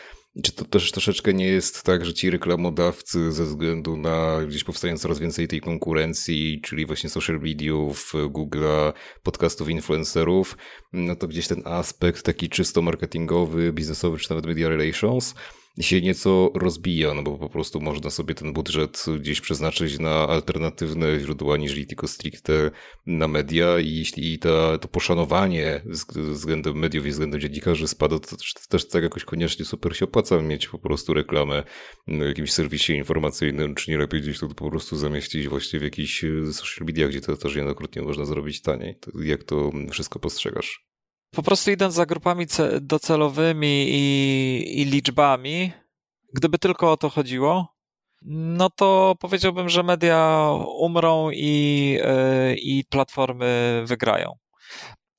Czy 0.42 0.52
to 0.52 0.64
też 0.64 0.92
troszeczkę 0.92 1.34
nie 1.34 1.46
jest 1.46 1.82
tak, 1.82 2.04
że 2.04 2.14
ci 2.14 2.30
reklamodawcy 2.30 3.32
ze 3.32 3.44
względu 3.44 3.96
na 3.96 4.40
gdzieś 4.48 4.64
powstają 4.64 4.98
coraz 4.98 5.18
więcej 5.18 5.48
tej 5.48 5.60
konkurencji, 5.60 6.60
czyli 6.64 6.86
właśnie 6.86 7.10
social 7.10 7.40
mediów, 7.40 8.12
Google'a, 8.14 8.92
podcastów 9.22 9.68
influencerów, 9.68 10.56
no 10.92 11.16
to 11.16 11.28
gdzieś 11.28 11.48
ten 11.48 11.62
aspekt 11.64 12.22
taki 12.22 12.48
czysto 12.48 12.82
marketingowy, 12.82 13.72
biznesowy, 13.72 14.18
czy 14.18 14.30
nawet 14.30 14.46
media 14.46 14.68
relations 14.68 15.34
się 15.80 16.00
nieco 16.00 16.50
rozbija, 16.54 17.14
no 17.14 17.22
bo 17.22 17.38
po 17.38 17.48
prostu 17.48 17.80
można 17.80 18.10
sobie 18.10 18.34
ten 18.34 18.52
budżet 18.52 19.04
gdzieś 19.20 19.40
przeznaczyć 19.40 19.98
na 19.98 20.28
alternatywne 20.28 21.20
źródła, 21.20 21.56
niż 21.56 21.86
tylko 21.86 22.08
stricte 22.08 22.70
na 23.06 23.28
media 23.28 23.78
i 23.78 23.94
jeśli 23.94 24.38
ta, 24.38 24.78
to 24.78 24.88
poszanowanie 24.88 25.82
względem 26.14 26.76
mediów 26.78 27.06
i 27.06 27.10
względem 27.10 27.40
dziennikarzy 27.40 27.88
spada, 27.88 28.18
to 28.18 28.36
też, 28.36 28.54
też 28.68 28.88
tak 28.88 29.02
jakoś 29.02 29.24
koniecznie 29.24 29.64
super 29.64 29.96
się 29.96 30.04
opłaca 30.04 30.40
mieć 30.40 30.68
po 30.68 30.78
prostu 30.78 31.14
reklamę 31.14 31.62
na 32.06 32.24
jakimś 32.24 32.52
serwisie 32.52 32.92
informacyjnym, 32.92 33.74
czy 33.74 33.90
nie 33.90 33.98
lepiej 33.98 34.20
gdzieś 34.20 34.38
to 34.38 34.48
po 34.48 34.70
prostu 34.70 34.96
zamieścić 34.96 35.48
właśnie 35.48 35.78
w 35.78 35.82
jakichś 35.82 36.24
social 36.52 36.86
mediach, 36.86 37.10
gdzie 37.10 37.20
to 37.20 37.36
też 37.36 37.54
niejednokrotnie 37.54 38.02
można 38.02 38.24
zrobić 38.24 38.62
taniej. 38.62 38.98
Jak 39.24 39.44
to 39.44 39.72
wszystko 39.90 40.18
postrzegasz? 40.18 40.93
Po 41.34 41.42
prostu 41.42 41.70
idąc 41.70 41.94
za 41.94 42.06
grupami 42.06 42.46
docelowymi 42.80 43.86
i, 43.88 44.80
i 44.80 44.84
liczbami, 44.84 45.72
gdyby 46.32 46.58
tylko 46.58 46.92
o 46.92 46.96
to 46.96 47.10
chodziło, 47.10 47.74
no 48.26 48.70
to 48.70 49.14
powiedziałbym, 49.20 49.68
że 49.68 49.82
media 49.82 50.50
umrą 50.78 51.30
i, 51.30 51.90
yy, 52.48 52.56
i 52.56 52.84
platformy 52.84 53.82
wygrają. 53.86 54.36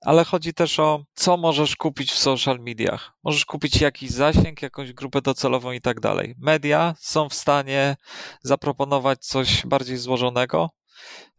Ale 0.02 0.24
chodzi 0.24 0.54
też 0.54 0.80
o, 0.80 1.04
co 1.14 1.38
możesz 1.38 1.76
kupić 1.76 2.12
w 2.12 2.18
social 2.18 2.60
mediach. 2.60 3.12
Możesz 3.24 3.46
kupić 3.46 3.82
jakiś 3.82 4.10
zasięg, 4.10 4.62
jakąś 4.62 4.94
grupę 4.94 5.22
docelową 5.22 5.72
i 5.72 5.82
tak 5.82 6.00
dalej. 6.00 6.36
Media 6.38 6.96
są 7.00 7.30
w 7.30 7.34
stanie 7.34 7.96
zaproponować 8.44 9.26
coś 9.26 9.66
bardziej 9.66 9.98
złożonego. 9.98 10.70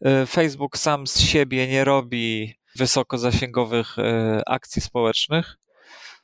Yy, 0.01 0.27
Facebook 0.27 0.79
sam 0.79 1.07
z 1.07 1.21
siebie 1.21 1.69
nie 1.69 1.85
robi 1.85 2.55
wysokozasięgowych 2.77 3.99
e, 3.99 4.43
akcji 4.47 4.83
społecznych, 4.83 5.57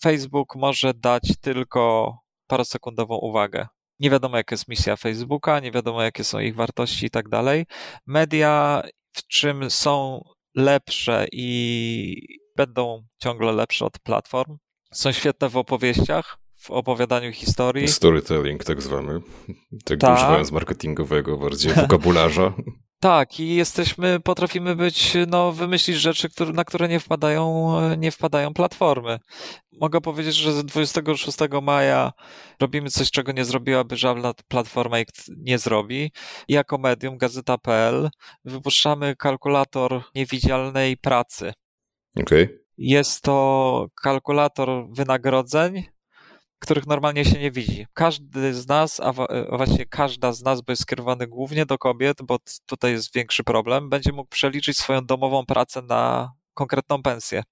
Facebook 0.02 0.56
może 0.56 0.94
dać 0.94 1.22
tylko 1.40 2.14
parosekundową 2.46 3.16
uwagę. 3.16 3.66
Nie 4.00 4.10
wiadomo, 4.10 4.36
jaka 4.36 4.54
jest 4.54 4.68
misja 4.68 4.96
Facebooka, 4.96 5.60
nie 5.60 5.70
wiadomo, 5.70 6.02
jakie 6.02 6.24
są 6.24 6.38
ich 6.38 6.54
wartości 6.54 7.06
i 7.06 7.10
tak 7.10 7.28
dalej. 7.28 7.66
Media, 8.06 8.82
w 9.12 9.26
czym 9.26 9.70
są 9.70 10.22
lepsze 10.54 11.26
i 11.32 12.38
będą 12.56 13.04
ciągle 13.22 13.52
lepsze 13.52 13.84
od 13.84 13.98
platform, 13.98 14.56
są 14.92 15.12
świetne 15.12 15.48
w 15.48 15.56
opowieściach, 15.56 16.38
w 16.56 16.70
opowiadaniu 16.70 17.32
historii. 17.32 17.88
Storytelling 17.88 18.64
tak 18.64 18.82
zwany. 18.82 19.20
Tak, 19.84 20.00
tak. 20.00 20.18
używając 20.18 20.52
marketingowego 20.52 21.38
bardziej 21.38 21.74
wokabularza. 21.74 22.52
Tak, 23.02 23.40
i 23.40 23.54
jesteśmy, 23.54 24.20
potrafimy 24.20 24.76
być, 24.76 25.16
no, 25.26 25.52
wymyślić 25.52 25.96
rzeczy, 25.96 26.28
które, 26.28 26.52
na 26.52 26.64
które 26.64 26.88
nie 26.88 27.00
wpadają, 27.00 27.74
nie 27.98 28.10
wpadają 28.10 28.54
platformy. 28.54 29.18
Mogę 29.72 30.00
powiedzieć, 30.00 30.34
że 30.34 30.64
26 30.64 31.38
maja 31.62 32.12
robimy 32.60 32.90
coś, 32.90 33.10
czego 33.10 33.32
nie 33.32 33.44
zrobiłaby 33.44 33.96
żadna 33.96 34.34
platforma 34.48 35.00
i 35.00 35.04
nie 35.36 35.58
zrobi. 35.58 36.12
I 36.48 36.52
jako 36.52 36.78
medium, 36.78 37.18
gazeta.pl, 37.18 38.10
wypuszczamy 38.44 39.16
kalkulator 39.16 40.02
niewidzialnej 40.14 40.96
pracy. 40.96 41.52
Okej. 42.20 42.44
Okay. 42.44 42.58
Jest 42.78 43.22
to 43.22 43.86
kalkulator 44.02 44.68
wynagrodzeń, 44.90 45.84
których 46.62 46.86
normalnie 46.86 47.24
się 47.24 47.38
nie 47.38 47.50
widzi. 47.50 47.86
Każdy 47.94 48.54
z 48.54 48.68
nas, 48.68 49.00
a 49.00 49.12
właściwie 49.56 49.86
każda 49.86 50.32
z 50.32 50.42
nas, 50.42 50.60
bo 50.60 50.72
jest 50.72 50.82
skierowany 50.82 51.26
głównie 51.26 51.66
do 51.66 51.78
kobiet, 51.78 52.18
bo 52.22 52.38
tutaj 52.66 52.92
jest 52.92 53.14
większy 53.14 53.44
problem, 53.44 53.88
będzie 53.88 54.12
mógł 54.12 54.28
przeliczyć 54.28 54.78
swoją 54.78 55.06
domową 55.06 55.46
pracę 55.46 55.82
na 55.82 56.32
konkretną 56.54 57.02
pensję. 57.02 57.42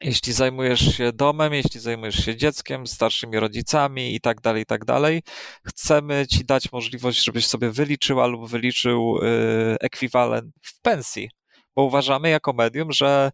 Jeśli 0.00 0.32
zajmujesz 0.32 0.96
się 0.96 1.12
domem, 1.12 1.54
jeśli 1.54 1.80
zajmujesz 1.80 2.24
się 2.24 2.36
dzieckiem, 2.36 2.86
starszymi 2.86 3.38
rodzicami 3.38 4.14
i 4.14 4.20
tak 4.20 4.40
dalej, 4.40 4.62
i 4.62 4.66
tak 4.66 4.84
dalej, 4.84 5.22
chcemy 5.66 6.26
ci 6.26 6.44
dać 6.44 6.72
możliwość, 6.72 7.24
żebyś 7.24 7.46
sobie 7.46 7.70
wyliczyła 7.70 8.26
lub 8.26 8.50
wyliczył 8.50 9.18
y, 9.18 9.76
ekwiwalent 9.80 10.54
w 10.62 10.80
pensji, 10.80 11.30
bo 11.76 11.84
uważamy 11.84 12.30
jako 12.30 12.52
medium, 12.52 12.92
że 12.92 13.30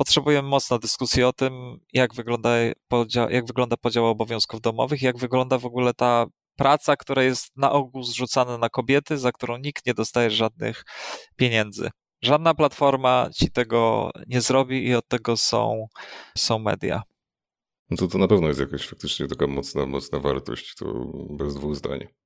potrzebujemy 0.00 0.48
mocno 0.48 0.78
dyskusji 0.78 1.22
o 1.22 1.32
tym, 1.32 1.80
jak 1.92 2.14
wygląda, 2.14 2.50
podział, 2.88 3.30
jak 3.30 3.46
wygląda 3.46 3.76
podział 3.76 4.06
obowiązków 4.06 4.60
domowych, 4.60 5.02
jak 5.02 5.18
wygląda 5.18 5.58
w 5.58 5.66
ogóle 5.66 5.94
ta 5.94 6.26
praca, 6.56 6.96
która 6.96 7.22
jest 7.22 7.56
na 7.56 7.72
ogół 7.72 8.02
zrzucana 8.02 8.58
na 8.58 8.68
kobiety, 8.68 9.18
za 9.18 9.32
którą 9.32 9.56
nikt 9.56 9.86
nie 9.86 9.94
dostaje 9.94 10.30
żadnych 10.30 10.84
pieniędzy. 11.36 11.90
Żadna 12.22 12.54
platforma 12.54 13.28
ci 13.34 13.50
tego 13.50 14.10
nie 14.26 14.40
zrobi 14.40 14.86
i 14.86 14.94
od 14.94 15.08
tego 15.08 15.36
są, 15.36 15.86
są 16.38 16.58
media. 16.58 17.02
No 17.90 17.96
to 17.96 18.08
to 18.08 18.18
na 18.18 18.28
pewno 18.28 18.48
jest 18.48 18.60
jakaś 18.60 18.88
faktycznie 18.88 19.28
taka 19.28 19.46
mocna, 19.46 19.86
mocna 19.86 20.18
wartość, 20.18 20.74
to 20.74 20.86
bez 21.30 21.54
dwóch 21.54 21.76
zdań. 21.76 22.19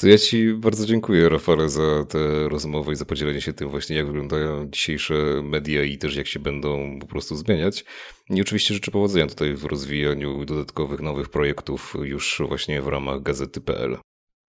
To 0.00 0.08
ja 0.08 0.18
Ci 0.18 0.54
bardzo 0.54 0.86
dziękuję, 0.86 1.28
Rafale, 1.28 1.68
za 1.68 2.04
tę 2.04 2.48
rozmowę 2.48 2.92
i 2.92 2.96
za 2.96 3.04
podzielenie 3.04 3.40
się 3.40 3.52
tym 3.52 3.68
właśnie, 3.68 3.96
jak 3.96 4.06
wyglądają 4.06 4.68
dzisiejsze 4.70 5.14
media 5.42 5.82
i 5.82 5.98
też 5.98 6.16
jak 6.16 6.26
się 6.26 6.40
będą 6.40 6.98
po 6.98 7.06
prostu 7.06 7.36
zmieniać. 7.36 7.84
I 8.30 8.40
oczywiście 8.40 8.74
życzę 8.74 8.90
powodzenia 8.90 9.26
tutaj 9.26 9.54
w 9.54 9.64
rozwijaniu 9.64 10.44
dodatkowych 10.44 11.00
nowych 11.00 11.28
projektów 11.28 11.94
już 12.02 12.42
właśnie 12.48 12.82
w 12.82 12.88
ramach 12.88 13.22
gazety.pl. 13.22 13.98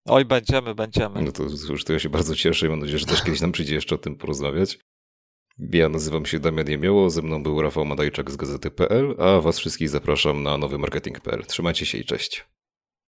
Oj, 0.06 0.26
będziemy, 0.26 0.76
będziemy. 0.76 1.22
No 1.22 1.32
to 1.32 1.44
już 1.70 1.84
to 1.84 1.94
ja 1.94 2.00
się 2.00 2.10
bardzo 2.10 2.36
cieszę 2.36 2.66
i 2.66 2.70
mam 2.70 2.80
nadzieję, 2.80 3.00
że 3.00 3.06
też 3.06 3.24
kiedyś 3.24 3.42
nam 3.42 3.52
przyjdzie 3.52 3.76
jeszcze 3.76 3.96
o 3.96 3.98
tym 3.98 4.16
porozmawiać. 4.16 4.80
Ja 5.60 5.90
nazywam 5.90 6.26
się 6.26 6.40
Damian 6.40 6.70
Jemioło, 6.70 7.10
ze 7.10 7.22
mną 7.22 7.44
był 7.44 7.62
Rafał 7.62 7.86
Madajczak 7.86 8.32
z 8.32 8.36
gazety.pl, 8.36 9.16
a 9.18 9.42
was 9.42 9.60
wszystkich 9.60 9.90
zapraszam 9.90 10.44
na 10.44 10.58
nowy 10.58 10.78
marketing.pl. 10.78 11.46
Trzymajcie 11.46 11.86
się 11.86 11.98
i 11.98 12.06
cześć. 12.06 12.46